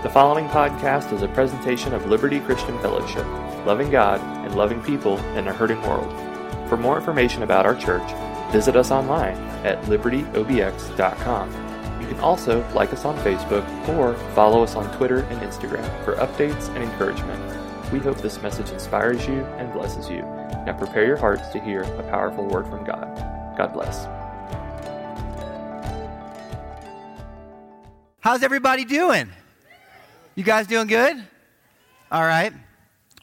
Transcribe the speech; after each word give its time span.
The 0.00 0.08
following 0.08 0.46
podcast 0.46 1.12
is 1.12 1.22
a 1.22 1.28
presentation 1.28 1.92
of 1.92 2.06
Liberty 2.06 2.38
Christian 2.38 2.78
Fellowship, 2.78 3.26
loving 3.66 3.90
God 3.90 4.20
and 4.46 4.54
loving 4.54 4.80
people 4.80 5.18
in 5.34 5.48
a 5.48 5.52
hurting 5.52 5.82
world. 5.82 6.08
For 6.68 6.76
more 6.76 6.96
information 6.96 7.42
about 7.42 7.66
our 7.66 7.74
church, 7.74 8.08
visit 8.52 8.76
us 8.76 8.92
online 8.92 9.36
at 9.66 9.82
libertyobx.com. 9.86 11.50
You 12.00 12.06
can 12.06 12.20
also 12.20 12.64
like 12.74 12.92
us 12.92 13.04
on 13.04 13.16
Facebook 13.24 13.66
or 13.88 14.14
follow 14.36 14.62
us 14.62 14.76
on 14.76 14.96
Twitter 14.96 15.24
and 15.24 15.40
Instagram 15.40 16.04
for 16.04 16.14
updates 16.14 16.68
and 16.76 16.84
encouragement. 16.84 17.92
We 17.92 17.98
hope 17.98 18.18
this 18.18 18.40
message 18.40 18.70
inspires 18.70 19.26
you 19.26 19.40
and 19.56 19.72
blesses 19.72 20.08
you. 20.08 20.22
Now 20.64 20.76
prepare 20.78 21.06
your 21.06 21.16
hearts 21.16 21.48
to 21.48 21.58
hear 21.58 21.82
a 21.82 22.02
powerful 22.04 22.46
word 22.46 22.68
from 22.68 22.84
God. 22.84 23.16
God 23.58 23.72
bless. 23.72 24.06
How's 28.20 28.44
everybody 28.44 28.84
doing? 28.84 29.32
You 30.38 30.44
guys 30.44 30.68
doing 30.68 30.86
good? 30.86 31.16
All 32.12 32.22
right. 32.22 32.52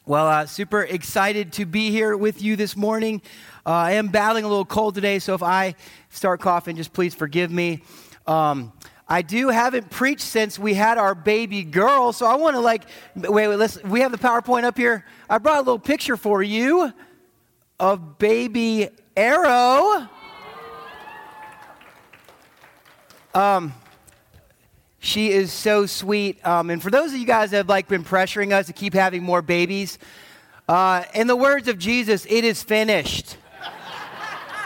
Well, 0.04 0.28
uh, 0.28 0.44
super 0.44 0.82
excited 0.82 1.50
to 1.54 1.64
be 1.64 1.90
here 1.90 2.14
with 2.14 2.42
you 2.42 2.56
this 2.56 2.76
morning. 2.76 3.22
Uh, 3.64 3.70
I 3.70 3.92
am 3.92 4.08
battling 4.08 4.44
a 4.44 4.48
little 4.48 4.66
cold 4.66 4.94
today, 4.94 5.18
so 5.18 5.32
if 5.32 5.42
I 5.42 5.76
start 6.10 6.42
coughing, 6.42 6.76
just 6.76 6.92
please 6.92 7.14
forgive 7.14 7.50
me. 7.50 7.82
Um, 8.26 8.70
I 9.08 9.22
do 9.22 9.48
haven't 9.48 9.88
preached 9.88 10.24
since 10.24 10.58
we 10.58 10.74
had 10.74 10.98
our 10.98 11.14
baby 11.14 11.64
girl, 11.64 12.12
so 12.12 12.26
I 12.26 12.36
want 12.36 12.54
to 12.54 12.60
like 12.60 12.82
wait, 13.14 13.48
wait. 13.48 13.56
Let's. 13.56 13.82
We 13.82 14.00
have 14.00 14.12
the 14.12 14.18
PowerPoint 14.18 14.64
up 14.64 14.76
here. 14.76 15.06
I 15.30 15.38
brought 15.38 15.56
a 15.56 15.60
little 15.60 15.78
picture 15.78 16.18
for 16.18 16.42
you 16.42 16.92
of 17.80 18.18
baby 18.18 18.90
Arrow. 19.16 20.06
Um, 23.34 23.72
she 24.98 25.30
is 25.30 25.52
so 25.52 25.86
sweet. 25.86 26.44
Um, 26.46 26.70
and 26.70 26.82
for 26.82 26.90
those 26.90 27.12
of 27.12 27.18
you 27.18 27.26
guys 27.26 27.50
that 27.50 27.58
have 27.58 27.68
like 27.68 27.88
been 27.88 28.04
pressuring 28.04 28.52
us 28.52 28.66
to 28.66 28.72
keep 28.72 28.94
having 28.94 29.22
more 29.22 29.42
babies, 29.42 29.98
uh, 30.68 31.04
in 31.14 31.26
the 31.26 31.36
words 31.36 31.68
of 31.68 31.78
Jesus, 31.78 32.26
it 32.28 32.44
is 32.44 32.62
finished. 32.62 33.36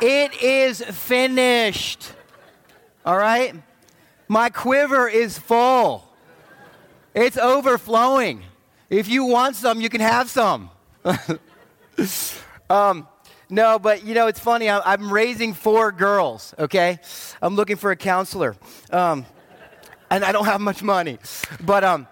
it 0.01 0.43
is 0.43 0.83
finished. 0.83 2.13
All 3.05 3.17
right? 3.17 3.55
My 4.29 4.49
quiver 4.49 5.09
is 5.09 5.39
full. 5.39 6.07
It's 7.15 7.37
overflowing. 7.37 8.45
If 8.89 9.09
you 9.09 9.25
want 9.25 9.57
some, 9.57 9.81
you 9.81 9.89
can 9.89 10.01
have 10.01 10.31
some. 10.31 10.71
um, 12.71 13.09
no, 13.49 13.79
but 13.79 14.05
you 14.05 14.15
know, 14.15 14.29
it's 14.29 14.39
funny. 14.39 14.71
I'm 14.71 15.13
raising 15.13 15.55
four 15.55 15.91
girls, 15.93 16.55
okay? 16.59 17.01
I'm 17.43 17.57
looking 17.57 17.77
for 17.77 17.91
a 17.91 17.97
counselor. 17.97 18.57
Um, 18.91 19.27
and 20.11 20.25
I 20.25 20.33
don't 20.33 20.47
have 20.47 20.61
much 20.61 20.83
money. 20.83 21.19
But 21.61 21.85
um, 21.85 22.07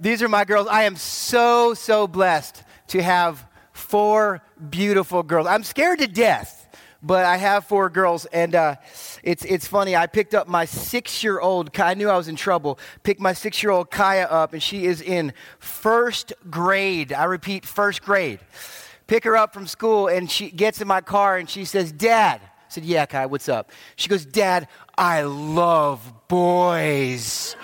these 0.00 0.22
are 0.22 0.28
my 0.28 0.44
girls. 0.44 0.68
I 0.68 0.84
am 0.84 0.96
so, 0.96 1.74
so 1.74 2.06
blessed 2.06 2.62
to 2.88 3.02
have 3.02 3.44
four 3.72 4.42
beautiful 4.70 5.22
girls. 5.22 5.46
I'm 5.46 5.64
scared 5.64 5.98
to 5.98 6.06
death, 6.06 6.68
but 7.02 7.24
I 7.24 7.36
have 7.36 7.64
four 7.64 7.90
girls. 7.90 8.26
And 8.26 8.54
uh, 8.54 8.76
it's, 9.22 9.44
it's 9.44 9.66
funny. 9.66 9.96
I 9.96 10.06
picked 10.06 10.34
up 10.34 10.46
my 10.46 10.64
six 10.64 11.24
year 11.24 11.40
old, 11.40 11.78
I 11.78 11.94
knew 11.94 12.08
I 12.08 12.16
was 12.16 12.28
in 12.28 12.36
trouble, 12.36 12.78
picked 13.02 13.20
my 13.20 13.32
six 13.32 13.62
year 13.62 13.72
old 13.72 13.90
Kaya 13.90 14.26
up, 14.26 14.52
and 14.52 14.62
she 14.62 14.86
is 14.86 15.00
in 15.00 15.32
first 15.58 16.32
grade. 16.50 17.12
I 17.12 17.24
repeat, 17.24 17.66
first 17.66 18.02
grade. 18.02 18.40
Pick 19.08 19.24
her 19.24 19.36
up 19.36 19.52
from 19.52 19.66
school, 19.66 20.06
and 20.06 20.30
she 20.30 20.50
gets 20.50 20.80
in 20.80 20.88
my 20.88 21.00
car 21.00 21.36
and 21.36 21.50
she 21.50 21.64
says, 21.64 21.92
Dad, 21.92 22.40
said, 22.72 22.84
Yeah, 22.84 23.06
Kai, 23.06 23.26
what's 23.26 23.48
up? 23.48 23.70
She 23.96 24.08
goes, 24.08 24.24
Dad, 24.24 24.68
I 24.96 25.22
love 25.22 26.12
boys. 26.28 27.56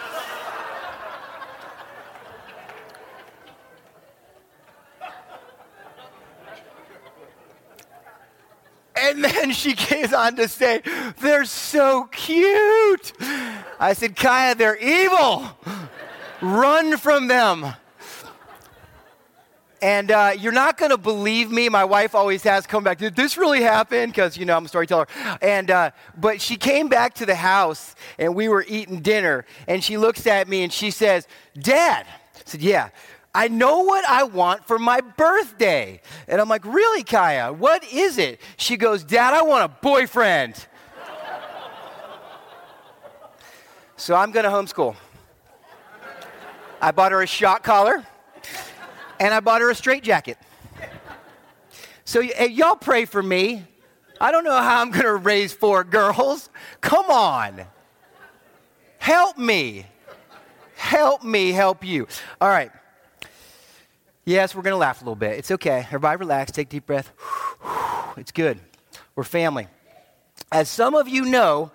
And 9.00 9.24
then 9.24 9.52
she 9.52 9.74
goes 9.74 10.12
on 10.12 10.36
to 10.36 10.48
say, 10.48 10.82
They're 11.20 11.44
so 11.44 12.04
cute. 12.12 13.12
I 13.80 13.92
said, 13.94 14.16
Kaya, 14.16 14.54
they're 14.54 14.76
evil. 14.76 15.46
Run 16.40 16.96
from 16.96 17.28
them. 17.28 17.74
And 19.80 20.10
uh, 20.10 20.32
you're 20.36 20.52
not 20.52 20.76
going 20.76 20.90
to 20.90 20.98
believe 20.98 21.50
me. 21.52 21.68
My 21.68 21.84
wife 21.84 22.14
always 22.14 22.42
has 22.42 22.66
come 22.66 22.82
back. 22.82 22.98
Did 22.98 23.14
this 23.14 23.36
really 23.36 23.62
happen? 23.62 24.10
Because 24.10 24.36
you 24.36 24.44
know 24.44 24.56
I'm 24.56 24.64
a 24.64 24.68
storyteller. 24.68 25.06
And 25.40 25.70
uh, 25.70 25.92
but 26.16 26.40
she 26.40 26.56
came 26.56 26.88
back 26.88 27.14
to 27.14 27.26
the 27.26 27.36
house, 27.36 27.94
and 28.18 28.34
we 28.34 28.48
were 28.48 28.64
eating 28.66 29.00
dinner, 29.00 29.44
and 29.68 29.82
she 29.82 29.96
looks 29.96 30.26
at 30.26 30.48
me 30.48 30.64
and 30.64 30.72
she 30.72 30.90
says, 30.90 31.28
"Dad," 31.58 32.06
I 32.08 32.40
said, 32.44 32.60
"Yeah." 32.60 32.90
I 33.34 33.46
know 33.46 33.80
what 33.80 34.04
I 34.08 34.24
want 34.24 34.66
for 34.66 34.78
my 34.80 35.00
birthday. 35.00 36.00
And 36.26 36.40
I'm 36.40 36.48
like, 36.48 36.64
Really, 36.64 37.04
Kaya? 37.04 37.52
What 37.52 37.84
is 37.84 38.18
it? 38.18 38.40
She 38.56 38.76
goes, 38.76 39.04
Dad, 39.04 39.34
I 39.34 39.42
want 39.42 39.64
a 39.64 39.68
boyfriend. 39.80 40.66
so 43.96 44.16
I'm 44.16 44.32
going 44.32 44.44
to 44.44 44.50
homeschool. 44.50 44.96
I 46.80 46.90
bought 46.90 47.12
her 47.12 47.22
a 47.22 47.26
shock 47.26 47.62
collar 47.62 48.04
and 49.20 49.34
I 49.34 49.40
bought 49.40 49.60
her 49.60 49.70
a 49.70 49.74
straitjacket. 49.74 50.38
So 52.04 52.20
y'all 52.20 52.76
pray 52.76 53.04
for 53.04 53.22
me. 53.22 53.64
I 54.20 54.32
don't 54.32 54.44
know 54.44 54.56
how 54.56 54.80
I'm 54.80 54.90
going 54.90 55.04
to 55.04 55.16
raise 55.16 55.52
four 55.52 55.84
girls. 55.84 56.48
Come 56.80 57.10
on. 57.10 57.60
Help 58.98 59.38
me. 59.38 59.86
Help 60.74 61.22
me 61.22 61.52
help 61.52 61.84
you. 61.84 62.08
All 62.40 62.48
right. 62.48 62.70
Yes, 64.24 64.54
we're 64.54 64.62
going 64.62 64.74
to 64.74 64.78
laugh 64.78 65.00
a 65.00 65.04
little 65.04 65.16
bit. 65.16 65.38
It's 65.38 65.50
okay. 65.50 65.78
Everybody 65.86 66.18
relax. 66.18 66.52
Take 66.52 66.68
deep 66.68 66.86
breath. 66.86 67.12
It's 68.16 68.32
good. 68.32 68.58
We're 69.14 69.22
family. 69.22 69.68
As 70.50 70.68
some 70.68 70.96
of 70.96 71.06
you 71.06 71.24
know, 71.24 71.70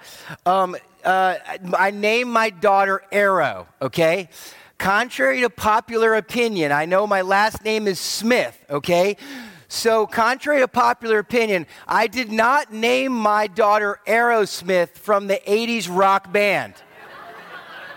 um, 0.46 0.76
uh, 1.06 1.36
I 1.78 1.92
named 1.92 2.32
my 2.32 2.50
daughter 2.50 3.02
Arrow, 3.14 3.68
okay? 3.82 4.28
Contrary 4.84 5.40
to 5.40 5.50
popular 5.50 6.14
opinion, 6.16 6.74
I 6.74 6.84
know 6.84 7.08
my 7.08 7.22
last 7.22 7.64
name 7.64 7.88
is 7.88 8.02
Smith, 8.02 8.66
okay? 8.70 9.16
So, 9.70 10.06
contrary 10.06 10.60
to 10.60 10.68
popular 10.68 11.20
opinion, 11.20 11.68
I 11.88 12.08
did 12.08 12.30
not 12.30 12.74
name 12.74 13.14
my 13.14 13.48
daughter 13.48 14.02
Aerosmith 14.06 14.98
from 14.98 15.28
the 15.28 15.40
80s 15.48 15.88
rock 15.90 16.34
band. 16.34 16.74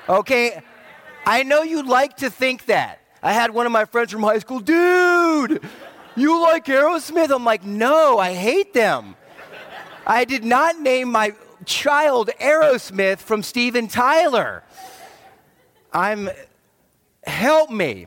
Okay? 0.08 0.62
I 1.26 1.42
know 1.42 1.62
you'd 1.62 1.88
like 1.88 2.18
to 2.18 2.30
think 2.30 2.66
that. 2.66 3.00
I 3.20 3.32
had 3.32 3.50
one 3.50 3.66
of 3.66 3.72
my 3.72 3.86
friends 3.86 4.12
from 4.12 4.22
high 4.22 4.38
school, 4.38 4.60
dude, 4.60 5.68
you 6.14 6.40
like 6.40 6.66
Aerosmith? 6.66 7.34
I'm 7.34 7.44
like, 7.44 7.64
no, 7.64 8.20
I 8.20 8.32
hate 8.32 8.74
them. 8.74 9.16
I 10.06 10.24
did 10.24 10.44
not 10.44 10.78
name 10.78 11.10
my 11.10 11.34
child 11.64 12.30
Aerosmith 12.40 13.18
from 13.18 13.42
Steven 13.42 13.88
Tyler. 13.88 14.62
I'm 15.92 16.30
help 17.26 17.70
me. 17.70 18.06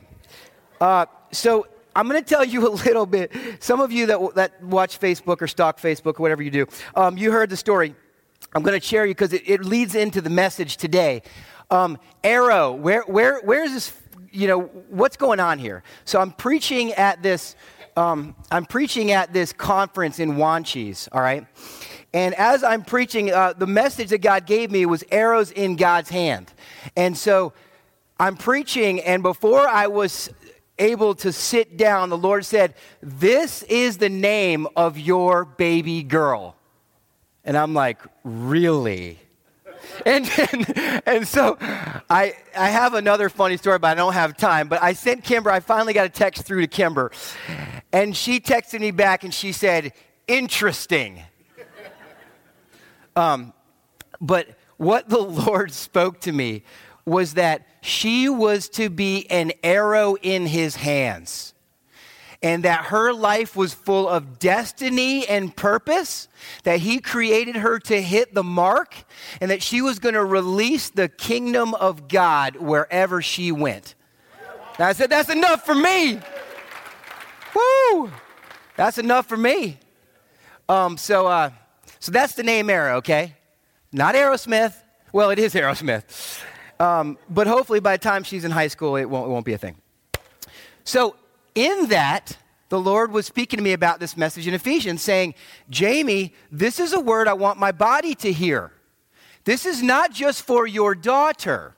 Uh, 0.80 1.06
so 1.32 1.66
I'm 1.94 2.08
going 2.08 2.22
to 2.22 2.28
tell 2.28 2.44
you 2.44 2.66
a 2.72 2.74
little 2.74 3.06
bit. 3.06 3.32
Some 3.60 3.80
of 3.80 3.92
you 3.92 4.06
that, 4.06 4.34
that 4.34 4.62
watch 4.62 4.98
Facebook 5.00 5.42
or 5.42 5.46
stalk 5.46 5.80
Facebook 5.80 6.18
or 6.18 6.22
whatever 6.22 6.42
you 6.42 6.50
do, 6.50 6.66
um, 6.94 7.16
you 7.16 7.32
heard 7.32 7.50
the 7.50 7.56
story. 7.56 7.94
I'm 8.54 8.62
going 8.62 8.78
to 8.78 8.84
share 8.84 9.06
you 9.06 9.14
because 9.14 9.32
it, 9.32 9.42
it, 9.46 9.64
leads 9.64 9.94
into 9.94 10.20
the 10.20 10.30
message 10.30 10.76
today. 10.76 11.22
Um, 11.70 11.98
Arrow, 12.24 12.72
where, 12.72 13.02
where, 13.02 13.40
where 13.40 13.62
is 13.62 13.72
this? 13.72 13.92
You 14.32 14.48
know, 14.48 14.60
what's 14.88 15.16
going 15.16 15.40
on 15.40 15.58
here? 15.58 15.82
So 16.04 16.20
I'm 16.20 16.32
preaching 16.32 16.92
at 16.92 17.22
this. 17.22 17.54
Um, 17.96 18.34
I'm 18.50 18.64
preaching 18.64 19.10
at 19.10 19.32
this 19.32 19.52
conference 19.52 20.18
in 20.18 20.32
Wanchese. 20.32 21.08
All 21.12 21.20
right, 21.20 21.46
and 22.12 22.34
as 22.34 22.64
I'm 22.64 22.82
preaching, 22.82 23.32
uh, 23.32 23.52
the 23.52 23.66
message 23.66 24.10
that 24.10 24.18
God 24.18 24.46
gave 24.46 24.70
me 24.70 24.86
was 24.86 25.04
arrows 25.10 25.50
in 25.50 25.76
God's 25.76 26.10
hand, 26.10 26.52
and 26.96 27.16
so 27.16 27.52
I'm 28.20 28.36
preaching, 28.36 29.00
and 29.00 29.22
before 29.22 29.66
I 29.66 29.86
was 29.86 30.28
able 30.78 31.14
to 31.16 31.32
sit 31.32 31.78
down, 31.78 32.10
the 32.10 32.18
Lord 32.18 32.44
said, 32.44 32.74
This 33.02 33.62
is 33.62 33.96
the 33.96 34.10
name 34.10 34.66
of 34.76 34.98
your 34.98 35.46
baby 35.46 36.02
girl. 36.02 36.54
And 37.44 37.56
I'm 37.56 37.72
like, 37.72 37.98
Really? 38.22 39.18
And, 40.04 40.30
and, 40.52 41.02
and, 41.06 41.26
so 41.26 41.56
I, 41.58 42.34
I 42.56 42.68
have 42.68 42.92
another 42.92 43.30
funny 43.30 43.56
story, 43.56 43.78
but 43.78 43.88
I 43.88 43.94
don't 43.94 44.12
have 44.12 44.36
time. 44.36 44.68
But 44.68 44.82
I 44.82 44.92
sent 44.92 45.24
Kimber, 45.24 45.50
I 45.50 45.60
finally 45.60 45.94
got 45.94 46.04
a 46.04 46.10
text 46.10 46.44
through 46.44 46.60
to 46.60 46.66
Kimber. 46.66 47.12
And 47.90 48.14
she 48.14 48.38
texted 48.38 48.80
me 48.80 48.90
back 48.90 49.24
and 49.24 49.32
she 49.32 49.52
said, 49.52 49.94
Interesting. 50.28 51.22
Um, 53.16 53.54
but 54.20 54.46
what 54.76 55.08
the 55.08 55.18
Lord 55.46 55.72
spoke 55.72 56.20
to 56.20 56.32
me 56.32 56.64
was 57.04 57.34
that 57.34 57.66
she 57.80 58.28
was 58.28 58.68
to 58.70 58.90
be 58.90 59.28
an 59.30 59.52
arrow 59.62 60.16
in 60.22 60.46
his 60.46 60.76
hands. 60.76 61.54
and 62.42 62.62
that 62.64 62.86
her 62.86 63.12
life 63.12 63.54
was 63.54 63.74
full 63.74 64.08
of 64.08 64.38
destiny 64.38 65.28
and 65.28 65.54
purpose, 65.54 66.26
that 66.62 66.80
he 66.80 66.98
created 66.98 67.54
her 67.54 67.78
to 67.78 68.00
hit 68.00 68.32
the 68.32 68.42
mark, 68.42 68.94
and 69.42 69.50
that 69.50 69.62
she 69.62 69.82
was 69.82 69.98
going 69.98 70.14
to 70.14 70.24
release 70.24 70.88
the 70.88 71.06
kingdom 71.06 71.74
of 71.74 72.08
God 72.08 72.56
wherever 72.56 73.20
she 73.20 73.52
went. 73.52 73.94
And 74.78 74.86
I 74.86 74.94
said, 74.94 75.10
That's 75.10 75.28
enough 75.28 75.66
for 75.66 75.74
me. 75.74 76.18
Woo! 77.54 78.10
That's 78.76 78.96
enough 78.96 79.26
for 79.26 79.36
me. 79.36 79.78
Um, 80.66 80.96
so, 80.96 81.26
uh, 81.26 81.50
so 81.98 82.10
that's 82.10 82.34
the 82.34 82.42
name 82.42 82.70
Arrow, 82.70 82.96
okay? 82.96 83.34
Not 83.92 84.14
Aerosmith. 84.14 84.74
Well, 85.12 85.28
it 85.28 85.38
is 85.38 85.52
Aerosmith. 85.54 86.42
Um, 86.80 87.18
but 87.28 87.46
hopefully 87.46 87.78
by 87.78 87.96
the 87.96 88.02
time 88.02 88.24
she's 88.24 88.44
in 88.44 88.50
high 88.50 88.68
school, 88.68 88.96
it 88.96 89.04
won't, 89.04 89.28
it 89.28 89.30
won't 89.30 89.44
be 89.44 89.52
a 89.52 89.58
thing. 89.58 89.76
So, 90.82 91.14
in 91.54 91.88
that, 91.88 92.38
the 92.70 92.80
Lord 92.80 93.12
was 93.12 93.26
speaking 93.26 93.58
to 93.58 93.62
me 93.62 93.74
about 93.74 94.00
this 94.00 94.16
message 94.16 94.48
in 94.48 94.54
Ephesians, 94.54 95.02
saying, 95.02 95.34
Jamie, 95.68 96.32
this 96.50 96.80
is 96.80 96.94
a 96.94 97.00
word 97.00 97.28
I 97.28 97.34
want 97.34 97.58
my 97.58 97.70
body 97.70 98.14
to 98.16 98.32
hear. 98.32 98.72
This 99.44 99.66
is 99.66 99.82
not 99.82 100.12
just 100.12 100.42
for 100.42 100.66
your 100.66 100.94
daughter. 100.94 101.74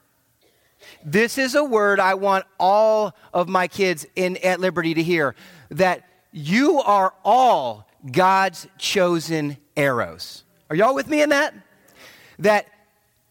This 1.05 1.37
is 1.37 1.57
a 1.57 1.65
word 1.65 1.99
I 1.99 2.15
want 2.15 2.45
all 2.61 3.17
of 3.35 3.49
my 3.49 3.67
kids 3.67 4.07
in, 4.15 4.37
at 4.39 4.61
Liberty 4.61 4.95
to 4.95 5.03
hear 5.03 5.35
that 5.71 6.09
you 6.31 6.81
are 6.81 7.13
all 7.25 7.89
God's 8.11 8.69
chosen 8.79 9.57
arrows. 9.77 10.45
Are 10.71 10.77
y'all 10.77 10.95
with 10.95 11.09
me 11.09 11.23
in 11.23 11.31
that? 11.31 11.55
That 12.39 12.67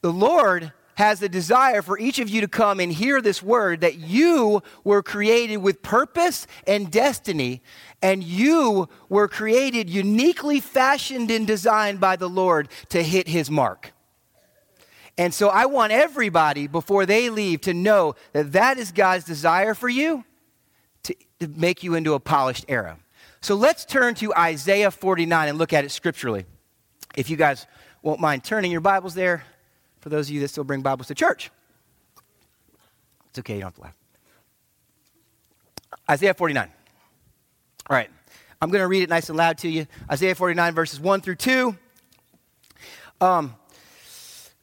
the 0.02 0.12
Lord 0.12 0.74
has 1.02 1.22
a 1.24 1.28
desire 1.28 1.82
for 1.82 1.98
each 1.98 2.20
of 2.20 2.30
you 2.30 2.42
to 2.42 2.48
come 2.48 2.80
and 2.80 2.94
hear 2.94 3.22
this 3.22 3.42
word 3.42 3.82
that 3.82 3.98
you 3.98 4.62
were 4.84 5.02
created 5.02 5.58
with 5.58 5.82
purpose 5.82 6.46
and 6.68 6.92
destiny, 6.92 7.64
and 8.04 8.24
you 8.24 8.88
were 9.10 9.28
created 9.28 9.90
uniquely 9.90 10.60
fashioned 10.60 11.32
and 11.32 11.48
designed 11.48 12.00
by 12.00 12.16
the 12.16 12.30
Lord 12.30 12.70
to 12.90 13.02
hit 13.02 13.28
his 13.28 13.50
mark. 13.50 13.94
And 15.18 15.34
so 15.34 15.50
I 15.50 15.66
want 15.66 15.92
everybody 15.92 16.68
before 16.68 17.08
they 17.08 17.32
leave 17.32 17.62
to 17.62 17.74
know 17.74 18.16
that 18.34 18.52
that 18.52 18.78
is 18.78 18.92
God's 18.92 19.26
desire 19.26 19.74
for 19.74 19.90
you 19.90 20.24
to, 21.04 21.16
to 21.40 21.48
make 21.48 21.84
you 21.84 21.96
into 21.96 22.14
a 22.14 22.20
polished 22.20 22.66
arrow. 22.70 22.98
So 23.42 23.56
let's 23.56 23.86
turn 23.86 24.14
to 24.16 24.36
Isaiah 24.36 24.92
49 24.92 25.50
and 25.50 25.58
look 25.58 25.74
at 25.74 25.84
it 25.84 25.90
scripturally. 25.90 26.46
If 27.16 27.30
you 27.32 27.38
guys 27.38 27.66
won't 28.04 28.20
mind 28.20 28.44
turning 28.44 28.72
your 28.72 28.82
Bibles 28.82 29.16
there, 29.16 29.44
for 30.02 30.10
those 30.10 30.28
of 30.28 30.34
you 30.34 30.42
that 30.42 30.50
still 30.50 30.64
bring 30.64 30.82
Bibles 30.82 31.08
to 31.08 31.16
church. 31.16 31.52
It's 33.30 33.40
okay, 33.40 33.56
you 33.56 33.62
don't 33.62 33.68
have 33.68 33.76
to 33.76 33.82
laugh. 33.82 33.96
Isaiah 36.10 36.34
49. 36.34 36.70
All 37.90 37.96
right, 37.96 38.10
I'm 38.62 38.70
going 38.70 38.82
to 38.82 38.88
read 38.88 39.04
it 39.04 39.10
nice 39.10 39.30
and 39.30 39.38
loud 39.38 39.58
to 39.60 39.70
you. 39.70 39.88
Isaiah 40.12 40.36
49, 40.36 40.74
verses 40.74 41.00
1 41.00 41.22
through 41.22 41.36
2. 41.36 41.78
Um, 43.22 43.56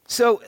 so 0.06 0.42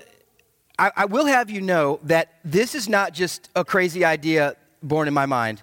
I, 0.78 0.90
I 0.96 1.04
will 1.04 1.26
have 1.26 1.48
you 1.48 1.60
know 1.60 2.00
that 2.04 2.34
this 2.44 2.74
is 2.74 2.88
not 2.88 3.14
just 3.14 3.48
a 3.54 3.64
crazy 3.64 4.04
idea 4.04 4.56
born 4.82 5.08
in 5.08 5.14
my 5.14 5.26
mind. 5.26 5.62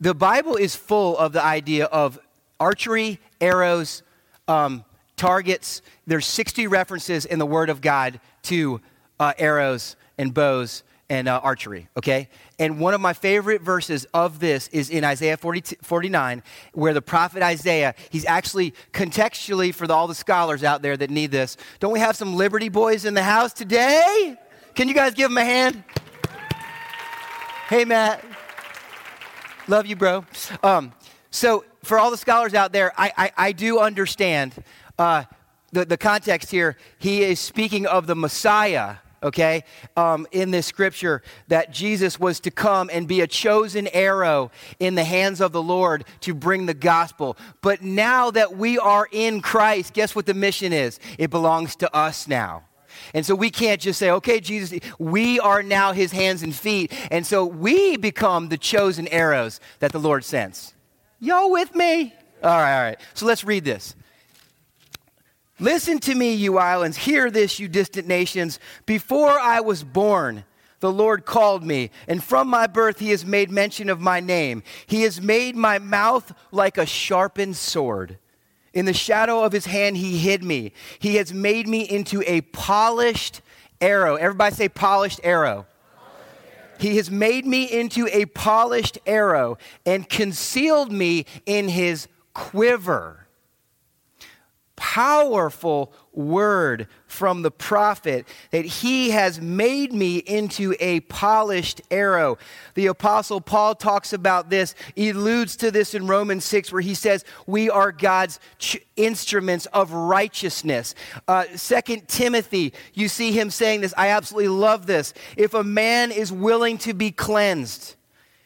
The 0.00 0.14
Bible 0.14 0.56
is 0.56 0.76
full 0.76 1.16
of 1.16 1.32
the 1.32 1.42
idea 1.42 1.86
of 1.86 2.18
archery, 2.60 3.18
arrows, 3.40 4.02
um, 4.46 4.84
targets. 5.18 5.82
There's 6.06 6.26
60 6.26 6.66
references 6.66 7.26
in 7.26 7.38
the 7.38 7.46
Word 7.46 7.68
of 7.68 7.80
God 7.80 8.20
to 8.44 8.80
uh, 9.20 9.34
arrows 9.38 9.96
and 10.16 10.32
bows 10.32 10.82
and 11.10 11.26
uh, 11.26 11.40
archery, 11.42 11.88
okay? 11.96 12.28
And 12.58 12.78
one 12.78 12.92
of 12.92 13.00
my 13.00 13.14
favorite 13.14 13.62
verses 13.62 14.06
of 14.12 14.40
this 14.40 14.68
is 14.68 14.90
in 14.90 15.04
Isaiah 15.04 15.36
40, 15.36 15.76
49, 15.82 16.42
where 16.74 16.92
the 16.92 17.00
prophet 17.00 17.42
Isaiah, 17.42 17.94
he's 18.10 18.26
actually 18.26 18.74
contextually 18.92 19.74
for 19.74 19.86
the, 19.86 19.94
all 19.94 20.06
the 20.06 20.14
scholars 20.14 20.62
out 20.62 20.82
there 20.82 20.96
that 20.96 21.10
need 21.10 21.30
this. 21.30 21.56
Don't 21.80 21.92
we 21.92 22.00
have 22.00 22.16
some 22.16 22.36
Liberty 22.36 22.68
boys 22.68 23.04
in 23.04 23.14
the 23.14 23.22
house 23.22 23.52
today? 23.52 24.36
Can 24.74 24.86
you 24.86 24.94
guys 24.94 25.14
give 25.14 25.30
them 25.30 25.38
a 25.38 25.44
hand? 25.44 25.82
Hey, 27.68 27.84
Matt. 27.84 28.22
Love 29.66 29.86
you, 29.86 29.96
bro. 29.96 30.24
Um, 30.62 30.92
so, 31.30 31.64
for 31.84 31.98
all 31.98 32.10
the 32.10 32.16
scholars 32.16 32.54
out 32.54 32.72
there, 32.72 32.92
I, 32.98 33.12
I, 33.16 33.32
I 33.36 33.52
do 33.52 33.78
understand 33.78 34.54
uh, 34.98 35.24
the, 35.72 35.84
the 35.84 35.96
context 35.96 36.50
here, 36.50 36.76
he 36.98 37.22
is 37.22 37.38
speaking 37.38 37.86
of 37.86 38.06
the 38.06 38.16
Messiah, 38.16 38.96
okay, 39.22 39.64
um, 39.96 40.26
in 40.32 40.50
this 40.50 40.66
scripture, 40.66 41.22
that 41.48 41.72
Jesus 41.72 42.18
was 42.18 42.40
to 42.40 42.50
come 42.50 42.88
and 42.92 43.06
be 43.06 43.20
a 43.20 43.26
chosen 43.26 43.88
arrow 43.88 44.50
in 44.78 44.94
the 44.94 45.04
hands 45.04 45.40
of 45.40 45.52
the 45.52 45.62
Lord 45.62 46.04
to 46.20 46.34
bring 46.34 46.66
the 46.66 46.74
gospel. 46.74 47.36
But 47.60 47.82
now 47.82 48.30
that 48.30 48.56
we 48.56 48.78
are 48.78 49.08
in 49.12 49.40
Christ, 49.42 49.92
guess 49.92 50.16
what 50.16 50.26
the 50.26 50.34
mission 50.34 50.72
is? 50.72 50.98
It 51.18 51.30
belongs 51.30 51.76
to 51.76 51.94
us 51.94 52.26
now. 52.26 52.64
And 53.14 53.24
so 53.24 53.34
we 53.34 53.50
can't 53.50 53.80
just 53.80 53.98
say, 53.98 54.10
okay, 54.10 54.40
Jesus, 54.40 54.80
we 54.98 55.38
are 55.38 55.62
now 55.62 55.92
his 55.92 56.12
hands 56.12 56.42
and 56.42 56.54
feet. 56.54 56.92
And 57.10 57.26
so 57.26 57.44
we 57.44 57.96
become 57.96 58.48
the 58.48 58.58
chosen 58.58 59.06
arrows 59.08 59.60
that 59.78 59.92
the 59.92 60.00
Lord 60.00 60.24
sends. 60.24 60.74
Y'all 61.20 61.50
with 61.50 61.74
me? 61.74 62.14
All 62.42 62.50
right, 62.50 62.76
all 62.76 62.82
right. 62.82 63.00
So 63.14 63.26
let's 63.26 63.44
read 63.44 63.64
this. 63.64 63.94
Listen 65.60 65.98
to 66.00 66.14
me, 66.14 66.34
you 66.34 66.58
islands. 66.58 66.96
Hear 66.96 67.30
this, 67.30 67.58
you 67.58 67.68
distant 67.68 68.06
nations. 68.06 68.60
Before 68.86 69.38
I 69.38 69.60
was 69.60 69.82
born, 69.82 70.44
the 70.80 70.92
Lord 70.92 71.24
called 71.24 71.64
me, 71.64 71.90
and 72.06 72.22
from 72.22 72.48
my 72.48 72.68
birth 72.68 73.00
he 73.00 73.10
has 73.10 73.24
made 73.24 73.50
mention 73.50 73.88
of 73.90 74.00
my 74.00 74.20
name. 74.20 74.62
He 74.86 75.02
has 75.02 75.20
made 75.20 75.56
my 75.56 75.80
mouth 75.80 76.32
like 76.52 76.78
a 76.78 76.86
sharpened 76.86 77.56
sword. 77.56 78.18
In 78.72 78.84
the 78.84 78.92
shadow 78.92 79.42
of 79.42 79.52
his 79.52 79.66
hand 79.66 79.96
he 79.96 80.18
hid 80.18 80.44
me. 80.44 80.72
He 81.00 81.16
has 81.16 81.32
made 81.32 81.66
me 81.66 81.80
into 81.80 82.22
a 82.26 82.42
polished 82.42 83.40
arrow. 83.80 84.14
Everybody 84.14 84.54
say 84.54 84.68
polished 84.68 85.20
arrow. 85.24 85.66
He 86.78 86.96
has 86.98 87.10
made 87.10 87.44
me 87.44 87.64
into 87.64 88.06
a 88.12 88.26
polished 88.26 88.98
arrow 89.04 89.58
and 89.84 90.08
concealed 90.08 90.92
me 90.92 91.26
in 91.44 91.68
his 91.68 92.06
quiver 92.34 93.27
powerful 94.78 95.92
word 96.12 96.86
from 97.08 97.42
the 97.42 97.50
prophet 97.50 98.28
that 98.52 98.64
he 98.64 99.10
has 99.10 99.40
made 99.40 99.92
me 99.92 100.18
into 100.18 100.72
a 100.78 101.00
polished 101.00 101.80
arrow. 101.90 102.38
The 102.74 102.86
apostle 102.86 103.40
Paul 103.40 103.74
talks 103.74 104.12
about 104.12 104.50
this, 104.50 104.76
he 104.94 105.10
alludes 105.10 105.56
to 105.56 105.72
this 105.72 105.94
in 105.94 106.06
Romans 106.06 106.44
6 106.44 106.70
where 106.72 106.80
he 106.80 106.94
says 106.94 107.24
we 107.44 107.68
are 107.68 107.90
God's 107.90 108.38
ch- 108.58 108.78
instruments 108.94 109.66
of 109.66 109.92
righteousness. 109.92 110.94
Uh, 111.26 111.44
Second 111.56 112.06
Timothy, 112.06 112.72
you 112.94 113.08
see 113.08 113.32
him 113.32 113.50
saying 113.50 113.80
this. 113.80 113.92
I 113.96 114.10
absolutely 114.10 114.48
love 114.48 114.86
this. 114.86 115.12
If 115.36 115.54
a 115.54 115.64
man 115.64 116.12
is 116.12 116.32
willing 116.32 116.78
to 116.78 116.94
be 116.94 117.10
cleansed, 117.10 117.96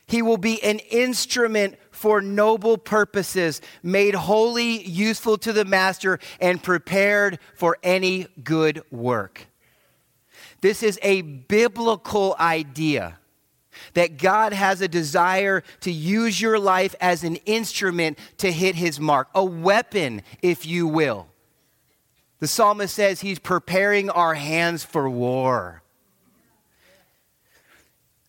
he 0.06 0.22
will 0.22 0.38
be 0.38 0.62
an 0.62 0.78
instrument 0.78 1.76
for 2.02 2.20
noble 2.20 2.76
purposes, 2.76 3.60
made 3.80 4.16
holy, 4.16 4.82
useful 4.82 5.38
to 5.38 5.52
the 5.52 5.64
master, 5.64 6.18
and 6.40 6.60
prepared 6.60 7.38
for 7.54 7.78
any 7.84 8.26
good 8.42 8.82
work. 8.90 9.46
This 10.62 10.82
is 10.82 10.98
a 11.00 11.22
biblical 11.22 12.34
idea 12.40 13.20
that 13.94 14.18
God 14.18 14.52
has 14.52 14.80
a 14.80 14.88
desire 14.88 15.62
to 15.82 15.92
use 15.92 16.40
your 16.40 16.58
life 16.58 16.96
as 17.00 17.22
an 17.22 17.36
instrument 17.46 18.18
to 18.38 18.50
hit 18.50 18.74
his 18.74 18.98
mark, 18.98 19.28
a 19.32 19.44
weapon, 19.44 20.22
if 20.42 20.66
you 20.66 20.88
will. 20.88 21.28
The 22.40 22.48
psalmist 22.48 22.96
says 22.96 23.20
he's 23.20 23.38
preparing 23.38 24.10
our 24.10 24.34
hands 24.34 24.82
for 24.82 25.08
war. 25.08 25.84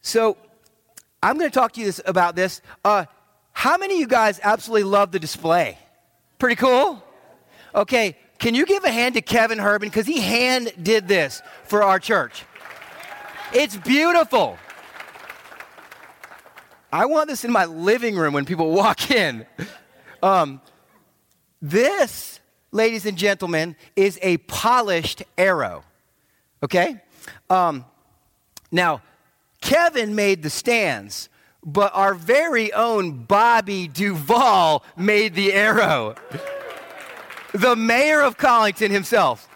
So, 0.03 0.37
I'm 1.23 1.39
going 1.39 1.49
to 1.49 1.55
talk 1.55 1.71
to 1.71 1.79
you 1.79 1.87
this, 1.87 2.01
about 2.05 2.35
this. 2.35 2.61
Uh, 2.85 3.05
how 3.53 3.77
many 3.77 3.95
of 3.95 3.99
you 4.01 4.07
guys 4.07 4.39
absolutely 4.43 4.83
love 4.83 5.11
the 5.11 5.19
display? 5.19 5.77
Pretty 6.37 6.55
cool? 6.55 7.01
Okay, 7.73 8.17
can 8.39 8.55
you 8.55 8.65
give 8.65 8.83
a 8.83 8.91
hand 8.91 9.15
to 9.15 9.21
Kevin 9.21 9.57
Herban? 9.57 9.81
Because 9.81 10.05
he 10.05 10.19
hand 10.19 10.73
did 10.81 11.07
this 11.07 11.41
for 11.63 11.81
our 11.81 11.99
church. 11.99 12.43
It's 13.53 13.77
beautiful. 13.77 14.57
I 16.91 17.05
want 17.05 17.29
this 17.29 17.43
in 17.45 17.51
my 17.51 17.65
living 17.65 18.15
room 18.15 18.33
when 18.33 18.45
people 18.45 18.71
walk 18.73 19.09
in. 19.09 19.45
Um, 20.21 20.61
this, 21.61 22.39
ladies 22.71 23.05
and 23.05 23.17
gentlemen, 23.17 23.75
is 23.95 24.19
a 24.21 24.37
polished 24.37 25.23
arrow. 25.37 25.83
Okay? 26.61 27.01
Um, 27.49 27.85
now, 28.71 29.01
Kevin 29.61 30.15
made 30.15 30.43
the 30.43 30.49
stands, 30.49 31.29
but 31.65 31.91
our 31.95 32.13
very 32.13 32.73
own 32.73 33.23
Bobby 33.23 33.87
Duvall 33.87 34.83
made 34.97 35.33
the 35.35 35.53
arrow. 35.53 36.15
the 37.53 37.75
mayor 37.75 38.21
of 38.21 38.37
Colington 38.37 38.91
himself. 38.91 39.47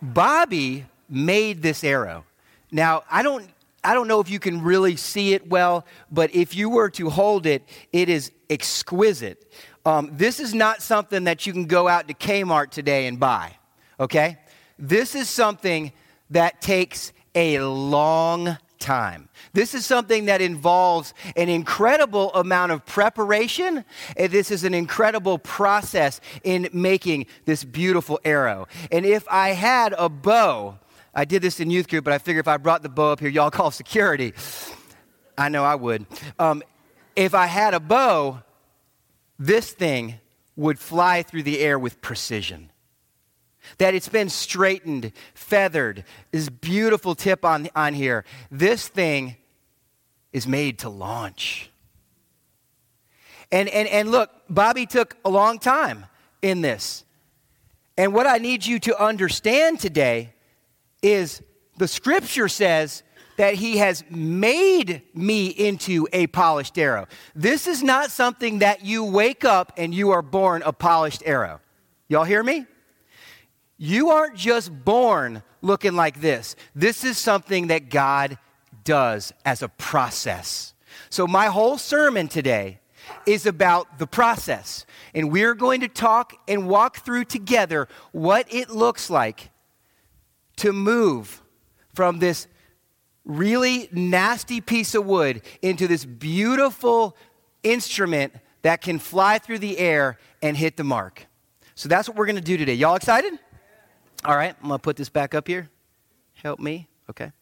Bobby 0.00 0.86
made 1.08 1.62
this 1.62 1.84
arrow. 1.84 2.24
Now, 2.70 3.02
I 3.10 3.22
don't 3.22 3.48
I 3.84 3.94
don't 3.94 4.06
know 4.06 4.20
if 4.20 4.30
you 4.30 4.38
can 4.38 4.62
really 4.62 4.94
see 4.94 5.34
it 5.34 5.48
well, 5.48 5.84
but 6.10 6.32
if 6.34 6.54
you 6.54 6.70
were 6.70 6.88
to 6.90 7.10
hold 7.10 7.46
it, 7.46 7.68
it 7.92 8.08
is 8.08 8.30
exquisite. 8.48 9.52
Um, 9.84 10.10
this 10.12 10.38
is 10.38 10.54
not 10.54 10.82
something 10.82 11.24
that 11.24 11.46
you 11.46 11.52
can 11.52 11.66
go 11.66 11.88
out 11.88 12.06
to 12.06 12.14
Kmart 12.14 12.70
today 12.70 13.08
and 13.08 13.18
buy, 13.18 13.56
okay? 13.98 14.38
This 14.78 15.16
is 15.16 15.28
something 15.28 15.90
that 16.30 16.62
takes 16.62 17.12
a 17.34 17.58
long 17.58 18.56
time. 18.82 19.28
This 19.54 19.74
is 19.74 19.86
something 19.86 20.26
that 20.26 20.42
involves 20.42 21.14
an 21.36 21.48
incredible 21.48 22.34
amount 22.34 22.72
of 22.72 22.84
preparation. 22.84 23.84
This 24.16 24.50
is 24.50 24.64
an 24.64 24.74
incredible 24.74 25.38
process 25.38 26.20
in 26.44 26.68
making 26.72 27.26
this 27.44 27.64
beautiful 27.64 28.20
arrow. 28.24 28.66
And 28.90 29.06
if 29.06 29.26
I 29.30 29.50
had 29.50 29.94
a 29.96 30.08
bow, 30.08 30.78
I 31.14 31.24
did 31.24 31.40
this 31.40 31.60
in 31.60 31.70
youth 31.70 31.88
group, 31.88 32.04
but 32.04 32.12
I 32.12 32.18
figure 32.18 32.40
if 32.40 32.48
I 32.48 32.56
brought 32.56 32.82
the 32.82 32.88
bow 32.88 33.12
up 33.12 33.20
here, 33.20 33.28
y'all 33.28 33.50
call 33.50 33.70
security. 33.70 34.34
I 35.38 35.48
know 35.48 35.64
I 35.64 35.76
would. 35.76 36.04
Um, 36.38 36.62
if 37.14 37.34
I 37.34 37.46
had 37.46 37.74
a 37.74 37.80
bow, 37.80 38.42
this 39.38 39.70
thing 39.70 40.16
would 40.56 40.78
fly 40.78 41.22
through 41.22 41.44
the 41.44 41.60
air 41.60 41.78
with 41.78 42.00
precision 42.00 42.71
that 43.78 43.94
it's 43.94 44.08
been 44.08 44.28
straightened, 44.28 45.12
feathered, 45.34 46.04
this 46.30 46.48
beautiful 46.48 47.14
tip 47.14 47.44
on, 47.44 47.68
on 47.74 47.94
here. 47.94 48.24
This 48.50 48.88
thing 48.88 49.36
is 50.32 50.46
made 50.46 50.78
to 50.80 50.88
launch. 50.88 51.70
And, 53.50 53.68
and, 53.68 53.86
and 53.88 54.10
look, 54.10 54.30
Bobby 54.48 54.86
took 54.86 55.16
a 55.24 55.30
long 55.30 55.58
time 55.58 56.06
in 56.40 56.62
this. 56.62 57.04
And 57.98 58.14
what 58.14 58.26
I 58.26 58.38
need 58.38 58.64
you 58.64 58.78
to 58.80 59.02
understand 59.02 59.78
today 59.78 60.32
is 61.02 61.42
the 61.76 61.86
scripture 61.86 62.48
says 62.48 63.02
that 63.36 63.54
he 63.54 63.78
has 63.78 64.04
made 64.10 65.02
me 65.14 65.48
into 65.48 66.06
a 66.12 66.26
polished 66.28 66.78
arrow. 66.78 67.06
This 67.34 67.66
is 67.66 67.82
not 67.82 68.10
something 68.10 68.60
that 68.60 68.84
you 68.84 69.04
wake 69.04 69.44
up 69.44 69.72
and 69.76 69.94
you 69.94 70.10
are 70.10 70.22
born 70.22 70.62
a 70.62 70.72
polished 70.72 71.22
arrow. 71.26 71.60
Y'all 72.08 72.24
hear 72.24 72.42
me? 72.42 72.66
You 73.84 74.10
aren't 74.10 74.36
just 74.36 74.84
born 74.84 75.42
looking 75.60 75.94
like 75.94 76.20
this. 76.20 76.54
This 76.72 77.02
is 77.02 77.18
something 77.18 77.66
that 77.66 77.90
God 77.90 78.38
does 78.84 79.32
as 79.44 79.60
a 79.60 79.68
process. 79.68 80.72
So, 81.10 81.26
my 81.26 81.46
whole 81.46 81.78
sermon 81.78 82.28
today 82.28 82.78
is 83.26 83.44
about 83.44 83.98
the 83.98 84.06
process. 84.06 84.86
And 85.16 85.32
we're 85.32 85.54
going 85.54 85.80
to 85.80 85.88
talk 85.88 86.32
and 86.46 86.68
walk 86.68 86.98
through 86.98 87.24
together 87.24 87.88
what 88.12 88.46
it 88.54 88.70
looks 88.70 89.10
like 89.10 89.50
to 90.58 90.72
move 90.72 91.42
from 91.92 92.20
this 92.20 92.46
really 93.24 93.88
nasty 93.90 94.60
piece 94.60 94.94
of 94.94 95.06
wood 95.06 95.42
into 95.60 95.88
this 95.88 96.04
beautiful 96.04 97.16
instrument 97.64 98.32
that 98.62 98.80
can 98.80 99.00
fly 99.00 99.40
through 99.40 99.58
the 99.58 99.76
air 99.78 100.20
and 100.40 100.56
hit 100.56 100.76
the 100.76 100.84
mark. 100.84 101.26
So 101.74 101.88
that's 101.88 102.08
what 102.08 102.16
we're 102.16 102.26
going 102.26 102.36
to 102.36 102.42
do 102.42 102.56
today. 102.56 102.74
Y'all 102.74 102.94
excited? 102.94 103.40
All 104.24 104.36
right, 104.36 104.54
I'm 104.62 104.68
going 104.68 104.78
to 104.78 104.82
put 104.82 104.96
this 104.96 105.08
back 105.08 105.34
up 105.34 105.48
here. 105.48 105.68
Help 106.34 106.60
me. 106.60 106.88
Okay. 107.10 107.32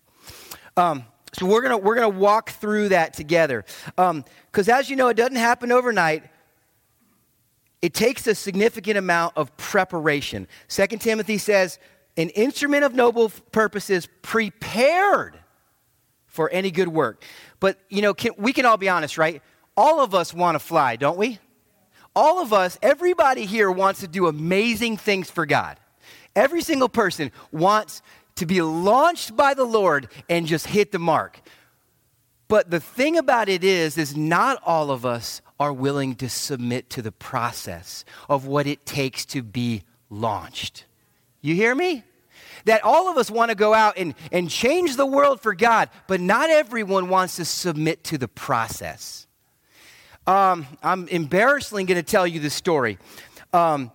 Um, 0.77 1.05
so 1.33 1.47
we're 1.47 1.61
going 1.61 1.73
to 1.73 1.77
we're 1.77 1.95
going 1.95 2.11
to 2.11 2.19
walk 2.19 2.51
through 2.51 2.89
that 2.91 3.15
together. 3.15 3.65
Because 3.97 4.69
um, 4.69 4.75
as 4.75 4.89
you 4.91 4.97
know, 4.97 5.09
it 5.09 5.17
doesn't 5.17 5.37
happen 5.37 5.73
overnight. 5.73 6.25
It 7.83 7.95
takes 7.95 8.27
a 8.27 8.35
significant 8.35 8.99
amount 8.99 9.35
of 9.37 9.57
preparation. 9.57 10.47
Second 10.69 11.01
Timothy 11.01 11.39
says, 11.39 11.79
an 12.17 12.29
instrument 12.31 12.85
of 12.85 12.95
noble 12.95 13.31
purposes 13.53 14.09
prepared 14.23 15.39
for 16.27 16.51
any 16.51 16.71
good 16.71 16.89
work. 16.89 17.25
But, 17.59 17.79
you 17.89 18.03
know, 18.03 18.15
can, 18.15 18.33
we 18.37 18.53
can 18.53 18.67
all 18.67 18.77
be 18.77 18.89
honest, 18.89 19.17
right? 19.17 19.43
All 19.77 20.01
of 20.01 20.15
us 20.15 20.35
want 20.35 20.57
to 20.57 20.59
fly, 20.59 20.97
don't 20.97 21.17
we? 21.17 21.39
All 22.15 22.41
of 22.41 22.53
us, 22.53 22.79
everybody 22.83 23.47
here 23.47 23.71
wants 23.71 24.01
to 24.01 24.09
do 24.09 24.27
amazing 24.27 24.97
things 24.97 25.31
for 25.31 25.47
God. 25.47 25.79
Every 26.41 26.63
single 26.63 26.89
person 26.89 27.33
wants 27.53 28.01
to 28.37 28.47
be 28.47 28.63
launched 28.63 29.37
by 29.37 29.53
the 29.53 29.65
Lord 29.67 30.09
and 30.27 30.47
just 30.47 30.67
hit 30.67 30.91
the 30.91 30.99
mark. 30.99 31.39
But 32.49 32.71
the 32.71 32.81
thing 32.81 33.19
about 33.19 33.51
it 33.51 33.63
is 33.63 33.99
is 33.99 34.17
not 34.17 34.59
all 34.65 34.91
of 34.91 35.05
us 35.05 35.43
are 35.59 35.71
willing 35.71 36.15
to 36.15 36.31
submit 36.31 36.89
to 36.91 37.03
the 37.03 37.13
process 37.13 38.07
of 38.27 38.47
what 38.47 38.67
it 38.67 38.87
takes 38.87 39.27
to 39.27 39.43
be 39.43 39.83
launched. 40.09 40.87
You 41.43 41.55
hear 41.55 41.75
me? 41.75 42.05
That 42.65 42.85
all 42.85 43.11
of 43.11 43.19
us 43.19 43.31
want 43.31 43.51
to 43.51 43.55
go 43.55 43.75
out 43.75 43.99
and, 43.99 44.15
and 44.33 44.49
change 44.49 44.97
the 44.97 45.05
world 45.05 45.43
for 45.43 45.55
God, 45.55 45.91
but 46.09 46.23
not 46.23 46.49
everyone 46.49 47.11
wants 47.11 47.37
to 47.37 47.45
submit 47.45 48.03
to 48.05 48.17
the 48.17 48.29
process. 48.29 49.27
Um, 50.27 50.67
I'm 50.83 51.07
embarrassingly 51.09 51.85
going 51.85 52.03
to 52.03 52.11
tell 52.11 52.27
you 52.27 52.41
this 52.41 52.55
story. 52.55 52.97
Um, 53.53 53.93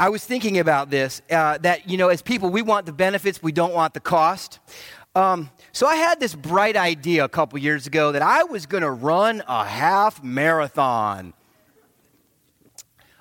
I 0.00 0.10
was 0.10 0.24
thinking 0.24 0.58
about 0.58 0.90
this 0.90 1.22
uh, 1.28 1.58
that, 1.58 1.90
you 1.90 1.96
know, 1.96 2.08
as 2.08 2.22
people, 2.22 2.50
we 2.50 2.62
want 2.62 2.86
the 2.86 2.92
benefits, 2.92 3.42
we 3.42 3.50
don't 3.50 3.74
want 3.74 3.94
the 3.94 4.00
cost. 4.00 4.60
Um, 5.16 5.50
so 5.72 5.88
I 5.88 5.96
had 5.96 6.20
this 6.20 6.36
bright 6.36 6.76
idea 6.76 7.24
a 7.24 7.28
couple 7.28 7.58
years 7.58 7.88
ago 7.88 8.12
that 8.12 8.22
I 8.22 8.44
was 8.44 8.66
going 8.66 8.84
to 8.84 8.90
run 8.92 9.42
a 9.48 9.64
half 9.64 10.22
marathon. 10.22 11.34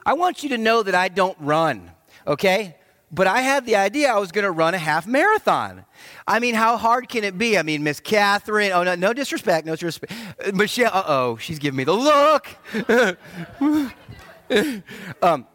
I 0.05 0.13
want 0.13 0.43
you 0.43 0.49
to 0.49 0.57
know 0.59 0.83
that 0.83 0.93
I 0.93 1.07
don't 1.07 1.37
run, 1.39 1.89
okay? 2.27 2.75
But 3.11 3.25
I 3.25 3.41
had 3.41 3.65
the 3.65 3.75
idea 3.75 4.13
I 4.13 4.19
was 4.19 4.31
going 4.31 4.45
to 4.45 4.51
run 4.51 4.75
a 4.75 4.77
half 4.77 5.07
marathon. 5.07 5.83
I 6.27 6.39
mean, 6.39 6.53
how 6.53 6.77
hard 6.77 7.09
can 7.09 7.23
it 7.23 7.39
be? 7.39 7.57
I 7.57 7.63
mean, 7.63 7.83
Miss 7.83 7.99
Catherine, 7.99 8.71
oh, 8.71 8.83
no, 8.83 8.93
no 8.93 9.13
disrespect, 9.13 9.65
no 9.65 9.73
disrespect. 9.73 10.13
Michelle, 10.53 10.91
uh 10.93 11.03
oh, 11.07 11.37
she's 11.37 11.57
giving 11.57 11.77
me 11.77 11.85
the 11.85 11.93
look. 11.93 12.47
um, 15.23 15.47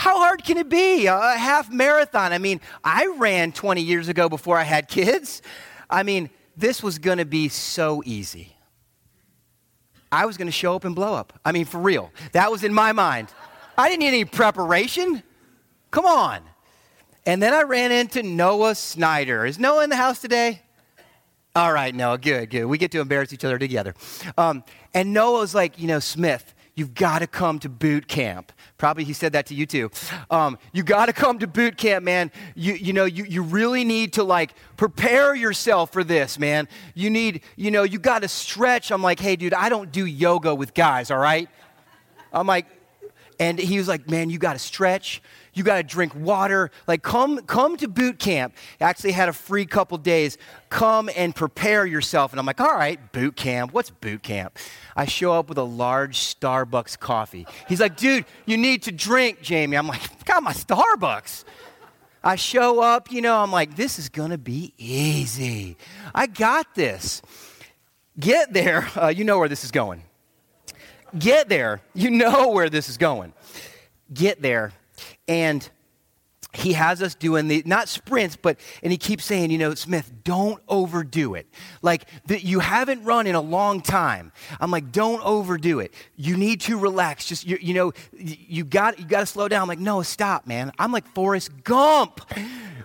how 0.00 0.18
hard 0.18 0.42
can 0.42 0.56
it 0.56 0.70
be? 0.70 1.04
A 1.04 1.36
half 1.36 1.70
marathon. 1.70 2.32
I 2.32 2.38
mean, 2.38 2.62
I 2.82 3.14
ran 3.18 3.52
20 3.52 3.82
years 3.82 4.08
ago 4.08 4.30
before 4.30 4.56
I 4.56 4.62
had 4.62 4.88
kids. 4.88 5.42
I 5.90 6.04
mean, 6.04 6.30
this 6.56 6.82
was 6.82 6.98
going 6.98 7.18
to 7.18 7.26
be 7.26 7.50
so 7.50 8.02
easy. 8.06 8.56
I 10.10 10.24
was 10.24 10.38
going 10.38 10.48
to 10.48 10.52
show 10.52 10.74
up 10.74 10.86
and 10.86 10.94
blow 10.94 11.12
up. 11.12 11.38
I 11.44 11.52
mean, 11.52 11.66
for 11.66 11.78
real. 11.78 12.12
That 12.32 12.50
was 12.50 12.64
in 12.64 12.72
my 12.72 12.92
mind. 12.92 13.28
I 13.76 13.90
didn't 13.90 14.00
need 14.00 14.08
any 14.08 14.24
preparation. 14.24 15.22
Come 15.90 16.06
on. 16.06 16.40
And 17.26 17.42
then 17.42 17.52
I 17.52 17.64
ran 17.64 17.92
into 17.92 18.22
Noah 18.22 18.76
Snyder. 18.76 19.44
Is 19.44 19.58
Noah 19.58 19.84
in 19.84 19.90
the 19.90 19.96
house 19.96 20.18
today? 20.18 20.62
All 21.54 21.74
right, 21.74 21.94
Noah, 21.94 22.16
good, 22.16 22.48
good. 22.48 22.64
We 22.64 22.78
get 22.78 22.90
to 22.92 23.00
embarrass 23.00 23.34
each 23.34 23.44
other 23.44 23.58
together. 23.58 23.94
Um, 24.38 24.64
and 24.94 25.12
Noah 25.12 25.40
was 25.40 25.54
like, 25.54 25.78
you 25.78 25.88
know, 25.88 25.98
Smith, 25.98 26.54
you've 26.80 26.94
got 26.94 27.18
to 27.18 27.26
come 27.26 27.58
to 27.58 27.68
boot 27.68 28.08
camp. 28.08 28.52
Probably 28.78 29.04
he 29.04 29.12
said 29.12 29.34
that 29.34 29.44
to 29.46 29.54
you 29.54 29.66
too. 29.66 29.90
Um, 30.30 30.58
you 30.72 30.82
got 30.82 31.06
to 31.06 31.12
come 31.12 31.38
to 31.40 31.46
boot 31.46 31.76
camp, 31.76 32.06
man. 32.06 32.32
You, 32.54 32.72
you 32.72 32.94
know, 32.94 33.04
you, 33.04 33.24
you 33.24 33.42
really 33.42 33.84
need 33.84 34.14
to 34.14 34.24
like 34.24 34.54
prepare 34.78 35.34
yourself 35.34 35.92
for 35.92 36.02
this, 36.02 36.38
man. 36.38 36.68
You 36.94 37.10
need, 37.10 37.42
you 37.54 37.70
know, 37.70 37.82
you 37.82 37.98
got 37.98 38.22
to 38.22 38.28
stretch. 38.28 38.90
I'm 38.90 39.02
like, 39.02 39.20
hey, 39.20 39.36
dude, 39.36 39.52
I 39.52 39.68
don't 39.68 39.92
do 39.92 40.06
yoga 40.06 40.54
with 40.54 40.72
guys, 40.72 41.10
all 41.10 41.18
right? 41.18 41.50
I'm 42.32 42.46
like, 42.46 42.66
and 43.38 43.58
he 43.58 43.76
was 43.76 43.86
like, 43.86 44.08
man, 44.08 44.30
you 44.30 44.38
got 44.38 44.54
to 44.54 44.58
stretch 44.58 45.20
you 45.54 45.64
got 45.64 45.76
to 45.76 45.82
drink 45.82 46.14
water. 46.14 46.70
Like, 46.86 47.02
come, 47.02 47.40
come 47.42 47.76
to 47.78 47.88
boot 47.88 48.18
camp. 48.18 48.54
I 48.80 48.84
actually 48.84 49.12
had 49.12 49.28
a 49.28 49.32
free 49.32 49.66
couple 49.66 49.98
days. 49.98 50.38
Come 50.68 51.10
and 51.16 51.34
prepare 51.34 51.84
yourself. 51.86 52.32
And 52.32 52.40
I'm 52.40 52.46
like, 52.46 52.60
all 52.60 52.74
right, 52.74 53.12
boot 53.12 53.36
camp. 53.36 53.72
What's 53.72 53.90
boot 53.90 54.22
camp? 54.22 54.58
I 54.96 55.06
show 55.06 55.32
up 55.32 55.48
with 55.48 55.58
a 55.58 55.64
large 55.64 56.18
Starbucks 56.18 56.98
coffee. 56.98 57.46
He's 57.68 57.80
like, 57.80 57.96
dude, 57.96 58.24
you 58.46 58.56
need 58.56 58.82
to 58.84 58.92
drink, 58.92 59.40
Jamie. 59.42 59.76
I'm 59.76 59.86
like, 59.86 60.24
got 60.24 60.42
my 60.42 60.52
Starbucks. 60.52 61.44
I 62.22 62.36
show 62.36 62.80
up, 62.80 63.10
you 63.10 63.22
know, 63.22 63.38
I'm 63.38 63.50
like, 63.50 63.76
this 63.76 63.98
is 63.98 64.10
going 64.10 64.30
to 64.30 64.38
be 64.38 64.74
easy. 64.76 65.78
I 66.14 66.26
got 66.26 66.74
this. 66.74 67.22
Get 68.18 68.52
there, 68.52 68.88
uh, 69.00 69.08
you 69.08 69.24
know 69.24 69.38
where 69.38 69.48
this 69.48 69.64
is 69.64 69.70
going. 69.70 70.02
Get 71.18 71.48
there, 71.48 71.80
you 71.94 72.10
know 72.10 72.50
where 72.50 72.70
this 72.70 72.88
is 72.88 72.96
going. 72.96 73.32
Get 74.12 74.42
there, 74.42 74.72
and 75.26 75.68
he 76.52 76.72
has 76.72 77.02
us 77.02 77.14
doing 77.14 77.48
the 77.48 77.62
not 77.64 77.88
sprints 77.88 78.36
but 78.36 78.58
and 78.82 78.90
he 78.90 78.98
keeps 78.98 79.24
saying 79.24 79.50
you 79.50 79.58
know 79.58 79.74
smith 79.74 80.10
don't 80.30 80.62
overdo 80.68 81.34
it. 81.34 81.48
Like 81.82 82.06
that 82.26 82.44
you 82.44 82.60
haven't 82.60 83.04
run 83.04 83.26
in 83.26 83.34
a 83.34 83.40
long 83.40 83.80
time. 83.80 84.30
I'm 84.60 84.70
like 84.70 84.92
don't 84.92 85.20
overdo 85.24 85.80
it. 85.80 85.92
You 86.16 86.36
need 86.36 86.60
to 86.62 86.78
relax. 86.78 87.26
Just 87.26 87.44
you, 87.46 87.58
you 87.60 87.74
know 87.74 87.92
you 88.12 88.64
got 88.64 88.98
you 88.98 89.04
got 89.04 89.20
to 89.20 89.26
slow 89.26 89.48
down. 89.48 89.62
I'm 89.62 89.68
like 89.68 89.80
no 89.80 90.02
stop 90.02 90.46
man. 90.46 90.70
I'm 90.78 90.92
like 90.92 91.06
forrest 91.14 91.64
gump. 91.64 92.20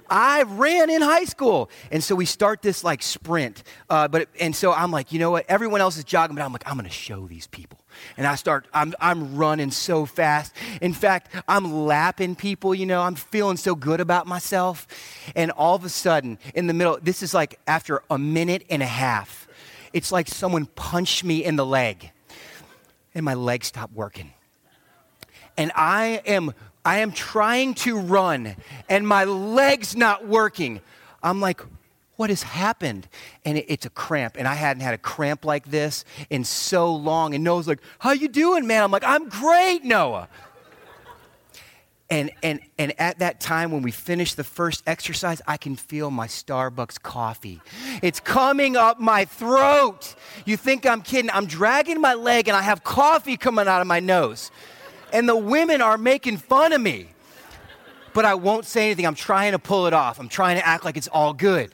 I 0.09 0.43
ran 0.43 0.89
in 0.89 1.01
high 1.01 1.25
school. 1.25 1.69
And 1.91 2.03
so 2.03 2.15
we 2.15 2.25
start 2.25 2.61
this 2.61 2.83
like 2.83 3.01
sprint 3.01 3.63
uh, 3.89 4.07
but 4.07 4.27
and 4.39 4.55
so 4.55 4.71
i'm 4.73 4.91
like 4.91 5.11
you 5.11 5.19
know 5.19 5.31
what? 5.31 5.45
Everyone 5.47 5.81
else 5.81 5.97
is 5.97 6.03
jogging 6.03 6.35
but 6.35 6.43
i'm 6.43 6.51
like 6.51 6.63
i'm 6.65 6.77
to 6.79 6.89
show 6.89 7.27
these 7.27 7.47
people 7.47 7.79
And 8.17 8.25
I 8.25 8.35
start, 8.35 8.65
I'm, 8.73 8.93
I'm 8.99 9.35
running 9.35 9.71
so 9.71 10.05
fast. 10.05 10.53
In 10.81 10.93
fact, 10.93 11.33
I'm 11.47 11.85
lapping 11.85 12.35
people, 12.35 12.73
you 12.73 12.85
know, 12.85 13.01
I'm 13.01 13.15
feeling 13.15 13.57
so 13.57 13.75
good 13.75 13.99
about 13.99 14.27
myself. 14.27 14.87
And 15.35 15.51
all 15.51 15.75
of 15.75 15.83
a 15.83 15.89
sudden, 15.89 16.37
in 16.53 16.67
the 16.67 16.73
middle, 16.73 16.97
this 17.01 17.23
is 17.23 17.33
like 17.33 17.59
after 17.67 18.01
a 18.09 18.17
minute 18.17 18.63
and 18.69 18.81
a 18.81 18.87
half, 18.87 19.47
it's 19.93 20.11
like 20.11 20.27
someone 20.27 20.65
punched 20.65 21.23
me 21.23 21.43
in 21.43 21.55
the 21.55 21.65
leg. 21.65 22.11
And 23.13 23.23
my 23.23 23.33
leg 23.33 23.63
stopped 23.63 23.93
working. 23.93 24.33
And 25.57 25.71
I 25.73 26.21
am 26.25 26.53
I 26.83 26.99
am 26.99 27.11
trying 27.11 27.73
to 27.75 27.97
run 27.97 28.55
and 28.87 29.07
my 29.07 29.23
leg's 29.23 29.95
not 29.95 30.27
working. 30.27 30.81
I'm 31.23 31.41
like, 31.41 31.61
what 32.15 32.29
has 32.29 32.43
happened? 32.43 33.07
And 33.43 33.57
it, 33.57 33.65
it's 33.67 33.85
a 33.85 33.89
cramp. 33.89 34.35
And 34.37 34.47
I 34.47 34.55
hadn't 34.55 34.81
had 34.81 34.93
a 34.93 34.97
cramp 34.97 35.45
like 35.45 35.65
this 35.69 36.05
in 36.29 36.43
so 36.43 36.93
long. 36.93 37.33
And 37.33 37.43
Noah's 37.43 37.67
like, 37.67 37.81
how 37.99 38.11
you 38.11 38.27
doing, 38.27 38.67
man? 38.67 38.83
I'm 38.83 38.91
like, 38.91 39.03
I'm 39.05 39.29
great, 39.29 39.83
Noah. 39.83 40.27
And, 42.07 42.29
and, 42.43 42.59
and 42.77 42.93
at 42.99 43.17
that 43.19 43.39
time, 43.39 43.71
when 43.71 43.81
we 43.81 43.89
finish 43.89 44.35
the 44.35 44.43
first 44.43 44.83
exercise, 44.85 45.41
I 45.47 45.57
can 45.57 45.75
feel 45.75 46.11
my 46.11 46.27
Starbucks 46.27 47.01
coffee. 47.01 47.61
It's 48.03 48.19
coming 48.19 48.75
up 48.75 48.99
my 48.99 49.25
throat. 49.25 50.13
You 50.45 50.55
think 50.55 50.85
I'm 50.85 51.01
kidding? 51.01 51.31
I'm 51.31 51.47
dragging 51.47 51.99
my 51.99 52.13
leg 52.13 52.47
and 52.47 52.55
I 52.55 52.61
have 52.61 52.83
coffee 52.83 53.37
coming 53.37 53.67
out 53.67 53.81
of 53.81 53.87
my 53.87 53.99
nose 53.99 54.51
and 55.15 55.29
the 55.29 55.35
women 55.35 55.81
are 55.81 55.97
making 55.97 56.37
fun 56.37 56.73
of 56.73 56.81
me. 56.81 57.07
But 58.13 58.25
I 58.25 58.35
won't 58.35 58.65
say 58.65 58.85
anything. 58.85 59.07
I'm 59.07 59.15
trying 59.15 59.53
to 59.53 59.59
pull 59.59 59.87
it 59.87 59.93
off. 59.93 60.19
I'm 60.19 60.29
trying 60.29 60.57
to 60.57 60.65
act 60.65 60.83
like 60.83 60.97
it's 60.97 61.07
all 61.07 61.33
good. 61.33 61.71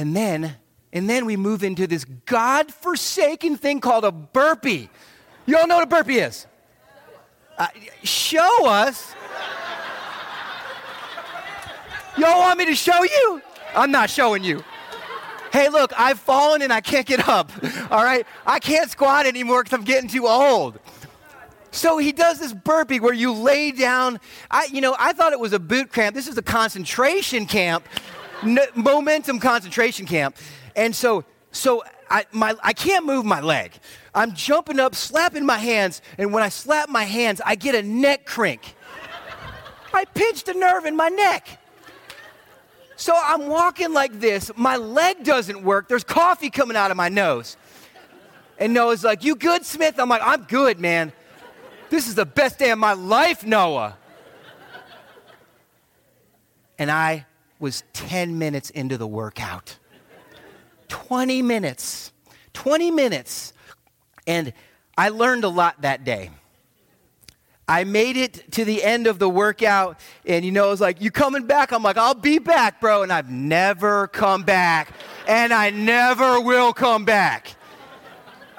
And 0.00 0.16
then, 0.16 0.56
and 0.94 1.10
then 1.10 1.26
we 1.26 1.36
move 1.36 1.62
into 1.62 1.86
this 1.86 2.06
God-forsaken 2.24 3.58
thing 3.58 3.80
called 3.80 4.06
a 4.06 4.10
burpee. 4.10 4.88
You 5.44 5.58
all 5.58 5.66
know 5.66 5.74
what 5.74 5.84
a 5.84 5.88
burpee 5.88 6.20
is? 6.20 6.46
Uh, 7.58 7.66
show 8.02 8.66
us. 8.66 9.14
Y'all 12.16 12.38
want 12.38 12.58
me 12.58 12.64
to 12.64 12.74
show 12.74 13.02
you? 13.02 13.42
I'm 13.74 13.90
not 13.90 14.08
showing 14.08 14.42
you. 14.42 14.64
Hey, 15.52 15.68
look, 15.68 15.92
I've 15.98 16.18
fallen 16.18 16.62
and 16.62 16.72
I 16.72 16.80
can't 16.80 17.04
get 17.04 17.28
up. 17.28 17.52
All 17.90 18.02
right? 18.02 18.26
I 18.46 18.58
can't 18.58 18.90
squat 18.90 19.26
anymore 19.26 19.62
because 19.62 19.78
I'm 19.78 19.84
getting 19.84 20.08
too 20.08 20.26
old. 20.26 20.78
So 21.72 21.98
he 21.98 22.12
does 22.12 22.38
this 22.38 22.54
burpee 22.54 23.00
where 23.00 23.12
you 23.12 23.32
lay 23.32 23.70
down. 23.70 24.18
I, 24.50 24.66
you 24.72 24.80
know, 24.80 24.96
I 24.98 25.12
thought 25.12 25.34
it 25.34 25.40
was 25.40 25.52
a 25.52 25.58
boot 25.58 25.92
camp. 25.92 26.14
This 26.14 26.26
is 26.26 26.38
a 26.38 26.42
concentration 26.42 27.44
camp, 27.44 27.86
momentum 28.42 29.38
concentration 29.38 30.06
camp. 30.06 30.36
And 30.76 30.94
so, 30.94 31.24
so 31.52 31.82
I, 32.10 32.26
my, 32.32 32.54
I 32.62 32.72
can't 32.72 33.04
move 33.04 33.24
my 33.24 33.40
leg. 33.40 33.72
I'm 34.14 34.34
jumping 34.34 34.80
up, 34.80 34.94
slapping 34.94 35.46
my 35.46 35.58
hands, 35.58 36.02
and 36.18 36.32
when 36.32 36.42
I 36.42 36.48
slap 36.48 36.88
my 36.88 37.04
hands, 37.04 37.40
I 37.44 37.54
get 37.54 37.74
a 37.74 37.82
neck 37.82 38.26
crank. 38.26 38.74
I 39.92 40.04
pinched 40.04 40.48
a 40.48 40.54
nerve 40.54 40.84
in 40.84 40.96
my 40.96 41.08
neck. 41.08 41.48
So 42.96 43.14
I'm 43.16 43.46
walking 43.48 43.94
like 43.94 44.20
this. 44.20 44.50
My 44.56 44.76
leg 44.76 45.24
doesn't 45.24 45.62
work. 45.62 45.88
There's 45.88 46.04
coffee 46.04 46.50
coming 46.50 46.76
out 46.76 46.90
of 46.90 46.96
my 46.96 47.08
nose. 47.08 47.56
And 48.58 48.74
Noah's 48.74 49.02
like, 49.02 49.24
You 49.24 49.36
good, 49.36 49.64
Smith? 49.64 49.98
I'm 49.98 50.08
like, 50.08 50.20
I'm 50.22 50.42
good, 50.42 50.78
man. 50.78 51.12
This 51.88 52.08
is 52.08 52.14
the 52.14 52.26
best 52.26 52.58
day 52.58 52.70
of 52.70 52.78
my 52.78 52.92
life, 52.92 53.44
Noah. 53.44 53.96
And 56.78 56.90
I 56.90 57.26
was 57.60 57.84
10 57.92 58.38
minutes 58.38 58.70
into 58.70 58.98
the 58.98 59.06
workout. 59.06 59.76
20 60.88 61.42
minutes. 61.42 62.12
20 62.54 62.90
minutes. 62.90 63.52
And 64.26 64.52
I 64.98 65.10
learned 65.10 65.44
a 65.44 65.48
lot 65.48 65.82
that 65.82 66.04
day. 66.04 66.30
I 67.68 67.84
made 67.84 68.16
it 68.16 68.50
to 68.52 68.64
the 68.64 68.82
end 68.82 69.06
of 69.06 69.20
the 69.20 69.28
workout, 69.28 70.00
and 70.26 70.44
you 70.44 70.50
know, 70.50 70.66
it 70.66 70.70
was 70.70 70.80
like, 70.80 71.00
You 71.00 71.12
coming 71.12 71.46
back? 71.46 71.70
I'm 71.70 71.84
like, 71.84 71.96
I'll 71.96 72.14
be 72.14 72.40
back, 72.40 72.80
bro. 72.80 73.04
And 73.04 73.12
I've 73.12 73.30
never 73.30 74.08
come 74.08 74.42
back, 74.42 74.92
and 75.28 75.52
I 75.52 75.70
never 75.70 76.40
will 76.40 76.72
come 76.72 77.04
back. 77.04 77.54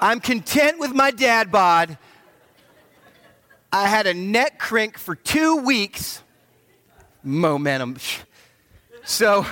I'm 0.00 0.18
content 0.18 0.78
with 0.78 0.94
my 0.94 1.10
dad 1.10 1.52
bod, 1.52 1.98
I 3.70 3.86
had 3.86 4.06
a 4.06 4.14
neck 4.14 4.58
crank 4.58 4.98
for 4.98 5.14
two 5.14 5.56
weeks. 5.56 6.22
Momentum. 7.22 7.96
So, 9.04 9.44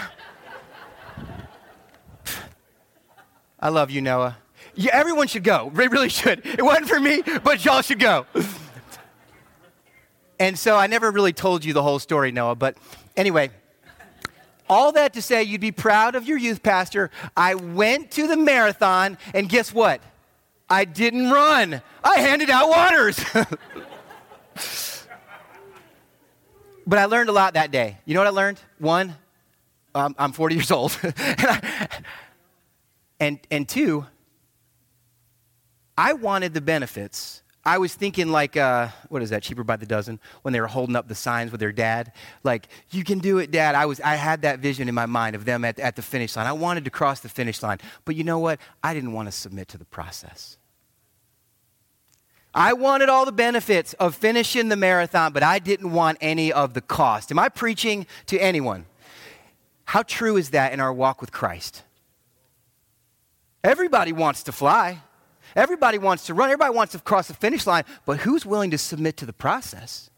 I 3.58 3.68
love 3.68 3.90
you, 3.90 4.00
Noah. 4.00 4.38
Yeah, 4.74 4.92
everyone 4.94 5.26
should 5.26 5.44
go. 5.44 5.70
They 5.74 5.88
really 5.88 6.08
should. 6.08 6.46
It 6.46 6.62
wasn't 6.62 6.88
for 6.88 7.00
me, 7.00 7.22
but 7.42 7.64
y'all 7.64 7.82
should 7.82 7.98
go. 7.98 8.26
And 10.38 10.58
so 10.58 10.76
I 10.76 10.86
never 10.86 11.10
really 11.10 11.34
told 11.34 11.64
you 11.64 11.74
the 11.74 11.82
whole 11.82 11.98
story, 11.98 12.32
Noah. 12.32 12.54
But 12.54 12.78
anyway, 13.16 13.50
all 14.70 14.92
that 14.92 15.12
to 15.14 15.22
say, 15.22 15.42
you'd 15.42 15.60
be 15.60 15.72
proud 15.72 16.14
of 16.14 16.26
your 16.26 16.38
youth 16.38 16.62
pastor. 16.62 17.10
I 17.36 17.56
went 17.56 18.12
to 18.12 18.26
the 18.26 18.36
marathon, 18.36 19.18
and 19.34 19.48
guess 19.48 19.74
what? 19.74 20.00
I 20.70 20.84
didn't 20.84 21.30
run, 21.30 21.82
I 22.04 22.20
handed 22.20 22.48
out 22.48 22.70
waters. 22.70 23.22
but 26.86 26.98
I 26.98 27.06
learned 27.06 27.28
a 27.28 27.32
lot 27.32 27.54
that 27.54 27.72
day. 27.72 27.98
You 28.06 28.14
know 28.14 28.20
what 28.20 28.28
I 28.28 28.30
learned? 28.30 28.60
One, 28.78 29.16
um, 29.94 30.14
I'm 30.18 30.32
40 30.32 30.54
years 30.54 30.70
old. 30.70 30.98
and, 33.20 33.38
and 33.50 33.68
two, 33.68 34.06
I 35.96 36.14
wanted 36.14 36.54
the 36.54 36.60
benefits. 36.60 37.42
I 37.64 37.76
was 37.76 37.94
thinking, 37.94 38.30
like, 38.30 38.56
uh, 38.56 38.88
what 39.10 39.22
is 39.22 39.30
that, 39.30 39.42
cheaper 39.42 39.62
by 39.62 39.76
the 39.76 39.84
dozen, 39.84 40.18
when 40.42 40.52
they 40.52 40.60
were 40.60 40.66
holding 40.66 40.96
up 40.96 41.08
the 41.08 41.14
signs 41.14 41.50
with 41.50 41.60
their 41.60 41.72
dad. 41.72 42.12
Like, 42.42 42.68
you 42.90 43.04
can 43.04 43.18
do 43.18 43.38
it, 43.38 43.50
dad. 43.50 43.74
I, 43.74 43.84
was, 43.84 44.00
I 44.00 44.14
had 44.14 44.42
that 44.42 44.60
vision 44.60 44.88
in 44.88 44.94
my 44.94 45.06
mind 45.06 45.36
of 45.36 45.44
them 45.44 45.64
at, 45.64 45.78
at 45.78 45.94
the 45.94 46.02
finish 46.02 46.36
line. 46.36 46.46
I 46.46 46.52
wanted 46.52 46.86
to 46.86 46.90
cross 46.90 47.20
the 47.20 47.28
finish 47.28 47.62
line. 47.62 47.78
But 48.06 48.16
you 48.16 48.24
know 48.24 48.38
what? 48.38 48.60
I 48.82 48.94
didn't 48.94 49.12
want 49.12 49.28
to 49.28 49.32
submit 49.32 49.68
to 49.68 49.78
the 49.78 49.84
process. 49.84 50.56
I 52.54 52.72
wanted 52.72 53.08
all 53.08 53.26
the 53.26 53.32
benefits 53.32 53.92
of 53.94 54.14
finishing 54.14 54.70
the 54.70 54.76
marathon, 54.76 55.32
but 55.32 55.42
I 55.42 55.58
didn't 55.58 55.92
want 55.92 56.18
any 56.20 56.52
of 56.52 56.74
the 56.74 56.80
cost. 56.80 57.30
Am 57.30 57.38
I 57.38 57.48
preaching 57.48 58.06
to 58.26 58.38
anyone? 58.38 58.86
How 59.90 60.04
true 60.04 60.36
is 60.36 60.50
that 60.50 60.72
in 60.72 60.78
our 60.78 60.92
walk 60.92 61.20
with 61.20 61.32
Christ? 61.32 61.82
Everybody 63.64 64.12
wants 64.12 64.44
to 64.44 64.52
fly. 64.52 65.02
Everybody 65.56 65.98
wants 65.98 66.26
to 66.26 66.34
run. 66.34 66.48
Everybody 66.48 66.72
wants 66.72 66.92
to 66.92 67.00
cross 67.00 67.26
the 67.26 67.34
finish 67.34 67.66
line, 67.66 67.82
but 68.06 68.18
who's 68.18 68.46
willing 68.46 68.70
to 68.70 68.78
submit 68.78 69.16
to 69.16 69.26
the 69.26 69.32
process? 69.32 70.08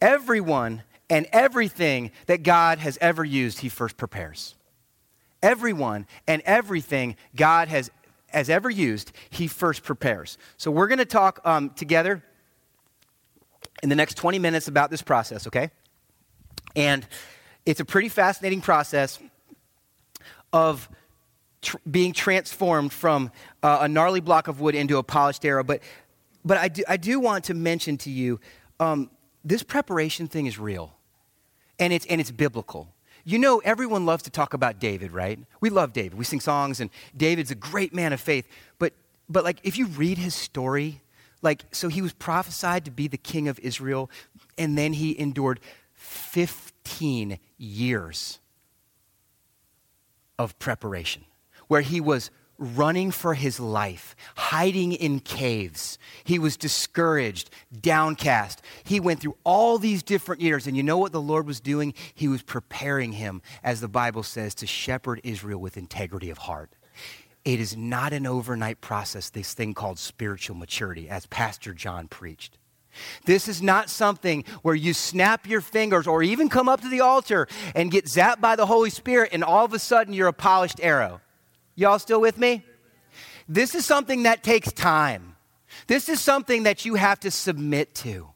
Everyone 0.00 0.84
and 1.10 1.26
everything 1.32 2.12
that 2.26 2.44
God 2.44 2.78
has 2.78 2.96
ever 3.00 3.24
used, 3.24 3.58
He 3.58 3.68
first 3.68 3.96
prepares. 3.96 4.54
Everyone 5.42 6.06
and 6.28 6.40
everything 6.44 7.16
God 7.34 7.66
has, 7.66 7.90
has 8.32 8.50
ever 8.50 8.70
used, 8.70 9.12
He 9.30 9.46
first 9.46 9.82
prepares. 9.82 10.38
So 10.56 10.70
we're 10.70 10.88
going 10.88 10.98
to 10.98 11.04
talk 11.04 11.40
um, 11.44 11.70
together 11.70 12.22
in 13.82 13.88
the 13.88 13.96
next 13.96 14.14
20 14.14 14.38
minutes 14.38 14.68
about 14.68 14.90
this 14.90 15.02
process, 15.02 15.46
okay? 15.46 15.70
And 16.76 17.06
it's 17.66 17.80
a 17.80 17.84
pretty 17.84 18.08
fascinating 18.08 18.60
process 18.60 19.18
of 20.52 20.88
tr- 21.62 21.76
being 21.90 22.12
transformed 22.12 22.92
from 22.92 23.30
uh, 23.62 23.78
a 23.82 23.88
gnarly 23.88 24.20
block 24.20 24.48
of 24.48 24.60
wood 24.60 24.74
into 24.74 24.98
a 24.98 25.02
polished 25.02 25.44
arrow. 25.44 25.64
But, 25.64 25.82
but 26.44 26.58
I, 26.58 26.68
do, 26.68 26.82
I 26.88 26.96
do 26.96 27.20
want 27.20 27.44
to 27.44 27.54
mention 27.54 27.96
to 27.98 28.10
you 28.10 28.40
um, 28.78 29.10
this 29.44 29.62
preparation 29.62 30.26
thing 30.26 30.46
is 30.46 30.58
real 30.58 30.94
and 31.78 31.92
it's, 31.92 32.06
and 32.06 32.20
it's 32.20 32.30
biblical. 32.30 32.92
You 33.24 33.38
know, 33.38 33.58
everyone 33.58 34.06
loves 34.06 34.22
to 34.24 34.30
talk 34.30 34.54
about 34.54 34.78
David, 34.78 35.12
right? 35.12 35.38
We 35.60 35.70
love 35.70 35.92
David. 35.92 36.18
We 36.18 36.24
sing 36.24 36.40
songs, 36.40 36.80
and 36.80 36.90
David's 37.16 37.50
a 37.50 37.54
great 37.54 37.94
man 37.94 38.12
of 38.12 38.20
faith. 38.20 38.46
But, 38.78 38.92
but 39.28 39.44
like, 39.44 39.58
if 39.62 39.76
you 39.76 39.86
read 39.86 40.18
his 40.18 40.34
story, 40.34 41.00
like, 41.42 41.64
so 41.72 41.88
he 41.88 42.02
was 42.02 42.12
prophesied 42.12 42.84
to 42.84 42.90
be 42.90 43.08
the 43.08 43.18
king 43.18 43.48
of 43.48 43.58
Israel, 43.60 44.10
and 44.58 44.76
then 44.76 44.94
he 44.94 45.18
endured 45.18 45.60
15 45.94 47.38
years 47.58 48.38
of 50.38 50.58
preparation, 50.58 51.24
where 51.68 51.82
he 51.82 52.00
was 52.00 52.30
running 52.60 53.10
for 53.10 53.34
his 53.34 53.58
life, 53.58 54.14
hiding 54.36 54.92
in 54.92 55.18
caves. 55.18 55.98
He 56.22 56.38
was 56.38 56.56
discouraged, 56.56 57.50
downcast. 57.80 58.62
He 58.84 59.00
went 59.00 59.20
through 59.20 59.36
all 59.44 59.78
these 59.78 60.02
different 60.02 60.42
years. 60.42 60.66
And 60.66 60.76
you 60.76 60.82
know 60.82 60.98
what 60.98 61.12
the 61.12 61.20
Lord 61.20 61.46
was 61.46 61.58
doing? 61.58 61.94
He 62.14 62.28
was 62.28 62.42
preparing 62.42 63.12
him, 63.12 63.42
as 63.64 63.80
the 63.80 63.88
Bible 63.88 64.22
says, 64.22 64.54
to 64.56 64.66
shepherd 64.66 65.20
Israel 65.24 65.60
with 65.60 65.76
integrity 65.76 66.30
of 66.30 66.38
heart. 66.38 66.70
It 67.44 67.58
is 67.58 67.76
not 67.76 68.12
an 68.12 68.26
overnight 68.26 68.82
process, 68.82 69.30
this 69.30 69.54
thing 69.54 69.72
called 69.72 69.98
spiritual 69.98 70.56
maturity, 70.56 71.08
as 71.08 71.24
Pastor 71.26 71.72
John 71.72 72.06
preached. 72.06 72.58
This 73.24 73.48
is 73.48 73.62
not 73.62 73.88
something 73.88 74.44
where 74.62 74.74
you 74.74 74.92
snap 74.92 75.48
your 75.48 75.60
fingers 75.60 76.06
or 76.06 76.22
even 76.22 76.48
come 76.48 76.68
up 76.68 76.80
to 76.82 76.88
the 76.88 77.00
altar 77.00 77.48
and 77.74 77.90
get 77.90 78.04
zapped 78.04 78.40
by 78.40 78.56
the 78.56 78.66
Holy 78.66 78.90
Spirit 78.90 79.30
and 79.32 79.44
all 79.44 79.64
of 79.64 79.72
a 79.72 79.78
sudden 79.78 80.12
you're 80.12 80.28
a 80.28 80.32
polished 80.32 80.80
arrow. 80.82 81.20
Y'all 81.80 81.98
still 81.98 82.20
with 82.20 82.36
me? 82.36 82.62
This 83.48 83.74
is 83.74 83.86
something 83.86 84.24
that 84.24 84.42
takes 84.42 84.70
time. 84.70 85.34
This 85.86 86.10
is 86.10 86.20
something 86.20 86.64
that 86.64 86.84
you 86.84 86.96
have 86.96 87.18
to 87.20 87.30
submit 87.30 87.94
to. 87.96 88.28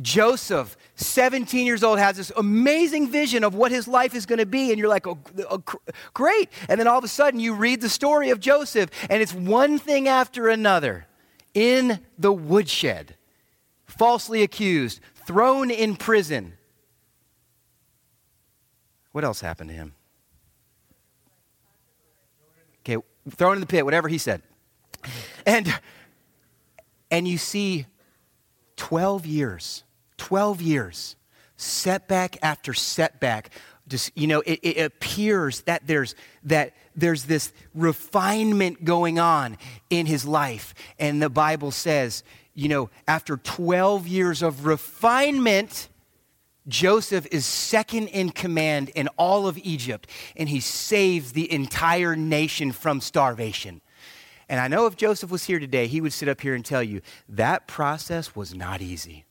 Joseph, 0.00 0.76
17 0.94 1.66
years 1.66 1.82
old, 1.82 1.98
has 1.98 2.16
this 2.16 2.30
amazing 2.36 3.08
vision 3.08 3.42
of 3.42 3.56
what 3.56 3.72
his 3.72 3.88
life 3.88 4.14
is 4.14 4.24
going 4.24 4.38
to 4.38 4.46
be. 4.46 4.70
And 4.70 4.78
you're 4.78 4.88
like, 4.88 5.04
oh, 5.08 5.18
oh, 5.50 5.64
great. 6.12 6.48
And 6.68 6.78
then 6.78 6.86
all 6.86 6.96
of 6.96 7.02
a 7.02 7.08
sudden, 7.08 7.40
you 7.40 7.54
read 7.54 7.80
the 7.80 7.88
story 7.88 8.30
of 8.30 8.38
Joseph, 8.38 8.88
and 9.10 9.20
it's 9.20 9.34
one 9.34 9.80
thing 9.80 10.06
after 10.06 10.48
another 10.48 11.08
in 11.54 11.98
the 12.18 12.32
woodshed, 12.32 13.16
falsely 13.84 14.44
accused, 14.44 15.00
thrown 15.26 15.72
in 15.72 15.96
prison. 15.96 16.52
What 19.10 19.24
else 19.24 19.40
happened 19.40 19.70
to 19.70 19.74
him? 19.74 19.94
Okay, 22.84 22.94
throw 22.94 23.30
thrown 23.30 23.54
in 23.54 23.60
the 23.60 23.66
pit, 23.66 23.84
whatever 23.84 24.08
he 24.08 24.18
said. 24.18 24.42
And 25.46 25.72
and 27.10 27.28
you 27.28 27.38
see 27.38 27.86
12 28.76 29.26
years, 29.26 29.84
12 30.16 30.60
years, 30.60 31.16
setback 31.56 32.36
after 32.42 32.74
setback. 32.74 33.50
Just, 33.86 34.16
you 34.16 34.26
know, 34.26 34.40
it, 34.40 34.58
it 34.62 34.84
appears 34.84 35.60
that 35.62 35.86
there's, 35.86 36.14
that 36.44 36.72
there's 36.96 37.24
this 37.24 37.52
refinement 37.74 38.84
going 38.84 39.18
on 39.18 39.58
in 39.90 40.06
his 40.06 40.24
life. 40.24 40.74
And 40.98 41.22
the 41.22 41.30
Bible 41.30 41.70
says, 41.70 42.24
you 42.54 42.68
know, 42.68 42.90
after 43.06 43.36
12 43.36 44.08
years 44.08 44.42
of 44.42 44.66
refinement, 44.66 45.88
Joseph 46.66 47.26
is 47.30 47.44
second 47.44 48.08
in 48.08 48.30
command 48.30 48.88
in 48.90 49.08
all 49.16 49.46
of 49.46 49.58
Egypt, 49.58 50.08
and 50.36 50.48
he 50.48 50.60
saves 50.60 51.32
the 51.32 51.50
entire 51.52 52.16
nation 52.16 52.72
from 52.72 53.00
starvation. 53.00 53.80
And 54.48 54.60
I 54.60 54.68
know 54.68 54.86
if 54.86 54.96
Joseph 54.96 55.30
was 55.30 55.44
here 55.44 55.58
today, 55.58 55.86
he 55.86 56.00
would 56.00 56.12
sit 56.12 56.28
up 56.28 56.40
here 56.40 56.54
and 56.54 56.64
tell 56.64 56.82
you 56.82 57.00
that 57.28 57.66
process 57.66 58.36
was 58.36 58.54
not 58.54 58.82
easy. 58.82 59.24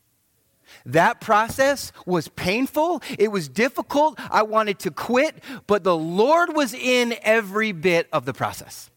That 0.86 1.22
process 1.22 1.92
was 2.06 2.28
painful. 2.30 3.02
It 3.20 3.32
was 3.32 3.48
difficult. 3.48 4.20
I 4.32 4.44
wanted 4.44 4.80
to 4.80 4.92
quit, 4.92 5.44
but 5.68 5.84
the 5.84 5.96
Lord 5.96 6.56
was 6.56 6.74
in 6.74 7.16
every 7.22 7.72
bit 7.72 8.08
of 8.12 8.26
the 8.26 8.34
process. 8.34 8.90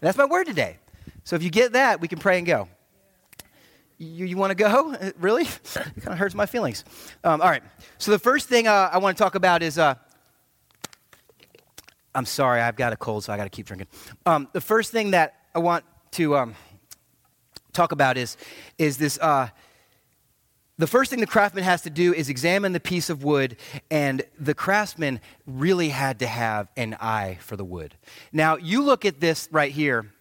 That's 0.00 0.16
my 0.16 0.24
word 0.24 0.46
today. 0.46 0.78
So 1.24 1.36
if 1.36 1.42
you 1.42 1.50
get 1.50 1.72
that, 1.72 2.00
we 2.00 2.08
can 2.08 2.18
pray 2.18 2.38
and 2.38 2.46
go. 2.46 2.68
You, 4.02 4.26
you 4.26 4.36
want 4.36 4.50
to 4.50 4.54
go? 4.56 4.96
Really? 5.18 5.44
It 5.44 5.62
kind 5.74 6.08
of 6.08 6.18
hurts 6.18 6.34
my 6.34 6.46
feelings. 6.46 6.84
Um, 7.22 7.40
all 7.40 7.48
right. 7.48 7.62
So 7.98 8.10
the 8.10 8.18
first 8.18 8.48
thing 8.48 8.66
uh, 8.66 8.90
I 8.92 8.98
want 8.98 9.16
to 9.16 9.22
talk 9.22 9.36
about 9.36 9.62
is 9.62 9.78
uh, 9.78 9.94
I'm 12.14 12.26
sorry, 12.26 12.60
I've 12.60 12.76
got 12.76 12.92
a 12.92 12.96
cold, 12.96 13.24
so 13.24 13.32
I 13.32 13.36
got 13.36 13.44
to 13.44 13.50
keep 13.50 13.66
drinking. 13.66 13.86
Um, 14.26 14.48
the 14.52 14.60
first 14.60 14.90
thing 14.90 15.12
that 15.12 15.34
I 15.54 15.60
want 15.60 15.84
to 16.12 16.36
um, 16.36 16.54
talk 17.72 17.92
about 17.92 18.16
is, 18.16 18.36
is 18.76 18.98
this. 18.98 19.18
Uh, 19.20 19.48
the 20.78 20.86
first 20.88 21.10
thing 21.10 21.20
the 21.20 21.26
craftsman 21.26 21.62
has 21.62 21.82
to 21.82 21.90
do 21.90 22.12
is 22.12 22.28
examine 22.28 22.72
the 22.72 22.80
piece 22.80 23.08
of 23.08 23.22
wood, 23.22 23.56
and 23.90 24.22
the 24.38 24.54
craftsman 24.54 25.20
really 25.46 25.90
had 25.90 26.18
to 26.20 26.26
have 26.26 26.68
an 26.76 26.96
eye 27.00 27.38
for 27.40 27.56
the 27.56 27.64
wood. 27.64 27.94
Now, 28.32 28.56
you 28.56 28.82
look 28.82 29.04
at 29.04 29.20
this 29.20 29.48
right 29.52 29.70
here. 29.70 30.12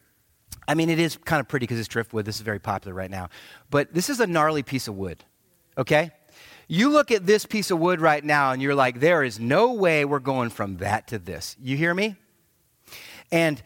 I 0.67 0.76
mean, 0.76 0.89
it 0.89 1.00
is 1.00 1.17
kind 1.17 1.39
of 1.39 1.47
pretty 1.47 1.65
because 1.65 1.80
it's 1.80 1.88
driftwood. 1.88 2.26
This 2.26 2.36
is 2.36 2.41
very 2.41 2.60
popular 2.60 2.93
right 2.93 3.12
now. 3.12 3.30
But 3.69 3.93
this 3.93 4.10
is 4.10 4.19
a 4.19 4.28
gnarly 4.28 4.63
piece 4.63 4.88
of 4.88 4.95
wood, 4.95 5.24
okay? 5.78 6.12
You 6.67 6.89
look 6.89 7.12
at 7.12 7.26
this 7.26 7.45
piece 7.45 7.71
of 7.71 7.80
wood 7.80 8.00
right 8.00 8.24
now 8.24 8.52
and 8.52 8.62
you're 8.62 8.76
like, 8.76 9.00
there 9.00 9.24
is 9.24 9.39
no 9.39 9.74
way 9.74 10.06
we're 10.06 10.19
going 10.19 10.50
from 10.50 10.78
that 10.78 11.08
to 11.08 11.19
this. 11.19 11.58
You 11.62 11.76
hear 11.76 11.93
me? 11.93 12.15
And 13.32 13.62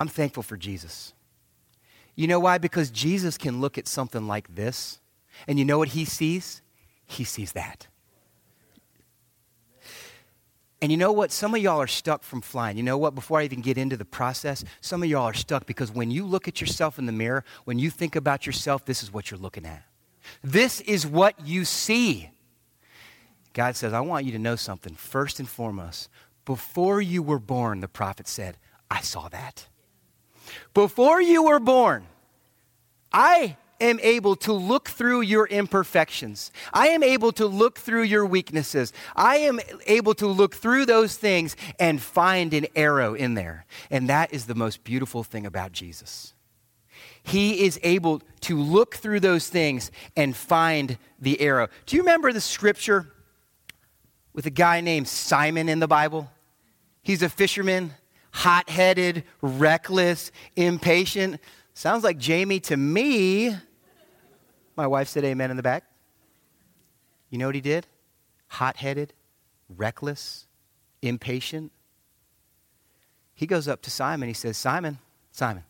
I'm 0.00 0.08
thankful 0.08 0.42
for 0.42 0.56
Jesus. 0.56 1.12
You 2.14 2.26
know 2.28 2.40
why? 2.40 2.58
Because 2.58 2.90
Jesus 2.90 3.36
can 3.36 3.60
look 3.60 3.78
at 3.78 3.88
something 3.88 4.26
like 4.26 4.54
this, 4.54 5.00
and 5.46 5.58
you 5.58 5.64
know 5.64 5.78
what 5.78 5.88
he 5.88 6.04
sees? 6.04 6.62
He 7.04 7.24
sees 7.24 7.52
that. 7.52 7.87
And 10.80 10.92
you 10.92 10.98
know 10.98 11.10
what? 11.10 11.32
Some 11.32 11.54
of 11.54 11.60
y'all 11.60 11.80
are 11.80 11.88
stuck 11.88 12.22
from 12.22 12.40
flying. 12.40 12.76
You 12.76 12.84
know 12.84 12.98
what? 12.98 13.14
Before 13.14 13.40
I 13.40 13.44
even 13.44 13.60
get 13.60 13.76
into 13.76 13.96
the 13.96 14.04
process, 14.04 14.64
some 14.80 15.02
of 15.02 15.08
y'all 15.08 15.24
are 15.24 15.34
stuck 15.34 15.66
because 15.66 15.90
when 15.90 16.10
you 16.10 16.24
look 16.24 16.46
at 16.46 16.60
yourself 16.60 16.98
in 16.98 17.06
the 17.06 17.12
mirror, 17.12 17.44
when 17.64 17.78
you 17.78 17.90
think 17.90 18.14
about 18.14 18.46
yourself, 18.46 18.84
this 18.84 19.02
is 19.02 19.12
what 19.12 19.30
you're 19.30 19.40
looking 19.40 19.66
at. 19.66 19.82
This 20.42 20.80
is 20.82 21.06
what 21.06 21.34
you 21.44 21.64
see. 21.64 22.30
God 23.54 23.74
says, 23.74 23.92
I 23.92 24.00
want 24.00 24.24
you 24.24 24.32
to 24.32 24.38
know 24.38 24.54
something. 24.54 24.94
First 24.94 25.40
and 25.40 25.48
foremost, 25.48 26.08
before 26.44 27.00
you 27.00 27.22
were 27.22 27.40
born, 27.40 27.80
the 27.80 27.88
prophet 27.88 28.28
said, 28.28 28.56
I 28.90 29.00
saw 29.00 29.28
that. 29.28 29.66
Before 30.74 31.20
you 31.20 31.42
were 31.42 31.58
born, 31.58 32.06
I 33.12 33.56
am 33.80 34.00
able 34.00 34.36
to 34.36 34.52
look 34.52 34.88
through 34.88 35.22
your 35.22 35.46
imperfections. 35.46 36.50
I 36.72 36.88
am 36.88 37.02
able 37.02 37.32
to 37.32 37.46
look 37.46 37.78
through 37.78 38.02
your 38.02 38.26
weaknesses. 38.26 38.92
I 39.14 39.36
am 39.38 39.60
able 39.86 40.14
to 40.14 40.26
look 40.26 40.54
through 40.54 40.86
those 40.86 41.16
things 41.16 41.56
and 41.78 42.00
find 42.00 42.54
an 42.54 42.66
arrow 42.74 43.14
in 43.14 43.34
there. 43.34 43.66
And 43.90 44.08
that 44.08 44.32
is 44.32 44.46
the 44.46 44.54
most 44.54 44.84
beautiful 44.84 45.22
thing 45.22 45.46
about 45.46 45.72
Jesus. 45.72 46.34
He 47.22 47.64
is 47.64 47.78
able 47.82 48.22
to 48.42 48.58
look 48.58 48.96
through 48.96 49.20
those 49.20 49.48
things 49.48 49.90
and 50.16 50.34
find 50.34 50.98
the 51.20 51.40
arrow. 51.40 51.68
Do 51.86 51.96
you 51.96 52.02
remember 52.02 52.32
the 52.32 52.40
scripture 52.40 53.12
with 54.32 54.46
a 54.46 54.50
guy 54.50 54.80
named 54.80 55.08
Simon 55.08 55.68
in 55.68 55.78
the 55.78 55.88
Bible? 55.88 56.30
He's 57.02 57.22
a 57.22 57.28
fisherman, 57.28 57.94
hot 58.32 58.68
headed, 58.68 59.24
reckless, 59.40 60.32
impatient. 60.56 61.40
Sounds 61.74 62.02
like 62.02 62.18
Jamie 62.18 62.60
to 62.60 62.76
me. 62.76 63.56
My 64.78 64.86
wife 64.86 65.08
said 65.08 65.24
amen 65.24 65.50
in 65.50 65.56
the 65.56 65.62
back. 65.64 65.82
You 67.30 67.38
know 67.38 67.46
what 67.46 67.56
he 67.56 67.60
did? 67.60 67.88
Hot 68.46 68.76
headed, 68.76 69.12
reckless, 69.68 70.46
impatient. 71.02 71.72
He 73.34 73.44
goes 73.44 73.66
up 73.66 73.82
to 73.82 73.90
Simon. 73.90 74.28
He 74.28 74.34
says, 74.34 74.56
Simon, 74.56 75.00
Simon, 75.32 75.64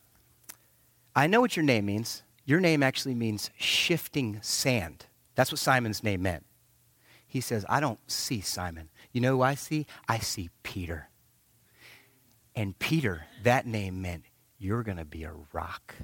I 1.17 1.27
know 1.27 1.41
what 1.41 1.57
your 1.57 1.65
name 1.65 1.87
means. 1.87 2.23
Your 2.45 2.61
name 2.61 2.83
actually 2.83 3.15
means 3.15 3.51
shifting 3.57 4.41
sand. 4.43 5.07
That's 5.37 5.51
what 5.51 5.59
Simon's 5.59 6.05
name 6.05 6.21
meant. 6.21 6.45
He 7.27 7.41
says, 7.41 7.65
I 7.67 7.81
don't 7.81 8.01
see 8.11 8.43
Simon. 8.43 8.91
You 9.13 9.23
know 9.23 9.37
who 9.37 9.43
I 9.43 9.55
see? 9.55 9.87
I 10.07 10.19
see 10.19 10.51
Peter. 10.63 11.09
And 12.55 12.79
Peter, 12.79 13.25
that 13.43 13.67
name 13.67 14.03
meant 14.03 14.25
you're 14.59 14.83
going 14.83 14.99
to 14.99 15.07
be 15.07 15.25
a 15.25 15.33
rock. 15.55 15.95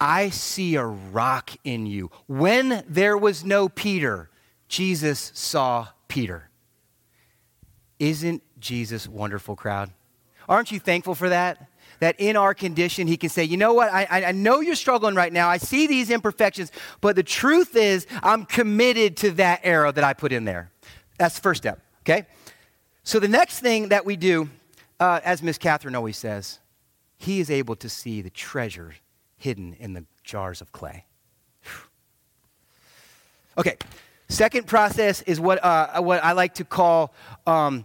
I 0.00 0.30
see 0.30 0.76
a 0.76 0.84
rock 0.84 1.50
in 1.62 1.84
you. 1.86 2.10
When 2.26 2.82
there 2.88 3.18
was 3.18 3.44
no 3.44 3.68
Peter, 3.68 4.30
Jesus 4.66 5.30
saw 5.34 5.88
Peter. 6.08 6.48
Isn't 7.98 8.42
Jesus 8.58 9.06
wonderful, 9.06 9.56
crowd? 9.56 9.90
Aren't 10.48 10.72
you 10.72 10.80
thankful 10.80 11.14
for 11.14 11.28
that? 11.28 11.68
That 11.98 12.16
in 12.18 12.34
our 12.34 12.54
condition, 12.54 13.06
he 13.06 13.18
can 13.18 13.28
say, 13.28 13.44
you 13.44 13.58
know 13.58 13.74
what? 13.74 13.92
I, 13.92 14.06
I 14.28 14.32
know 14.32 14.60
you're 14.60 14.74
struggling 14.74 15.14
right 15.14 15.32
now. 15.32 15.50
I 15.50 15.58
see 15.58 15.86
these 15.86 16.08
imperfections, 16.08 16.72
but 17.02 17.14
the 17.14 17.22
truth 17.22 17.76
is, 17.76 18.06
I'm 18.22 18.46
committed 18.46 19.18
to 19.18 19.32
that 19.32 19.60
arrow 19.64 19.92
that 19.92 20.02
I 20.02 20.14
put 20.14 20.32
in 20.32 20.46
there. 20.46 20.72
That's 21.18 21.34
the 21.34 21.42
first 21.42 21.62
step, 21.62 21.80
okay? 22.02 22.26
So 23.02 23.20
the 23.20 23.28
next 23.28 23.60
thing 23.60 23.90
that 23.90 24.06
we 24.06 24.16
do, 24.16 24.48
uh, 24.98 25.20
as 25.24 25.42
Miss 25.42 25.58
Catherine 25.58 25.94
always 25.94 26.16
says, 26.16 26.58
he 27.18 27.38
is 27.38 27.50
able 27.50 27.76
to 27.76 27.88
see 27.90 28.22
the 28.22 28.30
treasure 28.30 28.94
hidden 29.40 29.74
in 29.74 29.94
the 29.94 30.04
jars 30.22 30.60
of 30.60 30.70
clay. 30.70 31.06
Okay, 33.58 33.76
second 34.28 34.66
process 34.66 35.22
is 35.22 35.40
what, 35.40 35.62
uh, 35.64 36.00
what 36.00 36.22
I 36.22 36.32
like 36.32 36.54
to 36.54 36.64
call 36.64 37.12
um, 37.46 37.84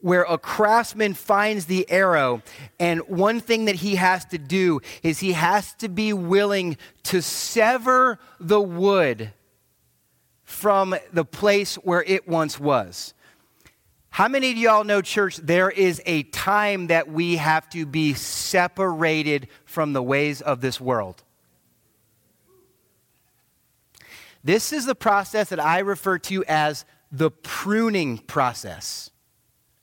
where 0.00 0.22
a 0.22 0.38
craftsman 0.38 1.14
finds 1.14 1.66
the 1.66 1.88
arrow, 1.90 2.42
and 2.78 3.00
one 3.08 3.40
thing 3.40 3.64
that 3.64 3.76
he 3.76 3.96
has 3.96 4.24
to 4.26 4.38
do 4.38 4.80
is 5.02 5.20
he 5.20 5.32
has 5.32 5.72
to 5.74 5.88
be 5.88 6.12
willing 6.12 6.76
to 7.04 7.22
sever 7.22 8.18
the 8.38 8.60
wood 8.60 9.32
from 10.42 10.94
the 11.12 11.24
place 11.24 11.76
where 11.76 12.02
it 12.02 12.28
once 12.28 12.60
was. 12.60 13.14
How 14.14 14.28
many 14.28 14.52
of 14.52 14.56
y'all 14.56 14.84
know, 14.84 15.02
church, 15.02 15.38
there 15.38 15.68
is 15.68 16.00
a 16.06 16.22
time 16.22 16.86
that 16.86 17.10
we 17.10 17.34
have 17.34 17.68
to 17.70 17.84
be 17.84 18.14
separated 18.14 19.48
from 19.64 19.92
the 19.92 20.00
ways 20.00 20.40
of 20.40 20.60
this 20.60 20.80
world? 20.80 21.24
This 24.44 24.72
is 24.72 24.86
the 24.86 24.94
process 24.94 25.48
that 25.48 25.58
I 25.58 25.80
refer 25.80 26.18
to 26.18 26.44
as 26.46 26.84
the 27.10 27.32
pruning 27.32 28.18
process. 28.18 29.10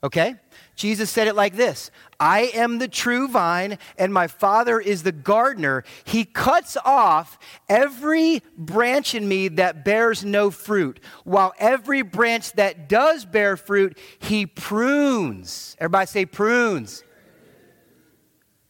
Okay? 0.02 0.36
Jesus 0.76 1.10
said 1.10 1.28
it 1.28 1.36
like 1.36 1.56
this 1.56 1.92
I 2.20 2.52
am 2.54 2.80
the 2.80 2.88
true 2.88 3.28
vine, 3.28 3.78
and 3.98 4.14
my 4.14 4.28
Father 4.28 4.80
is 4.80 5.04
the 5.04 5.12
gardener. 5.12 5.84
He 6.04 6.26
cuts 6.26 6.78
off 6.86 7.38
every 7.68 8.44
branch 8.58 9.16
in 9.16 9.28
me 9.28 9.48
that 9.50 9.84
bears 9.84 10.24
no 10.24 10.52
fruit, 10.52 11.00
while 11.24 11.54
every 11.58 12.02
branch 12.02 12.54
that 12.54 12.88
does 12.88 13.26
bear 13.26 13.58
fruit, 13.58 13.98
he 14.20 14.46
prunes. 14.46 15.76
Everybody 15.80 16.08
say 16.08 16.26
prunes. 16.26 17.04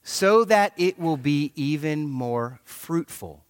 So 0.03 0.45
that 0.45 0.73
it 0.77 0.97
will 0.97 1.17
be 1.17 1.53
even 1.55 2.07
more 2.07 2.59
fruitful. 2.63 3.45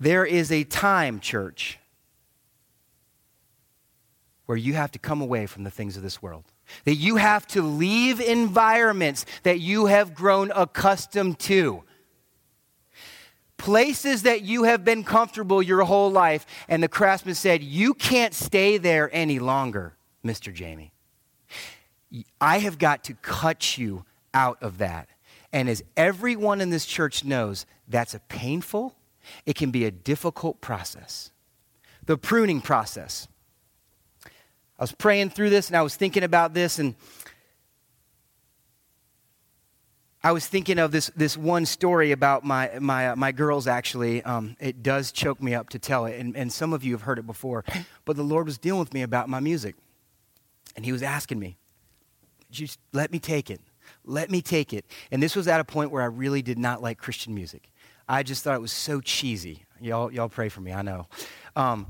There 0.00 0.26
is 0.26 0.50
a 0.50 0.64
time, 0.64 1.20
church 1.20 1.78
where 4.46 4.56
you 4.56 4.74
have 4.74 4.92
to 4.92 4.98
come 4.98 5.20
away 5.20 5.46
from 5.46 5.64
the 5.64 5.70
things 5.70 5.96
of 5.96 6.02
this 6.02 6.22
world. 6.22 6.44
That 6.84 6.94
you 6.94 7.16
have 7.16 7.46
to 7.48 7.62
leave 7.62 8.20
environments 8.20 9.26
that 9.42 9.60
you 9.60 9.86
have 9.86 10.14
grown 10.14 10.50
accustomed 10.52 11.38
to. 11.40 11.82
Places 13.56 14.22
that 14.22 14.42
you 14.42 14.64
have 14.64 14.84
been 14.84 15.02
comfortable 15.02 15.62
your 15.62 15.82
whole 15.82 16.10
life. 16.10 16.46
And 16.68 16.82
the 16.82 16.88
craftsman 16.88 17.34
said, 17.34 17.62
You 17.62 17.94
can't 17.94 18.34
stay 18.34 18.78
there 18.78 19.10
any 19.12 19.38
longer, 19.38 19.96
Mr. 20.24 20.52
Jamie. 20.52 20.92
I 22.40 22.58
have 22.58 22.78
got 22.78 23.04
to 23.04 23.14
cut 23.14 23.76
you 23.76 24.04
out 24.32 24.62
of 24.62 24.78
that. 24.78 25.08
And 25.52 25.68
as 25.68 25.82
everyone 25.96 26.60
in 26.60 26.70
this 26.70 26.86
church 26.86 27.24
knows, 27.24 27.66
that's 27.88 28.14
a 28.14 28.20
painful, 28.20 28.94
it 29.44 29.56
can 29.56 29.70
be 29.70 29.84
a 29.84 29.90
difficult 29.90 30.60
process. 30.60 31.30
The 32.04 32.18
pruning 32.18 32.60
process. 32.60 33.26
I 34.78 34.82
was 34.82 34.92
praying 34.92 35.30
through 35.30 35.50
this 35.50 35.68
and 35.68 35.76
I 35.76 35.82
was 35.82 35.96
thinking 35.96 36.22
about 36.22 36.54
this 36.54 36.78
and 36.78 36.94
I 40.26 40.32
was 40.32 40.44
thinking 40.44 40.80
of 40.80 40.90
this, 40.90 41.08
this 41.14 41.36
one 41.36 41.66
story 41.66 42.10
about 42.10 42.42
my, 42.42 42.80
my, 42.80 43.10
uh, 43.10 43.16
my 43.16 43.30
girls, 43.30 43.68
actually. 43.68 44.24
Um, 44.24 44.56
it 44.58 44.82
does 44.82 45.12
choke 45.12 45.40
me 45.40 45.54
up 45.54 45.68
to 45.68 45.78
tell 45.78 46.04
it, 46.06 46.18
and, 46.18 46.36
and 46.36 46.52
some 46.52 46.72
of 46.72 46.82
you 46.82 46.90
have 46.94 47.02
heard 47.02 47.20
it 47.20 47.28
before. 47.28 47.64
But 48.04 48.16
the 48.16 48.24
Lord 48.24 48.46
was 48.46 48.58
dealing 48.58 48.80
with 48.80 48.92
me 48.92 49.02
about 49.02 49.28
my 49.28 49.38
music. 49.38 49.76
And 50.74 50.84
He 50.84 50.90
was 50.90 51.04
asking 51.04 51.38
me, 51.38 51.58
just 52.50 52.80
let 52.92 53.12
me 53.12 53.20
take 53.20 53.50
it. 53.50 53.60
Let 54.04 54.28
me 54.28 54.42
take 54.42 54.72
it. 54.72 54.84
And 55.12 55.22
this 55.22 55.36
was 55.36 55.46
at 55.46 55.60
a 55.60 55.64
point 55.64 55.92
where 55.92 56.02
I 56.02 56.06
really 56.06 56.42
did 56.42 56.58
not 56.58 56.82
like 56.82 56.98
Christian 56.98 57.32
music. 57.32 57.70
I 58.08 58.24
just 58.24 58.42
thought 58.42 58.56
it 58.56 58.60
was 58.60 58.72
so 58.72 59.00
cheesy. 59.00 59.64
Y'all, 59.80 60.12
y'all 60.12 60.28
pray 60.28 60.48
for 60.48 60.60
me, 60.60 60.72
I 60.72 60.82
know. 60.82 61.06
Um, 61.54 61.86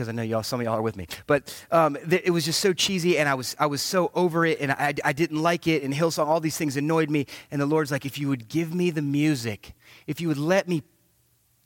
because 0.00 0.08
I 0.08 0.12
know 0.12 0.22
y'all, 0.22 0.42
some 0.42 0.60
of 0.60 0.64
y'all 0.64 0.76
are 0.76 0.80
with 0.80 0.96
me. 0.96 1.06
But 1.26 1.54
um, 1.70 1.98
th- 2.08 2.22
it 2.24 2.30
was 2.30 2.46
just 2.46 2.60
so 2.60 2.72
cheesy, 2.72 3.18
and 3.18 3.28
I 3.28 3.34
was, 3.34 3.54
I 3.58 3.66
was 3.66 3.82
so 3.82 4.10
over 4.14 4.46
it, 4.46 4.58
and 4.58 4.72
I, 4.72 4.94
I 5.04 5.12
didn't 5.12 5.42
like 5.42 5.66
it, 5.66 5.82
and 5.82 5.92
Hillsong, 5.92 6.26
all 6.26 6.40
these 6.40 6.56
things 6.56 6.78
annoyed 6.78 7.10
me. 7.10 7.26
And 7.50 7.60
the 7.60 7.66
Lord's 7.66 7.90
like, 7.90 8.06
if 8.06 8.18
you 8.18 8.28
would 8.28 8.48
give 8.48 8.74
me 8.74 8.90
the 8.90 9.02
music, 9.02 9.74
if 10.06 10.18
you 10.18 10.28
would 10.28 10.38
let 10.38 10.68
me 10.68 10.82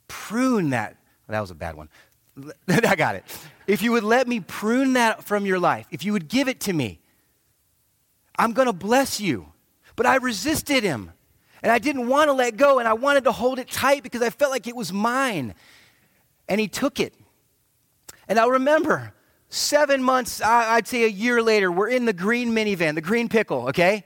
prune 0.09 0.71
that, 0.71 0.97
well, 1.29 1.35
that 1.35 1.39
was 1.39 1.49
a 1.49 1.55
bad 1.55 1.75
one. 1.75 1.87
I 2.67 2.97
got 2.97 3.15
it. 3.15 3.23
If 3.67 3.81
you 3.81 3.93
would 3.93 4.03
let 4.03 4.27
me 4.27 4.41
prune 4.41 4.93
that 4.93 5.23
from 5.23 5.45
your 5.45 5.57
life, 5.57 5.87
if 5.91 6.03
you 6.03 6.11
would 6.11 6.27
give 6.27 6.49
it 6.49 6.59
to 6.61 6.73
me, 6.73 6.99
I'm 8.37 8.51
going 8.51 8.67
to 8.67 8.73
bless 8.73 9.21
you. 9.21 9.47
But 9.95 10.07
I 10.07 10.17
resisted 10.17 10.83
him. 10.83 11.13
And 11.63 11.71
I 11.71 11.79
didn't 11.79 12.09
want 12.09 12.27
to 12.27 12.33
let 12.33 12.57
go, 12.57 12.79
and 12.79 12.87
I 12.87 12.95
wanted 12.95 13.23
to 13.23 13.31
hold 13.31 13.59
it 13.59 13.71
tight 13.71 14.03
because 14.03 14.21
I 14.21 14.29
felt 14.29 14.51
like 14.51 14.67
it 14.67 14.75
was 14.75 14.91
mine. 14.91 15.55
And 16.49 16.59
he 16.59 16.67
took 16.67 16.99
it. 16.99 17.13
And 18.27 18.39
I 18.39 18.47
remember 18.47 19.13
seven 19.49 20.03
months, 20.03 20.41
I'd 20.41 20.87
say 20.87 21.03
a 21.03 21.09
year 21.09 21.41
later, 21.41 21.71
we're 21.71 21.89
in 21.89 22.05
the 22.05 22.13
green 22.13 22.51
minivan, 22.51 22.95
the 22.95 23.01
green 23.01 23.29
pickle, 23.29 23.69
okay? 23.69 24.03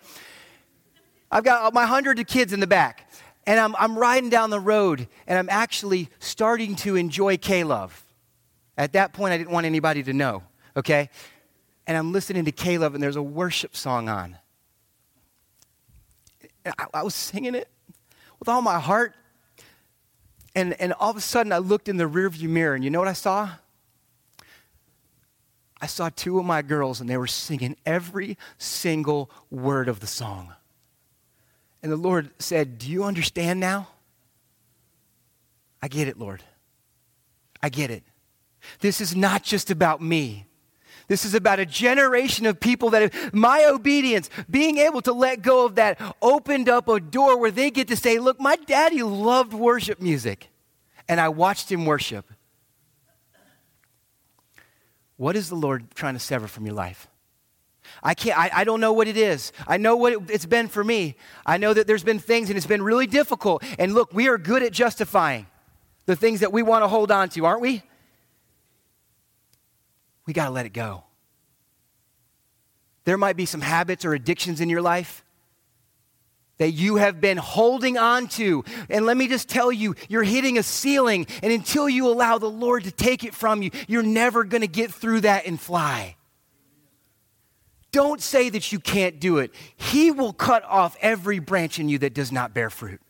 I've 1.32 1.44
got 1.44 1.74
my 1.74 1.86
hundred 1.86 2.26
kids 2.28 2.54
in 2.54 2.60
the 2.60 2.68
back. 2.68 3.10
And 3.48 3.60
I'm, 3.60 3.76
I'm 3.78 3.98
riding 3.98 4.30
down 4.30 4.52
the 4.52 4.60
road, 4.60 5.08
and 5.26 5.40
I'm 5.40 5.50
actually 5.50 6.10
starting 6.20 6.76
to 6.78 6.96
enjoy 6.96 7.38
K 7.38 7.64
Love. 7.64 8.04
At 8.78 8.94
that 8.94 9.14
point, 9.14 9.34
I 9.34 9.38
didn't 9.38 9.50
want 9.50 9.66
anybody 9.66 10.04
to 10.04 10.14
know, 10.14 10.44
okay? 10.78 11.10
And 11.88 11.98
I'm 11.98 12.12
listening 12.12 12.46
to 12.46 12.52
K 12.52 12.78
Love, 12.78 12.94
and 12.94 13.02
there's 13.02 13.16
a 13.16 13.24
worship 13.24 13.76
song 13.76 14.08
on. 14.08 14.38
I, 16.64 16.86
I 16.94 17.04
was 17.04 17.16
singing 17.16 17.56
it 17.56 17.68
with 18.38 18.50
all 18.50 18.62
my 18.62 18.80
heart. 18.80 19.16
And, 20.54 20.80
and 20.80 20.94
all 20.94 21.10
of 21.10 21.18
a 21.18 21.22
sudden, 21.22 21.52
I 21.52 21.58
looked 21.58 21.90
in 21.90 21.98
the 21.98 22.10
rearview 22.10 22.50
mirror, 22.50 22.76
and 22.76 22.84
you 22.84 22.90
know 22.90 23.00
what 23.00 23.08
I 23.08 23.14
saw? 23.14 23.50
I 25.82 25.88
saw 25.88 26.10
two 26.10 26.40
of 26.40 26.46
my 26.46 26.62
girls 26.62 27.00
and 27.00 27.10
they 27.10 27.18
were 27.18 27.28
singing 27.28 27.78
every 27.86 28.38
single 28.58 29.32
word 29.50 29.88
of 29.88 30.00
the 30.00 30.08
song. 30.08 30.54
And 31.82 31.92
the 31.92 31.98
Lord 31.98 32.32
said, 32.40 32.78
Do 32.78 32.90
you 32.90 33.06
understand 33.06 33.60
now? 33.60 33.88
I 35.82 35.88
get 35.88 36.08
it, 36.08 36.20
Lord. 36.20 36.44
I 37.64 37.70
get 37.70 37.90
it. 37.90 38.04
This 38.82 39.00
is 39.00 39.16
not 39.16 39.44
just 39.44 39.72
about 39.72 40.02
me. 40.02 40.46
This 41.08 41.26
is 41.26 41.34
about 41.34 41.60
a 41.60 41.66
generation 41.66 42.46
of 42.46 42.60
people 42.60 42.92
that 42.92 43.34
my 43.34 43.66
obedience, 43.66 44.30
being 44.50 44.78
able 44.78 45.02
to 45.02 45.14
let 45.14 45.42
go 45.42 45.66
of 45.66 45.76
that, 45.76 46.00
opened 46.22 46.70
up 46.70 46.88
a 46.88 47.00
door 47.00 47.40
where 47.40 47.50
they 47.52 47.72
get 47.72 47.88
to 47.88 47.96
say, 47.96 48.20
Look, 48.20 48.40
my 48.40 48.58
daddy 48.58 49.02
loved 49.02 49.54
worship 49.54 50.02
music, 50.02 50.50
and 51.08 51.20
I 51.20 51.30
watched 51.30 51.72
him 51.72 51.86
worship. 51.86 52.32
What 55.20 55.36
is 55.36 55.50
the 55.50 55.56
Lord 55.56 55.92
trying 55.96 56.14
to 56.14 56.20
sever 56.20 56.48
from 56.48 56.66
your 56.66 56.74
life? 56.74 57.10
I 58.02 58.14
can't, 58.14 58.40
I, 58.40 58.50
I 58.54 58.64
don't 58.64 58.80
know 58.80 58.94
what 58.94 59.10
it 59.10 59.18
is. 59.18 59.52
I 59.68 59.76
know 59.76 59.98
what 59.98 60.14
it, 60.14 60.20
it's 60.30 60.46
been 60.46 60.70
for 60.70 60.82
me. 60.82 61.18
I 61.46 61.58
know 61.58 61.74
that 61.74 61.88
there's 61.88 62.06
been 62.06 62.20
things 62.20 62.50
and 62.50 62.56
it's 62.56 62.66
been 62.66 62.82
really 62.82 63.06
difficult. 63.06 63.62
And 63.78 63.94
look, 63.94 64.14
we 64.14 64.30
are 64.30 64.38
good 64.38 64.64
at 64.64 64.72
justifying 64.72 65.46
the 66.06 66.16
things 66.16 66.40
that 66.40 66.54
we 66.54 66.64
want 66.64 66.86
to 66.86 66.88
hold 66.88 67.12
on 67.12 67.28
to, 67.30 67.46
aren't 67.46 67.60
we? 67.60 67.84
We 70.26 70.32
got 70.32 70.46
to 70.46 70.52
let 70.52 70.66
it 70.66 70.72
go. 70.72 71.04
There 73.04 73.18
might 73.18 73.36
be 73.36 73.46
some 73.46 73.60
habits 73.60 74.06
or 74.06 74.14
addictions 74.14 74.62
in 74.62 74.70
your 74.70 74.82
life 74.82 75.26
that 76.60 76.72
you 76.72 76.98
have 76.98 77.20
been 77.20 77.38
holding 77.38 77.98
on 77.98 78.28
to. 78.28 78.64
And 78.90 79.06
let 79.06 79.18
me 79.18 79.28
just 79.28 79.50
tell 79.50 79.72
you, 79.72 79.96
you're 80.08 80.24
hitting 80.24 80.58
a 80.58 80.64
ceiling. 80.64 81.26
And 81.42 81.52
until 81.52 81.90
you 81.90 82.08
allow 82.08 82.38
the 82.38 82.50
Lord 82.50 82.84
to 82.84 82.92
take 82.92 83.24
it 83.24 83.34
from 83.34 83.64
you, 83.64 83.72
you're 83.88 84.04
never 84.04 84.44
going 84.44 84.62
to 84.62 84.68
get 84.68 84.94
through 84.94 85.22
that 85.22 85.46
and 85.48 85.60
fly. 85.60 86.16
Don't 87.92 88.22
say 88.22 88.50
that 88.50 88.72
you 88.72 88.80
can't 88.80 89.20
do 89.20 89.40
it. 89.40 89.52
He 89.76 90.12
will 90.12 90.34
cut 90.34 90.64
off 90.66 90.96
every 91.02 91.40
branch 91.40 91.80
in 91.80 91.90
you 91.90 91.98
that 92.00 92.14
does 92.14 92.32
not 92.32 92.54
bear 92.54 92.70
fruit. 92.70 93.02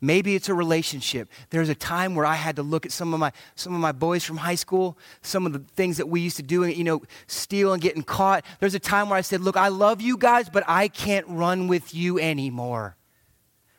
Maybe 0.00 0.34
it's 0.34 0.48
a 0.48 0.54
relationship. 0.54 1.28
There's 1.50 1.68
a 1.68 1.74
time 1.74 2.14
where 2.14 2.26
I 2.26 2.34
had 2.34 2.56
to 2.56 2.62
look 2.62 2.86
at 2.86 2.92
some 2.92 3.14
of 3.14 3.20
my 3.20 3.32
some 3.54 3.74
of 3.74 3.80
my 3.80 3.92
boys 3.92 4.24
from 4.24 4.38
high 4.38 4.54
school, 4.54 4.98
some 5.22 5.46
of 5.46 5.52
the 5.52 5.60
things 5.74 5.96
that 5.96 6.08
we 6.08 6.20
used 6.20 6.36
to 6.36 6.42
do, 6.42 6.64
you 6.64 6.84
know, 6.84 7.02
steal 7.26 7.72
and 7.72 7.82
getting 7.82 8.02
caught. 8.02 8.44
There's 8.60 8.74
a 8.74 8.80
time 8.80 9.08
where 9.08 9.18
I 9.18 9.22
said, 9.22 9.40
"Look, 9.40 9.56
I 9.56 9.68
love 9.68 10.00
you 10.00 10.16
guys, 10.16 10.48
but 10.48 10.64
I 10.66 10.88
can't 10.88 11.26
run 11.28 11.68
with 11.68 11.94
you 11.94 12.18
anymore 12.18 12.96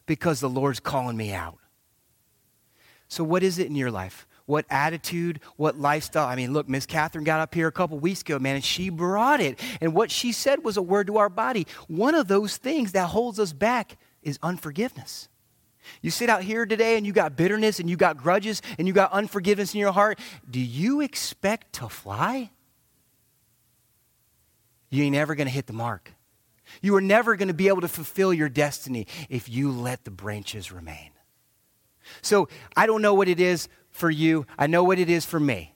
because 0.06 0.40
the 0.40 0.50
Lord's 0.50 0.80
calling 0.80 1.18
me 1.18 1.34
out." 1.34 1.58
So 3.08 3.24
what 3.24 3.44
is 3.44 3.58
it 3.60 3.68
in 3.68 3.76
your 3.76 3.92
life? 3.92 4.28
What 4.50 4.66
attitude, 4.72 5.42
what 5.58 5.80
lifestyle? 5.80 6.26
I 6.26 6.36
mean, 6.36 6.54
look, 6.54 6.68
Miss 6.68 6.88
Catherine 6.88 7.24
got 7.24 7.40
up 7.40 7.54
here 7.54 7.68
a 7.68 7.72
couple 7.72 8.00
weeks 8.00 8.22
ago, 8.22 8.40
man, 8.40 8.56
and 8.56 8.64
she 8.64 8.90
brought 8.90 9.40
it. 9.40 9.60
And 9.80 9.94
what 9.94 10.10
she 10.10 10.32
said 10.32 10.64
was 10.64 10.76
a 10.76 10.82
word 10.82 11.06
to 11.06 11.18
our 11.18 11.30
body. 11.30 11.68
One 11.88 12.16
of 12.16 12.28
those 12.28 12.58
things 12.58 12.94
that 12.94 13.10
holds 13.10 13.40
us 13.40 13.54
back 13.54 13.98
is 14.24 14.40
unforgiveness. 14.42 15.29
You 16.02 16.12
sit 16.12 16.30
out 16.30 16.44
here 16.44 16.66
today 16.66 16.98
and 16.98 17.06
you 17.06 17.14
got 17.14 17.36
bitterness 17.36 17.80
and 17.80 17.90
you 17.90 17.98
got 17.98 18.18
grudges 18.18 18.62
and 18.78 18.88
you 18.88 18.94
got 18.94 19.12
unforgiveness 19.12 19.74
in 19.74 19.80
your 19.80 19.92
heart. 19.92 20.20
Do 20.50 20.60
you 20.60 21.02
expect 21.02 21.74
to 21.74 21.90
fly? 21.90 22.52
You 24.90 25.04
ain't 25.04 25.16
ever 25.16 25.36
going 25.36 25.48
to 25.48 25.54
hit 25.54 25.68
the 25.68 25.74
mark. 25.74 26.14
You 26.82 26.96
are 26.96 27.02
never 27.02 27.36
going 27.36 27.48
to 27.48 27.54
be 27.54 27.68
able 27.68 27.82
to 27.82 27.88
fulfill 27.88 28.34
your 28.34 28.50
destiny 28.50 29.08
if 29.30 29.50
you 29.50 29.72
let 29.72 30.04
the 30.04 30.12
branches 30.12 30.72
remain. 30.72 31.12
So 32.22 32.48
I 32.76 32.86
don't 32.86 33.02
know 33.02 33.14
what 33.14 33.28
it 33.28 33.40
is 33.40 33.68
for 33.92 34.10
you. 34.10 34.46
I 34.58 34.68
know 34.68 34.84
what 34.84 35.00
it 35.00 35.10
is 35.10 35.26
for 35.26 35.40
me. 35.40 35.76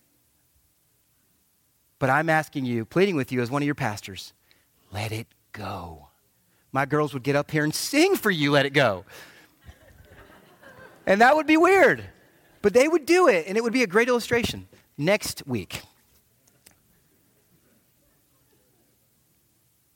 But 2.00 2.10
I'm 2.10 2.30
asking 2.30 2.66
you, 2.66 2.86
pleading 2.86 3.16
with 3.16 3.32
you 3.32 3.42
as 3.42 3.50
one 3.50 3.62
of 3.62 3.66
your 3.66 3.76
pastors, 3.76 4.34
let 4.92 5.12
it 5.12 5.28
go. 5.52 6.10
My 6.72 6.86
girls 6.86 7.14
would 7.14 7.24
get 7.24 7.36
up 7.36 7.52
here 7.52 7.64
and 7.64 7.74
sing 7.74 8.16
for 8.16 8.32
you, 8.32 8.52
let 8.52 8.66
it 8.66 8.72
go. 8.72 9.06
And 11.06 11.22
that 11.22 11.36
would 11.36 11.48
be 11.48 11.58
weird. 11.58 12.04
But 12.62 12.74
they 12.74 12.88
would 12.88 13.06
do 13.06 13.28
it, 13.28 13.46
and 13.48 13.58
it 13.58 13.64
would 13.64 13.74
be 13.74 13.84
a 13.84 13.88
great 13.88 14.08
illustration. 14.08 14.68
Next 14.98 15.46
week. 15.46 15.82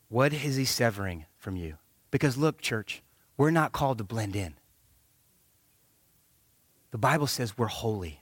What 0.09 0.33
is 0.33 0.55
he 0.55 0.65
severing 0.65 1.25
from 1.37 1.55
you? 1.55 1.77
Because 2.11 2.37
look, 2.37 2.61
church, 2.61 3.01
we're 3.37 3.51
not 3.51 3.71
called 3.71 3.97
to 3.99 4.03
blend 4.03 4.35
in. 4.35 4.55
The 6.91 6.97
Bible 6.97 7.27
says 7.27 7.57
we're 7.57 7.67
holy, 7.67 8.21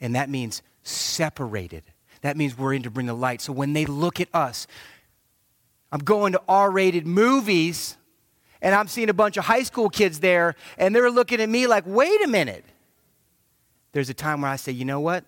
and 0.00 0.14
that 0.14 0.28
means 0.28 0.62
separated. 0.82 1.82
That 2.20 2.36
means 2.36 2.56
we're 2.56 2.74
in 2.74 2.82
to 2.84 2.90
bring 2.90 3.06
the 3.06 3.14
light. 3.14 3.40
So 3.40 3.52
when 3.52 3.72
they 3.72 3.86
look 3.86 4.20
at 4.20 4.28
us, 4.34 4.66
I'm 5.90 6.00
going 6.00 6.32
to 6.32 6.42
R 6.48 6.70
rated 6.70 7.06
movies 7.06 7.96
and 8.62 8.74
I'm 8.74 8.88
seeing 8.88 9.10
a 9.10 9.14
bunch 9.14 9.36
of 9.36 9.44
high 9.44 9.64
school 9.64 9.90
kids 9.90 10.20
there 10.20 10.54
and 10.78 10.94
they're 10.94 11.10
looking 11.10 11.40
at 11.40 11.48
me 11.48 11.66
like, 11.66 11.84
wait 11.86 12.24
a 12.24 12.28
minute. 12.28 12.64
There's 13.90 14.08
a 14.08 14.14
time 14.14 14.40
where 14.40 14.50
I 14.50 14.56
say, 14.56 14.72
you 14.72 14.86
know 14.86 15.00
what? 15.00 15.24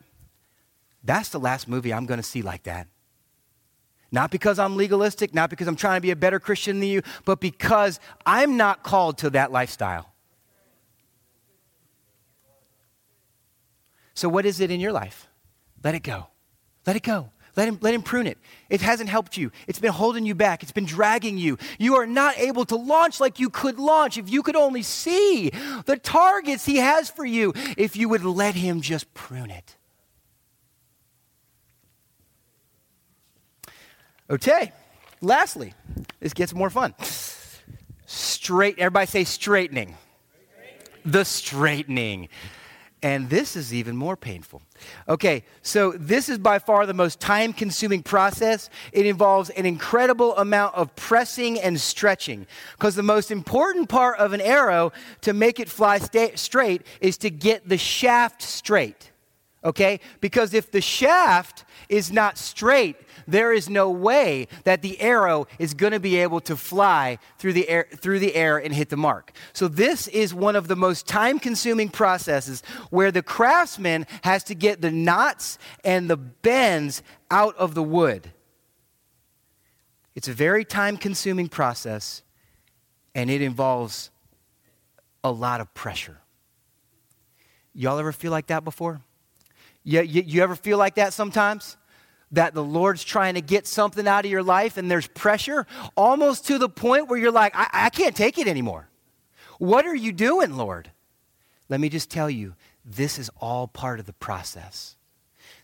That's 1.02 1.28
the 1.28 1.40
last 1.40 1.68
movie 1.68 1.92
I'm 1.92 2.06
going 2.06 2.18
to 2.18 2.24
see 2.26 2.40
like 2.40 2.62
that. 2.62 2.86
Not 4.10 4.30
because 4.30 4.58
I'm 4.60 4.76
legalistic, 4.76 5.34
not 5.34 5.50
because 5.50 5.66
I'm 5.66 5.76
trying 5.76 5.96
to 5.96 6.00
be 6.00 6.12
a 6.12 6.16
better 6.16 6.38
Christian 6.38 6.78
than 6.78 6.88
you, 6.88 7.02
but 7.24 7.40
because 7.40 7.98
I'm 8.24 8.56
not 8.56 8.84
called 8.84 9.18
to 9.18 9.30
that 9.30 9.50
lifestyle. 9.50 10.12
So, 14.14 14.28
what 14.28 14.46
is 14.46 14.60
it 14.60 14.70
in 14.70 14.78
your 14.78 14.92
life? 14.92 15.26
Let 15.82 15.96
it 15.96 16.04
go. 16.04 16.28
Let 16.86 16.94
it 16.94 17.02
go. 17.02 17.30
Let 17.56 17.68
him, 17.68 17.78
let 17.80 17.94
him 17.94 18.02
prune 18.02 18.26
it. 18.26 18.38
It 18.68 18.80
hasn't 18.80 19.08
helped 19.08 19.36
you. 19.36 19.52
It's 19.68 19.78
been 19.78 19.92
holding 19.92 20.26
you 20.26 20.34
back. 20.34 20.62
It's 20.62 20.72
been 20.72 20.86
dragging 20.86 21.38
you. 21.38 21.56
You 21.78 21.94
are 21.96 22.06
not 22.06 22.36
able 22.38 22.64
to 22.66 22.76
launch 22.76 23.20
like 23.20 23.38
you 23.38 23.48
could 23.48 23.78
launch 23.78 24.18
if 24.18 24.28
you 24.28 24.42
could 24.42 24.56
only 24.56 24.82
see 24.82 25.50
the 25.86 25.96
targets 25.96 26.66
he 26.66 26.78
has 26.78 27.10
for 27.10 27.24
you, 27.24 27.52
if 27.76 27.96
you 27.96 28.08
would 28.08 28.24
let 28.24 28.54
him 28.56 28.80
just 28.80 29.12
prune 29.14 29.50
it. 29.50 29.76
Okay, 34.28 34.72
lastly, 35.20 35.74
this 36.18 36.32
gets 36.32 36.54
more 36.54 36.70
fun. 36.70 36.94
Straight, 38.06 38.78
everybody 38.78 39.06
say 39.06 39.24
straightening. 39.24 39.96
The 41.04 41.24
straightening. 41.24 42.30
And 43.04 43.28
this 43.28 43.54
is 43.54 43.74
even 43.74 43.98
more 43.98 44.16
painful. 44.16 44.62
Okay, 45.10 45.44
so 45.60 45.92
this 45.92 46.30
is 46.30 46.38
by 46.38 46.58
far 46.58 46.86
the 46.86 46.94
most 46.94 47.20
time 47.20 47.52
consuming 47.52 48.02
process. 48.02 48.70
It 48.94 49.04
involves 49.04 49.50
an 49.50 49.66
incredible 49.66 50.34
amount 50.38 50.74
of 50.74 50.96
pressing 50.96 51.60
and 51.60 51.78
stretching. 51.78 52.46
Because 52.72 52.94
the 52.94 53.02
most 53.02 53.30
important 53.30 53.90
part 53.90 54.18
of 54.18 54.32
an 54.32 54.40
arrow 54.40 54.90
to 55.20 55.34
make 55.34 55.60
it 55.60 55.68
fly 55.68 55.98
sta- 55.98 56.36
straight 56.36 56.80
is 57.02 57.18
to 57.18 57.28
get 57.28 57.68
the 57.68 57.76
shaft 57.76 58.40
straight. 58.40 59.10
Okay? 59.64 60.00
Because 60.20 60.52
if 60.52 60.70
the 60.70 60.80
shaft 60.80 61.64
is 61.88 62.12
not 62.12 62.36
straight, 62.36 62.96
there 63.26 63.52
is 63.52 63.68
no 63.70 63.90
way 63.90 64.46
that 64.64 64.82
the 64.82 65.00
arrow 65.00 65.46
is 65.58 65.72
going 65.72 65.92
to 65.92 66.00
be 66.00 66.16
able 66.16 66.40
to 66.40 66.56
fly 66.56 67.18
through 67.38 67.54
the 67.54 67.68
air 67.68 67.86
through 67.96 68.18
the 68.18 68.34
air 68.34 68.58
and 68.58 68.74
hit 68.74 68.90
the 68.90 68.96
mark. 68.96 69.32
So 69.54 69.66
this 69.68 70.06
is 70.08 70.34
one 70.34 70.56
of 70.56 70.68
the 70.68 70.76
most 70.76 71.06
time-consuming 71.06 71.88
processes 71.90 72.62
where 72.90 73.10
the 73.10 73.22
craftsman 73.22 74.06
has 74.22 74.44
to 74.44 74.54
get 74.54 74.82
the 74.82 74.90
knots 74.90 75.58
and 75.82 76.10
the 76.10 76.18
bends 76.18 77.02
out 77.30 77.56
of 77.56 77.74
the 77.74 77.82
wood. 77.82 78.32
It's 80.14 80.28
a 80.28 80.34
very 80.34 80.64
time-consuming 80.64 81.48
process 81.48 82.22
and 83.14 83.30
it 83.30 83.40
involves 83.40 84.10
a 85.22 85.30
lot 85.30 85.60
of 85.60 85.72
pressure. 85.72 86.18
Y'all 87.72 87.98
ever 87.98 88.12
feel 88.12 88.30
like 88.30 88.48
that 88.48 88.62
before? 88.64 89.00
You, 89.84 90.02
you, 90.02 90.22
you, 90.22 90.42
ever 90.42 90.56
feel 90.56 90.78
like 90.78 90.96
that 90.96 91.12
sometimes? 91.12 91.76
that 92.32 92.52
the 92.52 92.64
Lord's 92.64 93.04
trying 93.04 93.34
to 93.34 93.40
get 93.40 93.66
something 93.66 94.08
out 94.08 94.24
of 94.24 94.30
your 94.30 94.42
life 94.42 94.76
and 94.76 94.90
there's 94.90 95.06
pressure, 95.06 95.66
almost 95.96 96.46
to 96.48 96.58
the 96.58 96.68
point 96.68 97.08
where 97.08 97.18
you're 97.18 97.30
like, 97.30 97.54
I, 97.54 97.68
I 97.72 97.90
can't 97.90 98.16
take 98.16 98.38
it 98.38 98.48
anymore. 98.48 98.88
What 99.58 99.86
are 99.86 99.94
you 99.94 100.12
doing, 100.12 100.56
Lord? 100.56 100.90
Let 101.68 101.80
me 101.80 101.88
just 101.88 102.10
tell 102.10 102.28
you, 102.28 102.54
this 102.84 103.18
is 103.18 103.30
all 103.40 103.66
part 103.66 104.00
of 104.00 104.06
the 104.06 104.12
process. 104.12 104.96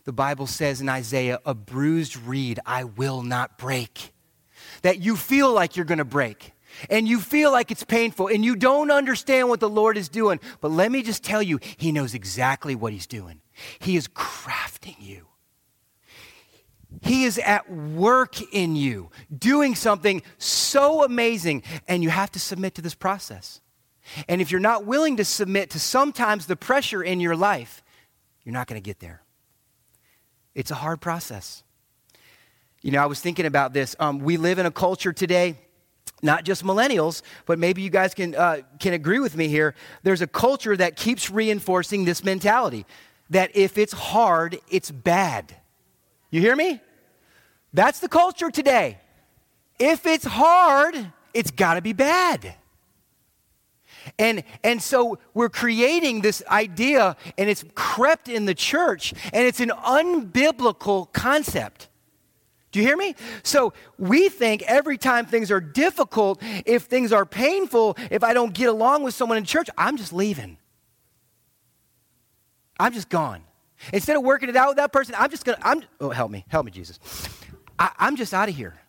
The 0.05 0.13
Bible 0.13 0.47
says 0.47 0.81
in 0.81 0.89
Isaiah, 0.89 1.39
a 1.45 1.53
bruised 1.53 2.17
reed 2.17 2.59
I 2.65 2.85
will 2.85 3.21
not 3.21 3.57
break. 3.57 4.13
That 4.81 4.99
you 4.99 5.15
feel 5.15 5.53
like 5.53 5.75
you're 5.75 5.85
going 5.85 5.99
to 5.99 6.05
break 6.05 6.53
and 6.89 7.07
you 7.07 7.19
feel 7.19 7.51
like 7.51 7.71
it's 7.71 7.83
painful 7.83 8.27
and 8.27 8.43
you 8.43 8.55
don't 8.55 8.89
understand 8.89 9.49
what 9.49 9.59
the 9.59 9.69
Lord 9.69 9.97
is 9.97 10.09
doing. 10.09 10.39
But 10.61 10.71
let 10.71 10.91
me 10.91 11.03
just 11.03 11.23
tell 11.23 11.43
you, 11.43 11.59
He 11.77 11.91
knows 11.91 12.13
exactly 12.13 12.75
what 12.75 12.93
He's 12.93 13.07
doing. 13.07 13.41
He 13.79 13.95
is 13.95 14.07
crafting 14.07 14.95
you. 14.99 15.27
He 17.01 17.23
is 17.23 17.37
at 17.39 17.71
work 17.71 18.41
in 18.53 18.75
you, 18.75 19.09
doing 19.35 19.75
something 19.75 20.21
so 20.37 21.03
amazing, 21.03 21.63
and 21.87 22.03
you 22.03 22.09
have 22.09 22.31
to 22.31 22.39
submit 22.39 22.75
to 22.75 22.81
this 22.81 22.95
process. 22.95 23.61
And 24.27 24.41
if 24.41 24.51
you're 24.51 24.59
not 24.59 24.85
willing 24.85 25.17
to 25.17 25.25
submit 25.25 25.69
to 25.71 25.79
sometimes 25.79 26.47
the 26.47 26.55
pressure 26.55 27.01
in 27.01 27.19
your 27.19 27.35
life, 27.35 27.81
you're 28.43 28.53
not 28.53 28.67
going 28.67 28.81
to 28.81 28.85
get 28.85 28.99
there. 28.99 29.21
It's 30.53 30.71
a 30.71 30.75
hard 30.75 30.99
process. 30.99 31.63
You 32.81 32.91
know, 32.91 33.01
I 33.01 33.05
was 33.05 33.21
thinking 33.21 33.45
about 33.45 33.73
this. 33.73 33.95
Um, 33.99 34.19
we 34.19 34.37
live 34.37 34.59
in 34.59 34.65
a 34.65 34.71
culture 34.71 35.13
today, 35.13 35.55
not 36.21 36.43
just 36.43 36.63
millennials, 36.63 37.21
but 37.45 37.57
maybe 37.57 37.81
you 37.81 37.89
guys 37.89 38.13
can, 38.13 38.35
uh, 38.35 38.61
can 38.79 38.93
agree 38.93 39.19
with 39.19 39.37
me 39.37 39.47
here. 39.47 39.75
There's 40.03 40.21
a 40.21 40.27
culture 40.27 40.75
that 40.75 40.95
keeps 40.95 41.29
reinforcing 41.29 42.05
this 42.05 42.23
mentality 42.23 42.85
that 43.31 43.55
if 43.55 43.77
it's 43.77 43.93
hard, 43.93 44.59
it's 44.69 44.91
bad. 44.91 45.55
You 46.29 46.41
hear 46.41 46.55
me? 46.55 46.79
That's 47.73 47.99
the 47.99 48.09
culture 48.09 48.51
today. 48.51 48.99
If 49.79 50.05
it's 50.05 50.25
hard, 50.25 51.11
it's 51.33 51.49
got 51.49 51.73
to 51.73 51.81
be 51.81 51.93
bad. 51.93 52.55
And, 54.19 54.43
and 54.63 54.81
so 54.81 55.17
we're 55.33 55.49
creating 55.49 56.21
this 56.21 56.43
idea, 56.49 57.15
and 57.37 57.49
it's 57.49 57.63
crept 57.75 58.27
in 58.27 58.45
the 58.45 58.53
church, 58.53 59.13
and 59.31 59.45
it's 59.45 59.59
an 59.59 59.69
unbiblical 59.69 61.11
concept. 61.13 61.87
Do 62.71 62.79
you 62.79 62.85
hear 62.85 62.97
me? 62.97 63.15
So 63.43 63.73
we 63.97 64.29
think 64.29 64.63
every 64.63 64.97
time 64.97 65.25
things 65.25 65.51
are 65.51 65.61
difficult, 65.61 66.41
if 66.65 66.83
things 66.83 67.11
are 67.11 67.25
painful, 67.25 67.97
if 68.09 68.23
I 68.23 68.33
don't 68.33 68.53
get 68.53 68.69
along 68.69 69.03
with 69.03 69.13
someone 69.13 69.37
in 69.37 69.45
church, 69.45 69.69
I'm 69.77 69.97
just 69.97 70.13
leaving. 70.13 70.57
I'm 72.81 72.93
just 72.93 73.09
gone. 73.09 73.43
Instead 73.93 74.15
of 74.17 74.23
working 74.23 74.49
it 74.49 74.55
out 74.55 74.69
with 74.69 74.77
that 74.77 74.91
person, 74.91 75.15
I'm 75.17 75.29
just 75.29 75.45
gonna, 75.45 75.59
I'm, 75.61 75.83
oh, 75.99 76.09
help 76.09 76.31
me, 76.31 76.45
help 76.47 76.65
me, 76.65 76.71
Jesus. 76.71 76.99
I, 77.77 77.91
I'm 77.97 78.15
just 78.15 78.33
out 78.33 78.49
of 78.49 78.55
here. 78.55 78.79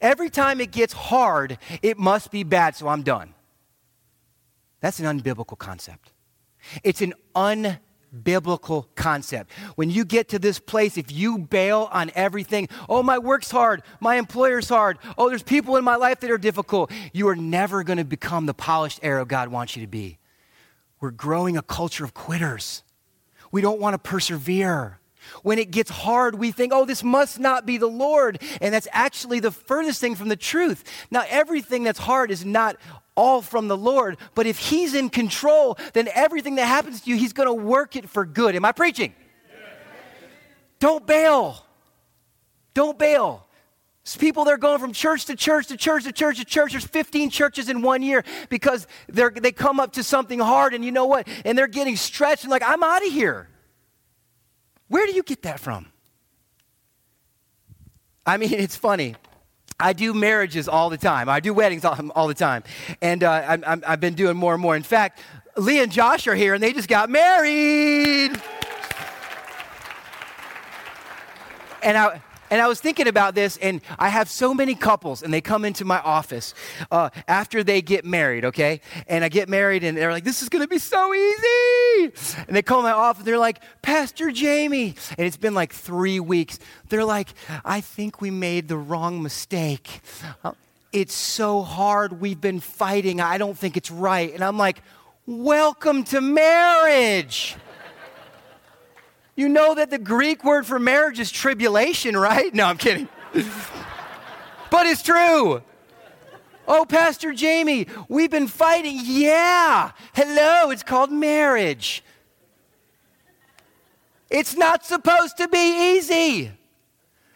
Every 0.00 0.30
time 0.30 0.60
it 0.60 0.70
gets 0.70 0.92
hard, 0.92 1.58
it 1.82 1.98
must 1.98 2.30
be 2.30 2.44
bad, 2.44 2.76
so 2.76 2.88
I'm 2.88 3.02
done. 3.02 3.34
That's 4.80 5.00
an 5.00 5.20
unbiblical 5.20 5.58
concept. 5.58 6.12
It's 6.84 7.02
an 7.02 7.14
unbiblical 7.34 8.86
concept. 8.94 9.50
When 9.74 9.90
you 9.90 10.04
get 10.04 10.28
to 10.28 10.38
this 10.38 10.58
place, 10.60 10.96
if 10.96 11.10
you 11.10 11.38
bail 11.38 11.88
on 11.92 12.12
everything, 12.14 12.68
oh, 12.88 13.02
my 13.02 13.18
work's 13.18 13.50
hard, 13.50 13.82
my 13.98 14.14
employer's 14.14 14.68
hard, 14.68 14.98
oh, 15.18 15.28
there's 15.28 15.42
people 15.42 15.76
in 15.76 15.84
my 15.84 15.96
life 15.96 16.20
that 16.20 16.30
are 16.30 16.38
difficult, 16.38 16.92
you 17.12 17.28
are 17.28 17.36
never 17.36 17.82
going 17.82 17.98
to 17.98 18.04
become 18.04 18.46
the 18.46 18.54
polished 18.54 19.00
arrow 19.02 19.24
God 19.24 19.48
wants 19.48 19.74
you 19.76 19.82
to 19.82 19.88
be. 19.88 20.18
We're 21.00 21.10
growing 21.10 21.56
a 21.56 21.62
culture 21.62 22.04
of 22.04 22.14
quitters. 22.14 22.84
We 23.50 23.60
don't 23.60 23.80
want 23.80 23.94
to 23.94 23.98
persevere. 23.98 24.98
When 25.42 25.58
it 25.58 25.70
gets 25.70 25.90
hard, 25.90 26.34
we 26.34 26.50
think, 26.50 26.72
oh, 26.74 26.84
this 26.84 27.04
must 27.04 27.38
not 27.38 27.66
be 27.66 27.76
the 27.78 27.86
Lord. 27.86 28.42
And 28.60 28.74
that's 28.74 28.88
actually 28.92 29.40
the 29.40 29.50
furthest 29.50 30.00
thing 30.00 30.14
from 30.14 30.28
the 30.28 30.36
truth. 30.36 30.84
Now, 31.10 31.24
everything 31.28 31.84
that's 31.84 31.98
hard 31.98 32.30
is 32.30 32.44
not 32.44 32.76
all 33.16 33.42
from 33.42 33.68
the 33.68 33.76
Lord, 33.76 34.16
but 34.34 34.46
if 34.46 34.58
He's 34.58 34.94
in 34.94 35.10
control, 35.10 35.78
then 35.92 36.08
everything 36.14 36.54
that 36.54 36.66
happens 36.66 37.02
to 37.02 37.10
you, 37.10 37.16
He's 37.16 37.32
going 37.32 37.48
to 37.48 37.54
work 37.54 37.96
it 37.96 38.08
for 38.08 38.24
good. 38.24 38.56
Am 38.56 38.64
I 38.64 38.72
preaching? 38.72 39.14
Don't 40.78 41.06
bail. 41.06 41.66
Don't 42.72 42.98
bail. 42.98 43.46
It's 44.10 44.16
people 44.16 44.44
they're 44.44 44.58
going 44.58 44.80
from 44.80 44.92
church 44.92 45.26
to 45.26 45.36
church 45.36 45.68
to 45.68 45.76
church 45.76 46.02
to 46.02 46.12
church 46.12 46.38
to 46.38 46.44
church. 46.44 46.72
There's 46.72 46.84
15 46.84 47.30
churches 47.30 47.68
in 47.68 47.80
one 47.80 48.02
year 48.02 48.24
because 48.48 48.88
they're, 49.08 49.30
they 49.30 49.52
come 49.52 49.78
up 49.78 49.92
to 49.92 50.02
something 50.02 50.40
hard, 50.40 50.74
and 50.74 50.84
you 50.84 50.90
know 50.90 51.06
what? 51.06 51.28
And 51.44 51.56
they're 51.56 51.68
getting 51.68 51.94
stretched 51.94 52.42
and 52.42 52.50
like, 52.50 52.64
I'm 52.66 52.82
out 52.82 53.06
of 53.06 53.12
here. 53.12 53.48
Where 54.88 55.06
do 55.06 55.12
you 55.12 55.22
get 55.22 55.42
that 55.42 55.60
from? 55.60 55.92
I 58.26 58.36
mean, 58.36 58.52
it's 58.52 58.74
funny. 58.74 59.14
I 59.78 59.92
do 59.92 60.12
marriages 60.12 60.66
all 60.66 60.90
the 60.90 60.98
time. 60.98 61.28
I 61.28 61.38
do 61.38 61.54
weddings 61.54 61.84
all, 61.84 61.96
all 62.16 62.26
the 62.26 62.34
time. 62.34 62.64
And 63.00 63.22
uh, 63.22 63.58
i 63.64 63.90
have 63.90 64.00
been 64.00 64.14
doing 64.14 64.36
more 64.36 64.54
and 64.54 64.60
more. 64.60 64.74
In 64.74 64.82
fact, 64.82 65.20
Lee 65.56 65.78
and 65.78 65.92
Josh 65.92 66.26
are 66.26 66.34
here 66.34 66.54
and 66.54 66.60
they 66.60 66.72
just 66.72 66.88
got 66.88 67.10
married. 67.10 68.32
And 71.80 71.96
I, 71.96 72.20
and 72.50 72.60
I 72.60 72.68
was 72.68 72.80
thinking 72.80 73.08
about 73.08 73.34
this, 73.34 73.56
and 73.58 73.80
I 73.98 74.08
have 74.08 74.28
so 74.28 74.52
many 74.52 74.74
couples, 74.74 75.22
and 75.22 75.32
they 75.32 75.40
come 75.40 75.64
into 75.64 75.84
my 75.84 76.00
office 76.00 76.54
uh, 76.90 77.10
after 77.28 77.62
they 77.62 77.82
get 77.82 78.04
married, 78.04 78.44
okay? 78.46 78.80
And 79.06 79.24
I 79.24 79.28
get 79.28 79.48
married, 79.48 79.84
and 79.84 79.96
they're 79.96 80.12
like, 80.12 80.24
this 80.24 80.42
is 80.42 80.48
gonna 80.48 80.68
be 80.68 80.78
so 80.78 81.14
easy. 81.14 82.12
And 82.46 82.56
they 82.56 82.62
call 82.62 82.82
my 82.82 82.92
office, 82.92 83.24
they're 83.24 83.38
like, 83.38 83.60
Pastor 83.82 84.30
Jamie. 84.30 84.94
And 85.16 85.26
it's 85.26 85.36
been 85.36 85.54
like 85.54 85.72
three 85.72 86.20
weeks. 86.20 86.58
They're 86.88 87.04
like, 87.04 87.28
I 87.64 87.80
think 87.80 88.20
we 88.20 88.30
made 88.30 88.68
the 88.68 88.76
wrong 88.76 89.22
mistake. 89.22 90.00
Uh, 90.44 90.52
it's 90.92 91.14
so 91.14 91.62
hard. 91.62 92.20
We've 92.20 92.40
been 92.40 92.60
fighting. 92.60 93.20
I 93.20 93.38
don't 93.38 93.56
think 93.56 93.76
it's 93.76 93.90
right. 93.90 94.34
And 94.34 94.42
I'm 94.42 94.58
like, 94.58 94.82
welcome 95.26 96.04
to 96.04 96.20
marriage. 96.20 97.56
You 99.36 99.48
know 99.48 99.74
that 99.74 99.90
the 99.90 99.98
Greek 99.98 100.44
word 100.44 100.66
for 100.66 100.78
marriage 100.78 101.18
is 101.20 101.30
tribulation, 101.30 102.16
right? 102.16 102.52
No, 102.54 102.64
I'm 102.64 102.76
kidding. 102.76 103.08
but 104.70 104.86
it's 104.86 105.02
true. 105.02 105.62
Oh, 106.68 106.84
Pastor 106.84 107.32
Jamie, 107.32 107.86
we've 108.08 108.30
been 108.30 108.46
fighting. 108.46 109.00
Yeah. 109.02 109.92
Hello, 110.14 110.70
it's 110.70 110.82
called 110.82 111.10
marriage. 111.10 112.04
It's 114.30 114.56
not 114.56 114.84
supposed 114.84 115.36
to 115.38 115.48
be 115.48 115.96
easy. 115.96 116.52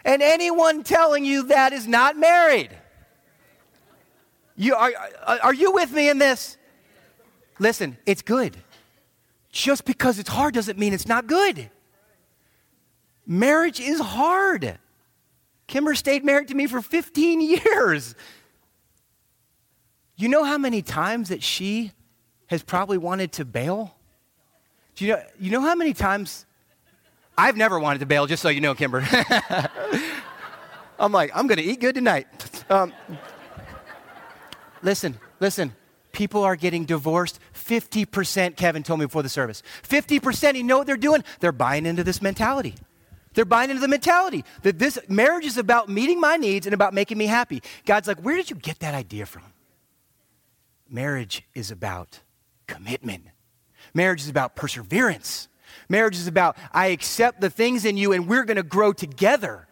And 0.05 0.23
anyone 0.23 0.85
telling 0.85 1.25
you 1.25 1.45
that 1.45 1.73
is 1.73 1.89
not 1.89 2.17
married. 2.17 2.71
You, 4.57 4.75
are, 4.77 4.93
are 5.43 5.55
you 5.55 5.73
with 5.73 5.91
me 5.91 6.09
in 6.09 6.19
this? 6.19 6.57
Listen, 7.59 7.97
it's 8.07 8.23
good. 8.23 8.57
Just 9.51 9.85
because 9.85 10.19
it's 10.19 10.29
hard 10.29 10.55
doesn't 10.55 10.79
mean 10.79 10.93
it's 10.93 11.09
not 11.09 11.27
good. 11.27 11.71
Marriage 13.27 13.81
is 13.81 14.01
hard. 14.01 14.79
Kimber 15.67 15.95
stayed 15.95 16.25
married 16.25 16.49
to 16.49 16.55
me 16.55 16.67
for 16.67 16.81
15 16.83 17.41
years. 17.67 18.15
You 20.17 20.29
know 20.29 20.45
how 20.45 20.59
many 20.59 20.83
times 20.83 21.31
that 21.31 21.43
she 21.43 21.93
has 22.49 22.63
probably 22.63 22.99
wanted 22.99 23.33
to 23.33 23.45
bail? 23.45 23.97
Do 24.95 25.05
you 25.05 25.13
know, 25.13 25.23
you 25.41 25.51
know 25.51 25.61
how 25.61 25.75
many 25.75 25.93
times 25.93 26.47
I've 27.37 27.57
never 27.57 27.81
wanted 27.81 27.99
to 27.99 28.07
bail, 28.07 28.27
just 28.27 28.43
so 28.43 28.49
you 28.49 28.61
know, 28.61 28.75
Kimber. 28.75 29.05
I'm 30.99 31.11
like, 31.11 31.33
I'm 31.35 31.49
going 31.49 31.59
to 31.59 31.65
eat 31.65 31.81
good 31.81 31.97
tonight. 31.97 32.29
Um, 32.71 32.93
listen, 34.83 35.19
listen. 35.41 35.75
People 36.13 36.45
are 36.45 36.55
getting 36.55 36.85
divorced. 36.85 37.41
50%, 37.55 38.55
Kevin 38.57 38.85
told 38.85 39.01
me 39.01 39.07
before 39.07 39.25
the 39.25 39.29
service. 39.29 39.65
50%, 39.83 40.55
you 40.55 40.63
know 40.63 40.79
what 40.79 40.87
they're 40.87 40.97
doing? 40.97 41.25
They're 41.41 41.51
buying 41.51 41.87
into 41.87 42.05
this 42.05 42.23
mentality. 42.23 42.77
They're 43.35 43.45
buying 43.45 43.71
into 43.71 43.81
the 43.81 43.89
mentality 43.89 44.45
that 44.63 44.79
this 44.79 44.99
marriage 45.09 45.45
is 45.45 45.59
about 45.59 45.89
meeting 45.89 46.21
my 46.21 46.37
needs 46.37 46.67
and 46.67 46.75
about 46.75 46.95
making 46.95 47.19
me 47.19 47.27
happy. 47.27 47.63
God's 47.85 48.09
like, 48.09 48.21
where 48.21 48.37
did 48.37 48.49
you 48.49 48.57
get 48.57 48.79
that 48.79 48.95
idea 48.95 49.27
from? 49.27 49.43
Marriage 50.89 51.43
is 51.55 51.71
about 51.73 52.21
commitment. 52.67 53.25
Marriage 53.93 54.23
is 54.23 54.29
about 54.29 54.55
perseverance. 54.55 55.49
Marriage 55.89 56.17
is 56.17 56.29
about, 56.29 56.57
I 56.73 56.87
accept 56.87 57.41
the 57.41 57.51
things 57.51 57.85
in 57.85 57.97
you 57.97 58.13
and 58.13 58.29
we're 58.29 58.45
going 58.45 58.57
to 58.57 58.63
grow 58.63 58.93
together. 58.93 59.67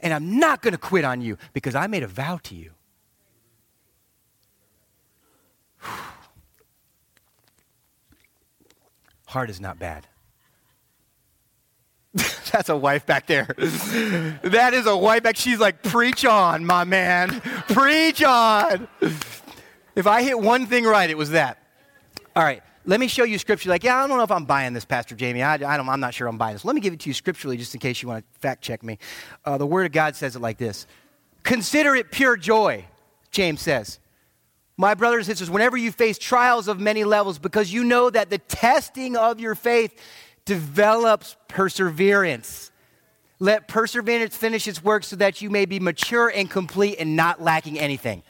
And 0.00 0.14
I'm 0.14 0.38
not 0.38 0.62
going 0.62 0.72
to 0.72 0.78
quit 0.78 1.04
on 1.04 1.20
you 1.20 1.36
because 1.52 1.74
I 1.74 1.88
made 1.88 2.04
a 2.04 2.08
vow 2.08 2.38
to 2.44 2.54
you. 2.54 2.70
Heart 9.26 9.50
is 9.50 9.60
not 9.60 9.78
bad. 9.78 10.06
That's 12.50 12.68
a 12.68 12.76
wife 12.76 13.06
back 13.06 13.26
there. 13.26 13.46
that 13.56 14.70
is 14.74 14.86
a 14.86 14.96
wife 14.96 15.22
back. 15.22 15.36
She's 15.36 15.60
like, 15.60 15.82
preach 15.82 16.24
on, 16.24 16.64
my 16.64 16.84
man. 16.84 17.40
preach 17.68 18.22
on. 18.22 18.88
If 19.94 20.06
I 20.06 20.22
hit 20.22 20.38
one 20.38 20.66
thing 20.66 20.84
right, 20.84 21.08
it 21.08 21.18
was 21.18 21.30
that. 21.30 21.58
All 22.34 22.42
right 22.42 22.62
let 22.86 22.98
me 22.98 23.08
show 23.08 23.24
you 23.24 23.38
scripture. 23.38 23.68
Like, 23.68 23.84
yeah, 23.84 24.02
I 24.02 24.06
don't 24.06 24.16
know 24.16 24.24
if 24.24 24.30
I'm 24.30 24.44
buying 24.44 24.72
this, 24.72 24.84
Pastor 24.84 25.14
Jamie. 25.14 25.42
I, 25.42 25.54
I 25.54 25.76
don't, 25.76 25.88
I'm 25.88 26.00
not 26.00 26.14
sure 26.14 26.26
I'm 26.26 26.38
buying 26.38 26.54
this. 26.54 26.64
Let 26.64 26.74
me 26.74 26.80
give 26.80 26.92
it 26.92 27.00
to 27.00 27.10
you 27.10 27.14
scripturally 27.14 27.56
just 27.56 27.74
in 27.74 27.80
case 27.80 28.02
you 28.02 28.08
want 28.08 28.24
to 28.24 28.40
fact 28.40 28.62
check 28.62 28.82
me. 28.82 28.98
Uh, 29.44 29.58
the 29.58 29.66
Word 29.66 29.86
of 29.86 29.92
God 29.92 30.16
says 30.16 30.36
it 30.36 30.40
like 30.40 30.58
this 30.58 30.86
Consider 31.42 31.94
it 31.94 32.10
pure 32.10 32.36
joy, 32.36 32.84
James 33.30 33.60
says. 33.60 33.98
My 34.76 34.94
brothers 34.94 35.28
and 35.28 35.36
sisters, 35.36 35.50
whenever 35.50 35.76
you 35.76 35.92
face 35.92 36.16
trials 36.16 36.66
of 36.66 36.80
many 36.80 37.04
levels, 37.04 37.38
because 37.38 37.70
you 37.70 37.84
know 37.84 38.08
that 38.08 38.30
the 38.30 38.38
testing 38.38 39.14
of 39.14 39.38
your 39.38 39.54
faith 39.54 39.94
develops 40.50 41.36
perseverance. 41.46 42.72
Let 43.38 43.68
perseverance 43.68 44.36
finish 44.36 44.66
its 44.66 44.82
work 44.82 45.04
so 45.04 45.14
that 45.14 45.40
you 45.40 45.48
may 45.48 45.64
be 45.64 45.78
mature 45.78 46.28
and 46.28 46.50
complete 46.50 46.96
and 46.98 47.14
not 47.14 47.40
lacking 47.40 47.78
anything. 47.78 48.24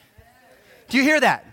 Do 0.87 0.97
you 0.97 1.03
hear 1.03 1.19
that? 1.19 1.47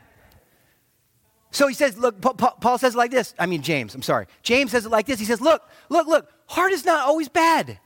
So 1.53 1.69
he 1.69 1.75
says, 1.75 1.97
look, 1.97 2.21
Paul 2.21 2.77
says 2.77 2.95
it 2.95 2.99
like 2.99 3.11
this. 3.11 3.35
I 3.39 3.47
mean, 3.47 3.63
James, 3.63 3.95
I'm 3.95 4.03
sorry. 4.03 4.27
James 4.43 4.73
says 4.73 4.85
it 4.85 4.91
like 4.91 5.07
this. 5.07 5.19
He 5.19 5.25
says, 5.25 5.41
look, 5.41 5.63
look, 5.89 6.07
look, 6.07 6.31
heart 6.45 6.73
is 6.73 6.85
not 6.85 7.07
always 7.07 7.31
bad. 7.31 7.79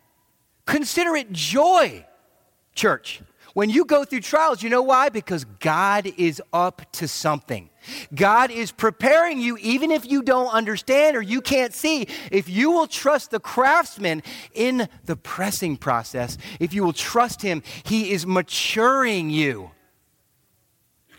Consider 0.67 1.15
it 1.15 1.31
joy, 1.31 2.05
church. 2.75 3.23
When 3.55 3.71
you 3.71 3.85
go 3.85 4.05
through 4.05 4.23
trials, 4.23 4.61
you 4.61 4.71
know 4.71 4.83
why? 4.83 5.09
Because 5.09 5.45
God 5.45 6.13
is 6.17 6.43
up 6.53 6.83
to 6.95 7.07
something. 7.07 7.71
God 8.15 8.51
is 8.51 8.73
preparing 8.73 9.41
you, 9.41 9.57
even 9.59 9.91
if 9.91 10.11
you 10.11 10.23
don't 10.23 10.49
understand 10.49 11.17
or 11.17 11.23
you 11.23 11.41
can't 11.41 11.75
see. 11.75 12.07
If 12.31 12.49
you 12.49 12.71
will 12.71 12.87
trust 12.87 13.31
the 13.31 13.41
craftsman 13.41 14.23
in 14.55 14.89
the 15.05 15.17
pressing 15.17 15.77
process, 15.77 16.39
if 16.61 16.73
you 16.75 16.85
will 16.85 16.93
trust 16.93 17.43
him, 17.43 17.63
he 17.85 18.13
is 18.13 18.27
maturing 18.27 19.31
you. 19.31 19.71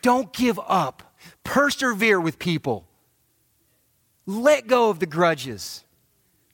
Don't 0.01 0.31
give 0.33 0.59
up. 0.67 1.15
Persevere 1.43 2.19
with 2.19 2.39
people. 2.39 2.85
Let 4.25 4.67
go 4.67 4.89
of 4.89 4.99
the 4.99 5.05
grudges. 5.05 5.83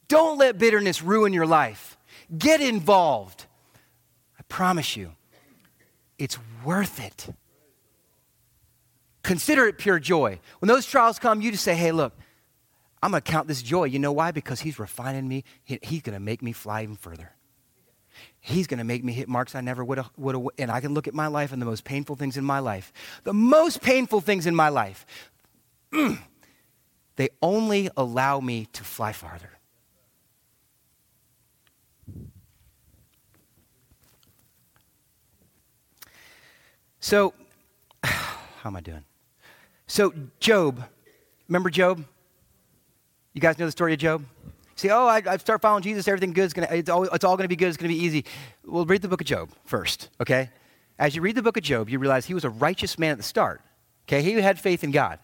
Don't 0.07 0.38
let 0.38 0.57
bitterness 0.57 1.03
ruin 1.03 1.34
your 1.34 1.45
life. 1.45 1.97
Get 2.36 2.62
involved. 2.62 3.45
I 4.39 4.43
promise 4.49 4.95
you, 4.95 5.14
it's 6.18 6.38
worth 6.64 6.99
it. 6.99 7.28
Consider 9.24 9.68
it 9.68 9.78
pure 9.78 10.00
joy. 10.00 10.40
When 10.60 10.68
those 10.68 10.86
trials 10.86 11.20
come, 11.20 11.42
you 11.42 11.52
just 11.52 11.64
say, 11.64 11.76
hey, 11.76 11.92
look, 11.92 12.14
I'm 13.02 13.12
going 13.12 13.22
to 13.22 13.32
count 13.32 13.48
this 13.48 13.62
joy. 13.62 13.86
You 13.86 14.00
know 14.00 14.12
why? 14.12 14.32
Because 14.32 14.60
he's 14.60 14.80
refining 14.80 15.28
me. 15.28 15.44
he's 15.64 16.02
going 16.02 16.14
to 16.14 16.20
make 16.20 16.42
me 16.42 16.52
fly 16.52 16.84
even 16.84 16.96
further. 16.96 17.32
He's 18.42 18.68
going 18.68 18.80
to 18.80 18.84
make 18.84 19.04
me 19.04 19.14
hit 19.14 19.30
marks 19.30 19.56
I 19.56 19.62
never 19.62 19.84
would 19.84 19.98
have. 19.98 20.12
And 20.58 20.72
I 20.72 20.82
can 20.82 20.94
look 20.94 21.08
at 21.08 21.14
my 21.14 21.28
life 21.28 21.52
and 21.52 21.62
the 21.62 21.66
most 21.66 21.84
painful 21.84 22.16
things 22.16 22.38
in 22.38 22.44
my 22.44 22.60
life. 22.60 22.92
The 23.24 23.34
most 23.34 23.82
painful 23.82 24.22
things 24.22 24.46
in 24.46 24.56
my 24.56 24.70
life, 24.70 25.06
mm, 25.94 26.20
they 27.16 27.30
only 27.42 27.90
allow 27.96 28.40
me 28.40 28.68
to 28.74 28.84
fly 28.84 29.12
farther. 29.14 29.52
So, 37.00 37.34
how 38.04 38.70
am 38.70 38.76
I 38.76 38.82
doing? 38.82 39.04
So, 39.90 40.14
Job, 40.40 40.84
remember 41.48 41.72
Job? 41.72 42.06
You 43.34 43.42
guys 43.42 43.58
know 43.58 43.66
the 43.66 43.72
story 43.72 43.94
of 43.94 44.00
Job? 44.00 44.24
say, 44.76 44.90
oh, 44.92 45.08
I, 45.08 45.22
I 45.26 45.38
start 45.38 45.62
following 45.62 45.84
Jesus, 45.84 46.08
everything 46.08 46.32
good 46.32 46.46
is 46.46 46.54
going 46.54 46.68
to, 46.68 46.74
it's 46.74 46.90
all, 46.90 47.04
it's 47.04 47.26
all 47.26 47.36
to 47.38 47.48
be 47.48 47.56
good, 47.56 47.70
it's 47.70 47.78
to 47.78 47.88
be 47.88 47.96
easy. 47.96 48.24
Well, 48.64 48.86
read 48.86 49.02
the 49.02 49.10
book 49.10 49.20
of 49.20 49.28
Job 49.28 49.50
first, 49.66 50.10
okay? 50.22 50.52
As 50.98 51.16
you 51.16 51.22
read 51.22 51.36
the 51.36 51.42
book 51.42 51.58
of 51.58 51.64
Job, 51.64 51.90
you 51.90 52.00
realize 52.00 52.26
he 52.26 52.34
was 52.34 52.46
a 52.46 52.50
righteous 52.50 52.98
man 52.98 53.12
at 53.12 53.18
the 53.18 53.24
start, 53.24 53.62
okay? 54.08 54.22
He 54.22 54.34
had 54.34 54.58
faith 54.58 54.84
in 54.84 54.92
God. 54.92 55.20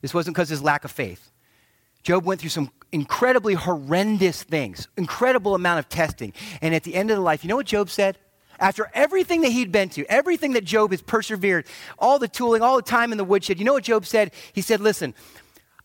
This 0.00 0.14
wasn't 0.14 0.36
because 0.36 0.48
of 0.50 0.58
his 0.58 0.62
lack 0.62 0.84
of 0.84 0.92
faith. 0.92 1.32
Job 2.04 2.24
went 2.24 2.40
through 2.40 2.50
some 2.50 2.70
incredibly 2.92 3.54
horrendous 3.54 4.42
things, 4.42 4.86
incredible 4.96 5.54
amount 5.54 5.80
of 5.80 5.88
testing. 5.88 6.32
And 6.62 6.72
at 6.74 6.84
the 6.84 6.94
end 6.94 7.10
of 7.10 7.16
the 7.16 7.22
life, 7.22 7.42
you 7.42 7.48
know 7.48 7.56
what 7.56 7.66
Job 7.66 7.90
said? 7.90 8.16
After 8.60 8.90
everything 8.94 9.40
that 9.40 9.50
he'd 9.50 9.72
been 9.72 9.88
to, 9.90 10.04
everything 10.06 10.52
that 10.52 10.64
Job 10.64 10.92
has 10.92 11.02
persevered, 11.02 11.66
all 11.98 12.18
the 12.18 12.28
tooling, 12.28 12.62
all 12.62 12.76
the 12.76 12.82
time 12.82 13.10
in 13.10 13.18
the 13.18 13.24
woodshed, 13.24 13.58
you 13.58 13.64
know 13.64 13.72
what 13.72 13.84
Job 13.84 14.06
said? 14.06 14.32
He 14.52 14.60
said, 14.60 14.80
Listen, 14.80 15.14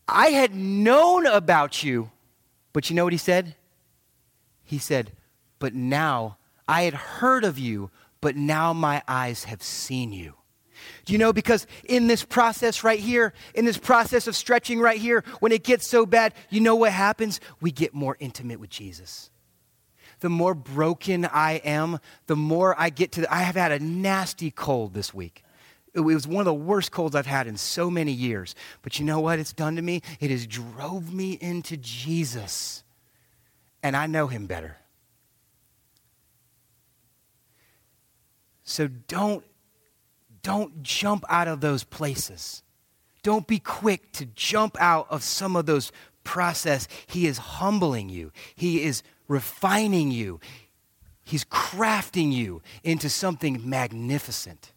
I 0.06 0.28
had 0.28 0.54
known 0.54 1.26
about 1.26 1.82
you 1.82 2.10
but 2.76 2.90
you 2.90 2.94
know 2.96 3.04
what 3.04 3.14
he 3.14 3.18
said? 3.18 3.54
He 4.62 4.76
said, 4.76 5.12
But 5.58 5.72
now 5.72 6.36
I 6.68 6.82
had 6.82 6.92
heard 6.92 7.42
of 7.42 7.58
you, 7.58 7.90
but 8.20 8.36
now 8.36 8.74
my 8.74 9.02
eyes 9.08 9.44
have 9.44 9.62
seen 9.62 10.12
you. 10.12 10.34
Do 11.06 11.14
you 11.14 11.18
know? 11.18 11.32
Because 11.32 11.66
in 11.88 12.06
this 12.06 12.22
process 12.22 12.84
right 12.84 13.00
here, 13.00 13.32
in 13.54 13.64
this 13.64 13.78
process 13.78 14.26
of 14.26 14.36
stretching 14.36 14.78
right 14.78 14.98
here, 14.98 15.24
when 15.40 15.52
it 15.52 15.64
gets 15.64 15.88
so 15.88 16.04
bad, 16.04 16.34
you 16.50 16.60
know 16.60 16.76
what 16.76 16.92
happens? 16.92 17.40
We 17.62 17.70
get 17.70 17.94
more 17.94 18.18
intimate 18.20 18.60
with 18.60 18.68
Jesus. 18.68 19.30
The 20.20 20.28
more 20.28 20.54
broken 20.54 21.26
I 21.26 21.54
am, 21.64 21.98
the 22.26 22.36
more 22.36 22.78
I 22.78 22.90
get 22.90 23.12
to. 23.12 23.22
The, 23.22 23.34
I 23.34 23.42
have 23.42 23.54
had 23.54 23.72
a 23.72 23.78
nasty 23.78 24.50
cold 24.50 24.94
this 24.94 25.12
week. 25.12 25.44
It 25.94 26.00
was 26.00 26.26
one 26.26 26.40
of 26.40 26.46
the 26.46 26.54
worst 26.54 26.90
colds 26.90 27.14
I've 27.14 27.26
had 27.26 27.46
in 27.46 27.56
so 27.56 27.90
many 27.90 28.12
years. 28.12 28.54
But 28.82 28.98
you 28.98 29.04
know 29.06 29.20
what 29.20 29.38
it's 29.38 29.52
done 29.52 29.76
to 29.76 29.82
me? 29.82 30.02
It 30.20 30.30
has 30.30 30.46
drove 30.46 31.12
me 31.12 31.38
into 31.40 31.76
Jesus. 31.76 32.84
And 33.82 33.96
I 33.96 34.06
know 34.06 34.26
him 34.26 34.46
better. 34.46 34.76
So 38.64 38.88
don't 38.88 39.44
don't 40.42 40.82
jump 40.82 41.24
out 41.28 41.48
of 41.48 41.60
those 41.60 41.82
places. 41.82 42.62
Don't 43.22 43.46
be 43.48 43.58
quick 43.58 44.12
to 44.12 44.26
jump 44.26 44.76
out 44.80 45.08
of 45.10 45.24
some 45.24 45.56
of 45.56 45.66
those 45.66 45.90
process. 46.22 46.86
He 47.06 47.26
is 47.26 47.38
humbling 47.38 48.08
you. 48.10 48.30
He 48.54 48.82
is 48.82 49.02
refining 49.28 50.10
you. 50.10 50.40
He's 51.24 51.44
crafting 51.44 52.32
you 52.32 52.62
into 52.84 53.08
something 53.08 53.68
magnificent. 53.68 54.72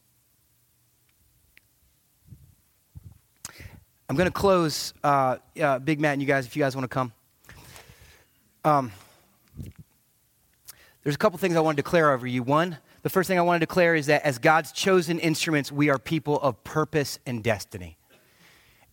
I'm 4.10 4.16
going 4.16 4.26
to 4.26 4.32
close, 4.32 4.94
uh, 5.04 5.38
uh, 5.62 5.78
Big 5.78 6.00
Matt 6.00 6.14
and 6.14 6.22
you 6.22 6.28
guys, 6.28 6.48
if 6.48 6.56
you 6.56 6.64
guys 6.64 6.76
want 6.76 6.84
to 6.86 6.94
come. 6.94 7.14
Um, 8.66 8.92
there's 11.04 11.14
a 11.16 11.20
couple 11.20 11.38
things 11.38 11.56
I 11.56 11.60
want 11.60 11.78
to 11.78 11.84
declare 11.84 12.12
over 12.12 12.26
you. 12.26 12.42
One, 12.42 12.78
the 13.04 13.10
first 13.10 13.28
thing 13.28 13.38
I 13.38 13.42
want 13.44 13.62
to 13.62 13.66
declare 13.66 13.94
is 13.94 14.08
that 14.08 14.24
as 14.24 14.40
God's 14.40 14.72
chosen 14.72 15.20
instruments, 15.20 15.72
we 15.72 15.90
are 15.90 16.00
people 16.00 16.40
of 16.40 16.64
purpose 16.64 17.20
and 17.26 17.44
destiny. 17.44 17.98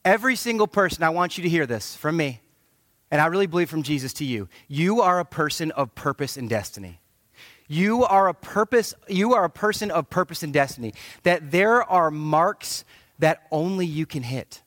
Every 0.04 0.36
single 0.36 0.68
person, 0.68 1.02
I 1.02 1.08
want 1.08 1.36
you 1.36 1.42
to 1.42 1.48
hear 1.48 1.66
this 1.66 1.96
from 1.96 2.16
me, 2.16 2.40
and 3.10 3.20
I 3.20 3.26
really 3.26 3.46
believe 3.46 3.70
from 3.70 3.82
Jesus 3.82 4.12
to 4.14 4.24
you. 4.24 4.48
You 4.68 5.00
are 5.00 5.20
a 5.20 5.24
person 5.24 5.70
of 5.72 5.94
purpose 5.94 6.36
and 6.36 6.48
destiny. 6.48 7.00
You 7.68 8.04
are 8.04 8.28
a 8.28 8.34
purpose, 8.34 8.94
you 9.08 9.34
are 9.34 9.44
a 9.44 9.50
person 9.50 9.90
of 9.90 10.08
purpose 10.08 10.42
and 10.42 10.52
destiny. 10.52 10.94
That 11.24 11.50
there 11.50 11.82
are 11.82 12.10
marks 12.10 12.84
that 13.18 13.46
only 13.50 13.86
you 13.86 14.06
can 14.06 14.22
hit. 14.22 14.62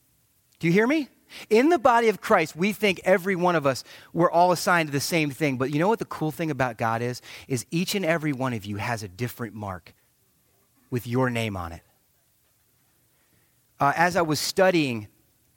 Do 0.59 0.67
you 0.67 0.73
hear 0.73 0.87
me? 0.87 1.09
In 1.49 1.69
the 1.69 1.77
body 1.77 2.09
of 2.09 2.21
Christ, 2.21 2.55
we 2.55 2.73
think 2.73 3.01
every 3.03 3.35
one 3.35 3.55
of 3.55 3.65
us, 3.65 3.83
we're 4.13 4.31
all 4.31 4.51
assigned 4.51 4.87
to 4.87 4.91
the 4.93 4.99
same 4.99 5.29
thing. 5.29 5.57
But 5.57 5.71
you 5.71 5.79
know 5.79 5.87
what 5.87 5.99
the 5.99 6.05
cool 6.05 6.31
thing 6.31 6.49
about 6.49 6.77
God 6.77 7.01
is? 7.01 7.21
Is 7.47 7.65
each 7.71 7.93
and 7.95 8.03
every 8.03 8.33
one 8.33 8.53
of 8.53 8.65
you 8.65 8.77
has 8.77 9.03
a 9.03 9.07
different 9.07 9.53
mark 9.53 9.93
with 10.89 11.05
your 11.05 11.29
name 11.29 11.55
on 11.55 11.71
it. 11.71 11.81
Uh, 13.79 13.93
as 13.95 14.15
I 14.15 14.21
was 14.23 14.39
studying 14.39 15.07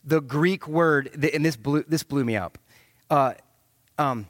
the 0.04 0.20
Greek 0.20 0.68
word, 0.68 1.24
and 1.32 1.44
this 1.44 1.56
blew, 1.56 1.84
this 1.88 2.02
blew 2.02 2.24
me 2.24 2.36
up. 2.36 2.58
Uh, 3.12 3.34
um, 3.98 4.26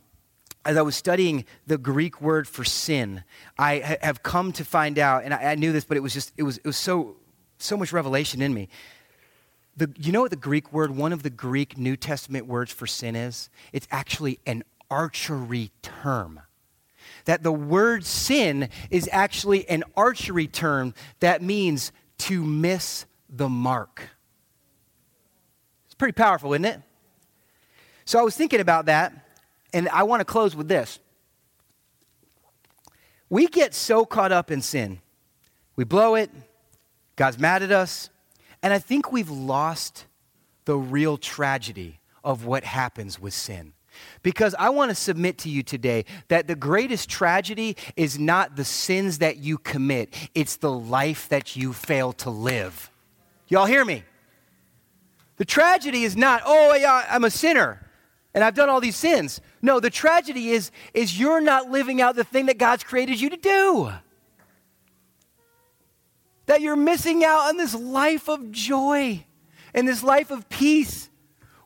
as 0.65 0.77
I 0.77 0.83
was 0.83 0.97
studying 0.97 1.45
the 1.67 1.79
Greek 1.79 2.21
word 2.21 2.49
for 2.49 2.65
sin, 2.65 3.23
I 3.57 3.79
ha- 3.79 3.97
have 4.03 4.23
come 4.23 4.53
to 4.53 4.65
find 4.65 4.99
out, 4.99 5.25
and 5.25 5.33
I, 5.33 5.53
I 5.53 5.55
knew 5.55 5.73
this, 5.73 5.85
but 5.85 5.97
it 5.97 6.01
was 6.01 6.13
just, 6.13 6.33
it 6.37 6.43
was, 6.43 6.59
it 6.59 6.67
was 6.67 6.77
so, 6.77 7.17
so 7.59 7.77
much 7.77 7.93
revelation 7.93 8.43
in 8.43 8.53
me 8.53 8.69
the, 9.77 9.91
you 9.99 10.13
know 10.13 10.21
what 10.21 10.31
the 10.31 10.37
Greek 10.37 10.73
word, 10.73 10.91
one 10.95 11.13
of 11.13 11.23
the 11.23 11.31
Greek 11.31 11.79
New 11.79 11.97
Testament 11.97 12.47
words 12.47 12.73
for 12.73 12.87
sin 12.87 13.17
is? 13.17 13.49
It's 13.73 13.89
actually 13.91 14.39
an 14.47 14.65
archery 14.91 15.71
term. 15.81 16.41
That 17.25 17.43
the 17.43 17.53
word 17.53 18.05
sin 18.05 18.69
is 18.91 19.09
actually 19.13 19.69
an 19.69 19.85
archery 19.97 20.47
term 20.47 20.95
that 21.21 21.41
means 21.41 21.93
to 22.19 22.43
miss 22.45 23.07
the 23.29 23.49
mark. 23.49 24.11
It's 25.87 25.95
pretty 25.95 26.13
powerful, 26.13 26.53
isn't 26.53 26.65
it? 26.65 26.81
So 28.05 28.19
I 28.19 28.23
was 28.23 28.37
thinking 28.37 28.61
about 28.61 28.87
that, 28.87 29.13
and 29.73 29.89
I 29.89 30.03
want 30.03 30.21
to 30.21 30.25
close 30.25 30.55
with 30.57 30.69
this. 30.69 30.99
We 33.29 33.47
get 33.47 33.75
so 33.75 34.05
caught 34.05 34.33
up 34.33 34.51
in 34.51 34.61
sin, 34.61 35.01
we 35.77 35.85
blow 35.85 36.15
it, 36.17 36.31
God's 37.17 37.39
mad 37.39 37.63
at 37.63 37.73
us, 37.73 38.11
and 38.63 38.73
I 38.73 38.79
think 38.79 39.11
we've 39.11 39.31
lost 39.31 40.07
the 40.65 40.77
real 40.77 41.17
tragedy 41.17 42.01
of 42.23 42.45
what 42.45 42.65
happens 42.65 43.19
with 43.19 43.35
sin. 43.35 43.73
Because 44.23 44.55
I 44.59 44.71
want 44.71 44.91
to 44.91 44.95
submit 44.95 45.39
to 45.39 45.49
you 45.49 45.63
today 45.63 46.05
that 46.29 46.47
the 46.47 46.55
greatest 46.55 47.09
tragedy 47.09 47.77
is 47.97 48.19
not 48.19 48.57
the 48.57 48.65
sins 48.65 49.19
that 49.19 49.39
you 49.39 49.59
commit, 49.59 50.15
it's 50.35 50.57
the 50.57 50.73
life 50.73 51.29
that 51.29 51.57
you 51.57 51.73
fail 51.73 52.13
to 52.15 52.31
live. 52.31 52.91
Y'all 53.49 53.67
hear 53.67 53.85
me? 53.85 54.05
The 55.37 55.45
tragedy 55.45 56.05
is 56.05 56.17
not, 56.17 56.43
oh, 56.45 56.75
yeah, 56.75 57.07
I'm 57.11 57.25
a 57.25 57.31
sinner 57.31 57.81
and 58.35 58.43
I've 58.43 58.55
done 58.55 58.69
all 58.69 58.81
these 58.81 58.97
sins. 58.97 59.41
No, 59.61 59.81
the 59.81 59.91
tragedy 59.91 60.51
is, 60.51 60.71
is 60.95 61.19
you're 61.19 61.41
not 61.41 61.71
living 61.71 62.01
out 62.01 62.17
the 62.17 62.25
thing 62.25 62.47
that 62.47 62.59
God's 62.59 62.85
created 62.85 63.21
you 63.21 63.31
to 63.31 63.37
do 63.37 63.93
that 66.47 66.61
you're 66.61 66.77
missing 66.77 67.25
out 67.25 67.49
on 67.49 67.57
this 67.57 67.75
life 67.75 68.29
of 68.29 68.51
joy 68.51 69.25
and 69.75 69.87
this 69.87 70.03
life 70.03 70.31
of 70.31 70.49
peace 70.49 71.09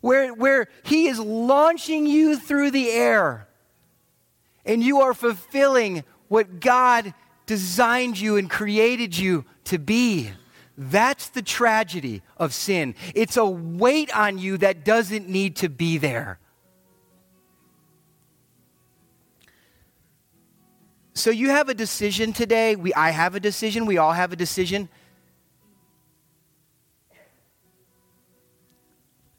where, 0.00 0.32
where 0.32 0.68
He 0.84 1.08
is 1.08 1.18
launching 1.18 2.06
you 2.06 2.38
through 2.38 2.70
the 2.70 2.90
air 2.90 3.48
and 4.64 4.82
you 4.82 5.00
are 5.00 5.14
fulfilling 5.14 6.04
what 6.28 6.60
God 6.60 7.14
designed 7.46 8.18
you 8.18 8.36
and 8.36 8.50
created 8.50 9.16
you 9.16 9.44
to 9.64 9.78
be. 9.78 10.30
That's 10.76 11.30
the 11.30 11.42
tragedy 11.42 12.22
of 12.36 12.52
sin. 12.52 12.94
It's 13.14 13.36
a 13.36 13.46
weight 13.46 14.14
on 14.16 14.38
you 14.38 14.58
that 14.58 14.84
doesn't 14.84 15.28
need 15.28 15.56
to 15.56 15.68
be 15.68 15.98
there. 15.98 16.38
So 21.16 21.30
you 21.30 21.48
have 21.48 21.70
a 21.70 21.74
decision 21.74 22.34
today. 22.34 22.76
We, 22.76 22.92
I 22.92 23.08
have 23.08 23.34
a 23.34 23.40
decision. 23.40 23.86
We 23.86 23.96
all 23.96 24.12
have 24.12 24.34
a 24.34 24.36
decision. 24.36 24.90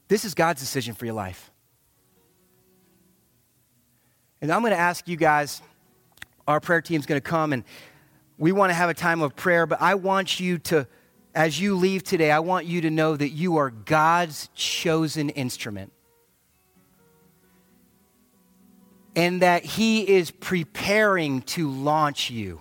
This 0.08 0.24
is 0.24 0.34
God's 0.34 0.58
decision 0.58 0.96
for 0.96 1.04
your 1.04 1.14
life. 1.14 1.52
And 4.42 4.50
I'm 4.50 4.62
going 4.62 4.72
to 4.72 4.78
ask 4.78 5.06
you 5.06 5.16
guys, 5.16 5.62
our 6.48 6.58
prayer 6.58 6.82
team's 6.82 7.06
going 7.06 7.20
to 7.20 7.26
come 7.26 7.52
and 7.52 7.62
we 8.38 8.50
want 8.50 8.70
to 8.70 8.74
have 8.74 8.90
a 8.90 8.94
time 8.94 9.22
of 9.22 9.36
prayer, 9.36 9.64
but 9.64 9.80
I 9.80 9.94
want 9.94 10.40
you 10.40 10.58
to, 10.58 10.84
as 11.32 11.60
you 11.60 11.76
leave 11.76 12.02
today, 12.02 12.32
I 12.32 12.40
want 12.40 12.66
you 12.66 12.80
to 12.80 12.90
know 12.90 13.16
that 13.16 13.28
you 13.28 13.56
are 13.58 13.70
God's 13.70 14.50
chosen 14.56 15.30
instrument. 15.30 15.92
And 19.18 19.42
that 19.42 19.64
He 19.64 20.08
is 20.08 20.30
preparing 20.30 21.42
to 21.42 21.68
launch 21.68 22.30
you. 22.30 22.60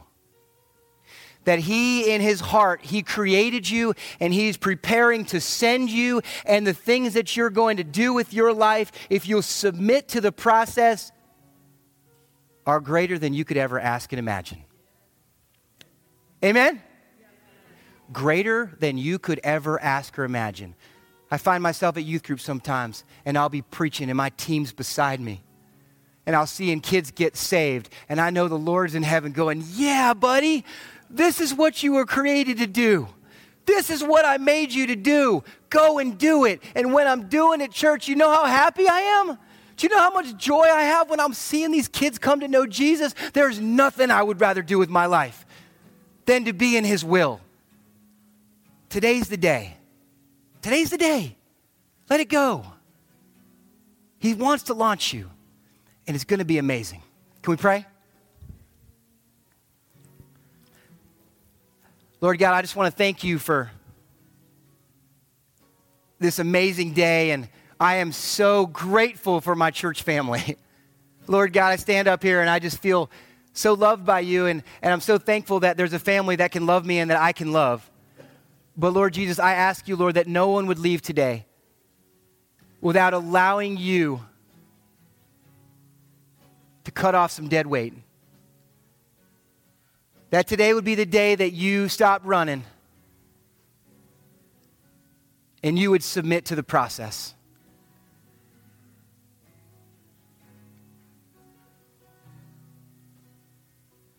That 1.44 1.60
He, 1.60 2.12
in 2.12 2.20
His 2.20 2.40
heart, 2.40 2.84
He 2.84 3.04
created 3.04 3.70
you 3.70 3.94
and 4.20 4.34
He's 4.34 4.58
preparing 4.58 5.24
to 5.26 5.40
send 5.40 5.92
you, 5.92 6.24
and 6.48 6.66
the 6.66 6.74
things 6.74 7.14
that 7.14 7.38
you're 7.38 7.52
going 7.52 7.78
to 7.78 7.84
do 7.84 8.12
with 8.12 8.34
your 8.34 8.54
life, 8.54 8.92
if 9.08 9.28
you'll 9.28 9.44
submit 9.44 10.08
to 10.10 10.20
the 10.20 10.32
process, 10.32 11.12
are 12.66 12.80
greater 12.80 13.20
than 13.20 13.36
you 13.36 13.46
could 13.46 13.58
ever 13.58 13.80
ask 13.80 14.12
and 14.12 14.18
imagine. 14.18 14.64
Amen? 16.44 16.82
Greater 18.12 18.76
than 18.80 18.98
you 18.98 19.20
could 19.20 19.40
ever 19.44 19.80
ask 19.80 20.18
or 20.18 20.24
imagine. 20.24 20.74
I 21.30 21.38
find 21.38 21.62
myself 21.62 21.98
at 21.98 22.04
youth 22.04 22.24
group 22.24 22.40
sometimes, 22.40 23.04
and 23.26 23.38
I'll 23.38 23.48
be 23.48 23.62
preaching, 23.62 24.10
and 24.10 24.18
my 24.18 24.30
team's 24.30 24.74
beside 24.74 25.20
me 25.20 25.44
and 26.28 26.36
I'll 26.36 26.46
see 26.46 26.72
and 26.74 26.84
kids 26.84 27.10
get 27.10 27.38
saved. 27.38 27.90
And 28.10 28.20
I 28.20 28.30
know 28.30 28.50
the 28.50 28.58
Lord's 28.58 28.94
in 28.94 29.02
heaven 29.02 29.32
going, 29.32 29.64
Yeah, 29.72 30.14
buddy, 30.14 30.66
this 31.10 31.40
is 31.40 31.54
what 31.54 31.82
you 31.82 31.94
were 31.94 32.06
created 32.06 32.58
to 32.58 32.68
do. 32.68 33.08
This 33.66 33.90
is 33.90 34.04
what 34.04 34.26
I 34.26 34.38
made 34.38 34.72
you 34.72 34.88
to 34.88 34.96
do. 34.96 35.44
Go 35.70 36.00
and 36.00 36.18
do 36.18 36.46
it. 36.46 36.62
And 36.76 36.94
when 36.94 37.08
I'm 37.08 37.28
doing 37.28 37.62
it, 37.62 37.72
church, 37.72 38.08
you 38.08 38.16
know 38.16 38.32
how 38.32 38.46
happy 38.46 38.88
I 38.88 39.00
am? 39.00 39.38
Do 39.78 39.88
you 39.88 39.90
know 39.90 40.00
how 40.00 40.10
much 40.10 40.36
joy 40.38 40.64
I 40.64 40.84
have 40.84 41.10
when 41.10 41.20
I'm 41.20 41.34
seeing 41.34 41.72
these 41.72 41.88
kids 41.88 42.20
come 42.20 42.42
to 42.42 42.48
know 42.48 42.66
Jesus? 42.66 43.16
There's 43.34 43.60
nothing 43.60 44.12
I 44.12 44.22
would 44.22 44.42
rather 44.42 44.62
do 44.62 44.78
with 44.78 44.90
my 44.90 45.06
life 45.06 45.46
than 46.26 46.46
to 46.46 46.54
be 46.54 46.76
in 46.76 46.84
His 46.84 47.06
will. 47.06 47.40
Today's 48.90 49.30
the 49.30 49.38
day. 49.38 49.78
Today's 50.62 50.90
the 50.90 50.98
day. 50.98 51.38
Let 52.10 52.20
it 52.20 52.30
go. 52.30 52.66
He 54.20 54.34
wants 54.34 54.64
to 54.64 54.74
launch 54.74 55.14
you 55.14 55.30
and 56.08 56.16
it's 56.16 56.26
going 56.26 56.40
to 56.40 56.46
be 56.46 56.58
amazing. 56.58 57.04
Can 57.44 57.52
we 57.52 57.58
pray? 57.58 57.86
Lord 62.20 62.40
God, 62.40 62.54
I 62.54 62.62
just 62.62 62.76
want 62.76 62.92
to 62.92 62.98
thank 62.98 63.24
you 63.24 63.38
for 63.38 63.70
this 66.18 66.40
amazing 66.40 66.94
day, 66.94 67.32
and 67.32 67.48
I 67.80 67.98
am 67.98 68.12
so 68.12 68.66
grateful 68.66 69.40
for 69.40 69.54
my 69.54 69.70
church 69.70 70.02
family. 70.02 70.58
Lord 71.28 71.54
God, 71.54 71.70
I 71.70 71.76
stand 71.76 72.08
up 72.08 72.24
here 72.24 72.42
and 72.42 72.50
I 72.50 72.58
just 72.58 72.80
feel 72.80 73.12
so 73.54 73.74
loved 73.74 74.06
by 74.06 74.22
you, 74.22 74.48
and, 74.48 74.64
and 74.82 74.94
I'm 74.94 75.02
so 75.02 75.18
thankful 75.18 75.60
that 75.60 75.78
there's 75.78 75.94
a 75.94 76.00
family 76.00 76.38
that 76.38 76.52
can 76.52 76.66
love 76.66 76.86
me 76.86 77.00
and 77.00 77.12
that 77.12 77.22
I 77.22 77.34
can 77.34 77.52
love. 77.52 77.88
But 78.76 78.94
Lord 78.94 79.14
Jesus, 79.14 79.38
I 79.40 79.54
ask 79.54 79.88
you, 79.88 79.96
Lord, 79.96 80.16
that 80.16 80.28
no 80.28 80.50
one 80.50 80.68
would 80.68 80.80
leave 80.80 81.02
today 81.02 81.46
without 82.82 83.14
allowing 83.14 83.78
you 83.78 84.22
to 86.88 86.92
cut 86.92 87.14
off 87.14 87.32
some 87.32 87.50
dead 87.50 87.68
weight. 87.68 87.94
That 90.30 90.48
today 90.48 90.74
would 90.74 90.86
be 90.86 90.96
the 90.96 91.06
day 91.06 91.36
that 91.36 91.52
you 91.52 91.90
stop 91.90 92.22
running 92.24 92.64
and 95.62 95.78
you 95.78 95.92
would 95.92 96.02
submit 96.02 96.46
to 96.46 96.56
the 96.56 96.64
process. 96.64 97.36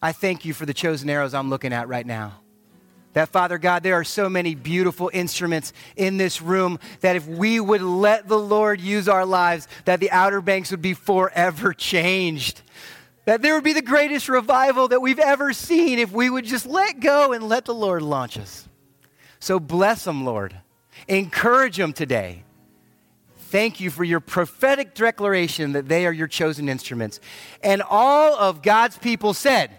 I 0.02 0.12
thank 0.12 0.44
you 0.44 0.52
for 0.52 0.66
the 0.66 0.74
chosen 0.74 1.08
arrows 1.08 1.32
I'm 1.32 1.48
looking 1.48 1.72
at 1.72 1.88
right 1.88 2.06
now. 2.06 2.34
That, 3.14 3.30
Father 3.30 3.58
God, 3.58 3.82
there 3.82 3.94
are 3.94 4.04
so 4.04 4.28
many 4.28 4.54
beautiful 4.54 5.10
instruments 5.12 5.72
in 5.96 6.18
this 6.18 6.42
room 6.42 6.78
that 7.00 7.16
if 7.16 7.26
we 7.26 7.58
would 7.58 7.82
let 7.82 8.28
the 8.28 8.38
Lord 8.38 8.80
use 8.80 9.08
our 9.08 9.24
lives, 9.24 9.66
that 9.86 10.00
the 10.00 10.10
Outer 10.10 10.40
Banks 10.40 10.70
would 10.70 10.82
be 10.82 10.94
forever 10.94 11.72
changed. 11.72 12.62
That 13.24 13.42
there 13.42 13.54
would 13.54 13.64
be 13.64 13.72
the 13.72 13.82
greatest 13.82 14.28
revival 14.28 14.88
that 14.88 15.02
we've 15.02 15.18
ever 15.18 15.52
seen 15.52 15.98
if 15.98 16.12
we 16.12 16.30
would 16.30 16.44
just 16.44 16.66
let 16.66 17.00
go 17.00 17.32
and 17.32 17.48
let 17.48 17.64
the 17.64 17.74
Lord 17.74 18.02
launch 18.02 18.38
us. 18.38 18.68
So 19.40 19.58
bless 19.58 20.04
them, 20.04 20.24
Lord. 20.24 20.56
Encourage 21.06 21.76
them 21.76 21.92
today. 21.92 22.44
Thank 23.36 23.80
you 23.80 23.90
for 23.90 24.04
your 24.04 24.20
prophetic 24.20 24.94
declaration 24.94 25.72
that 25.72 25.88
they 25.88 26.06
are 26.06 26.12
your 26.12 26.26
chosen 26.26 26.68
instruments. 26.68 27.18
And 27.62 27.82
all 27.82 28.34
of 28.34 28.62
God's 28.62 28.98
people 28.98 29.32
said, 29.32 29.70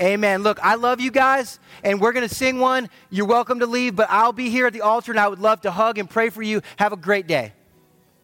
Amen. 0.00 0.42
Look, 0.42 0.58
I 0.62 0.76
love 0.76 1.00
you 1.00 1.10
guys, 1.10 1.60
and 1.82 2.00
we're 2.00 2.12
going 2.12 2.28
to 2.28 2.34
sing 2.34 2.58
one. 2.58 2.88
You're 3.10 3.26
welcome 3.26 3.60
to 3.60 3.66
leave, 3.66 3.96
but 3.96 4.08
I'll 4.10 4.32
be 4.32 4.50
here 4.50 4.66
at 4.66 4.72
the 4.72 4.82
altar, 4.82 5.12
and 5.12 5.20
I 5.20 5.28
would 5.28 5.40
love 5.40 5.62
to 5.62 5.70
hug 5.70 5.98
and 5.98 6.08
pray 6.08 6.30
for 6.30 6.42
you. 6.42 6.62
Have 6.76 6.92
a 6.92 6.96
great 6.96 7.26
day. 7.26 7.52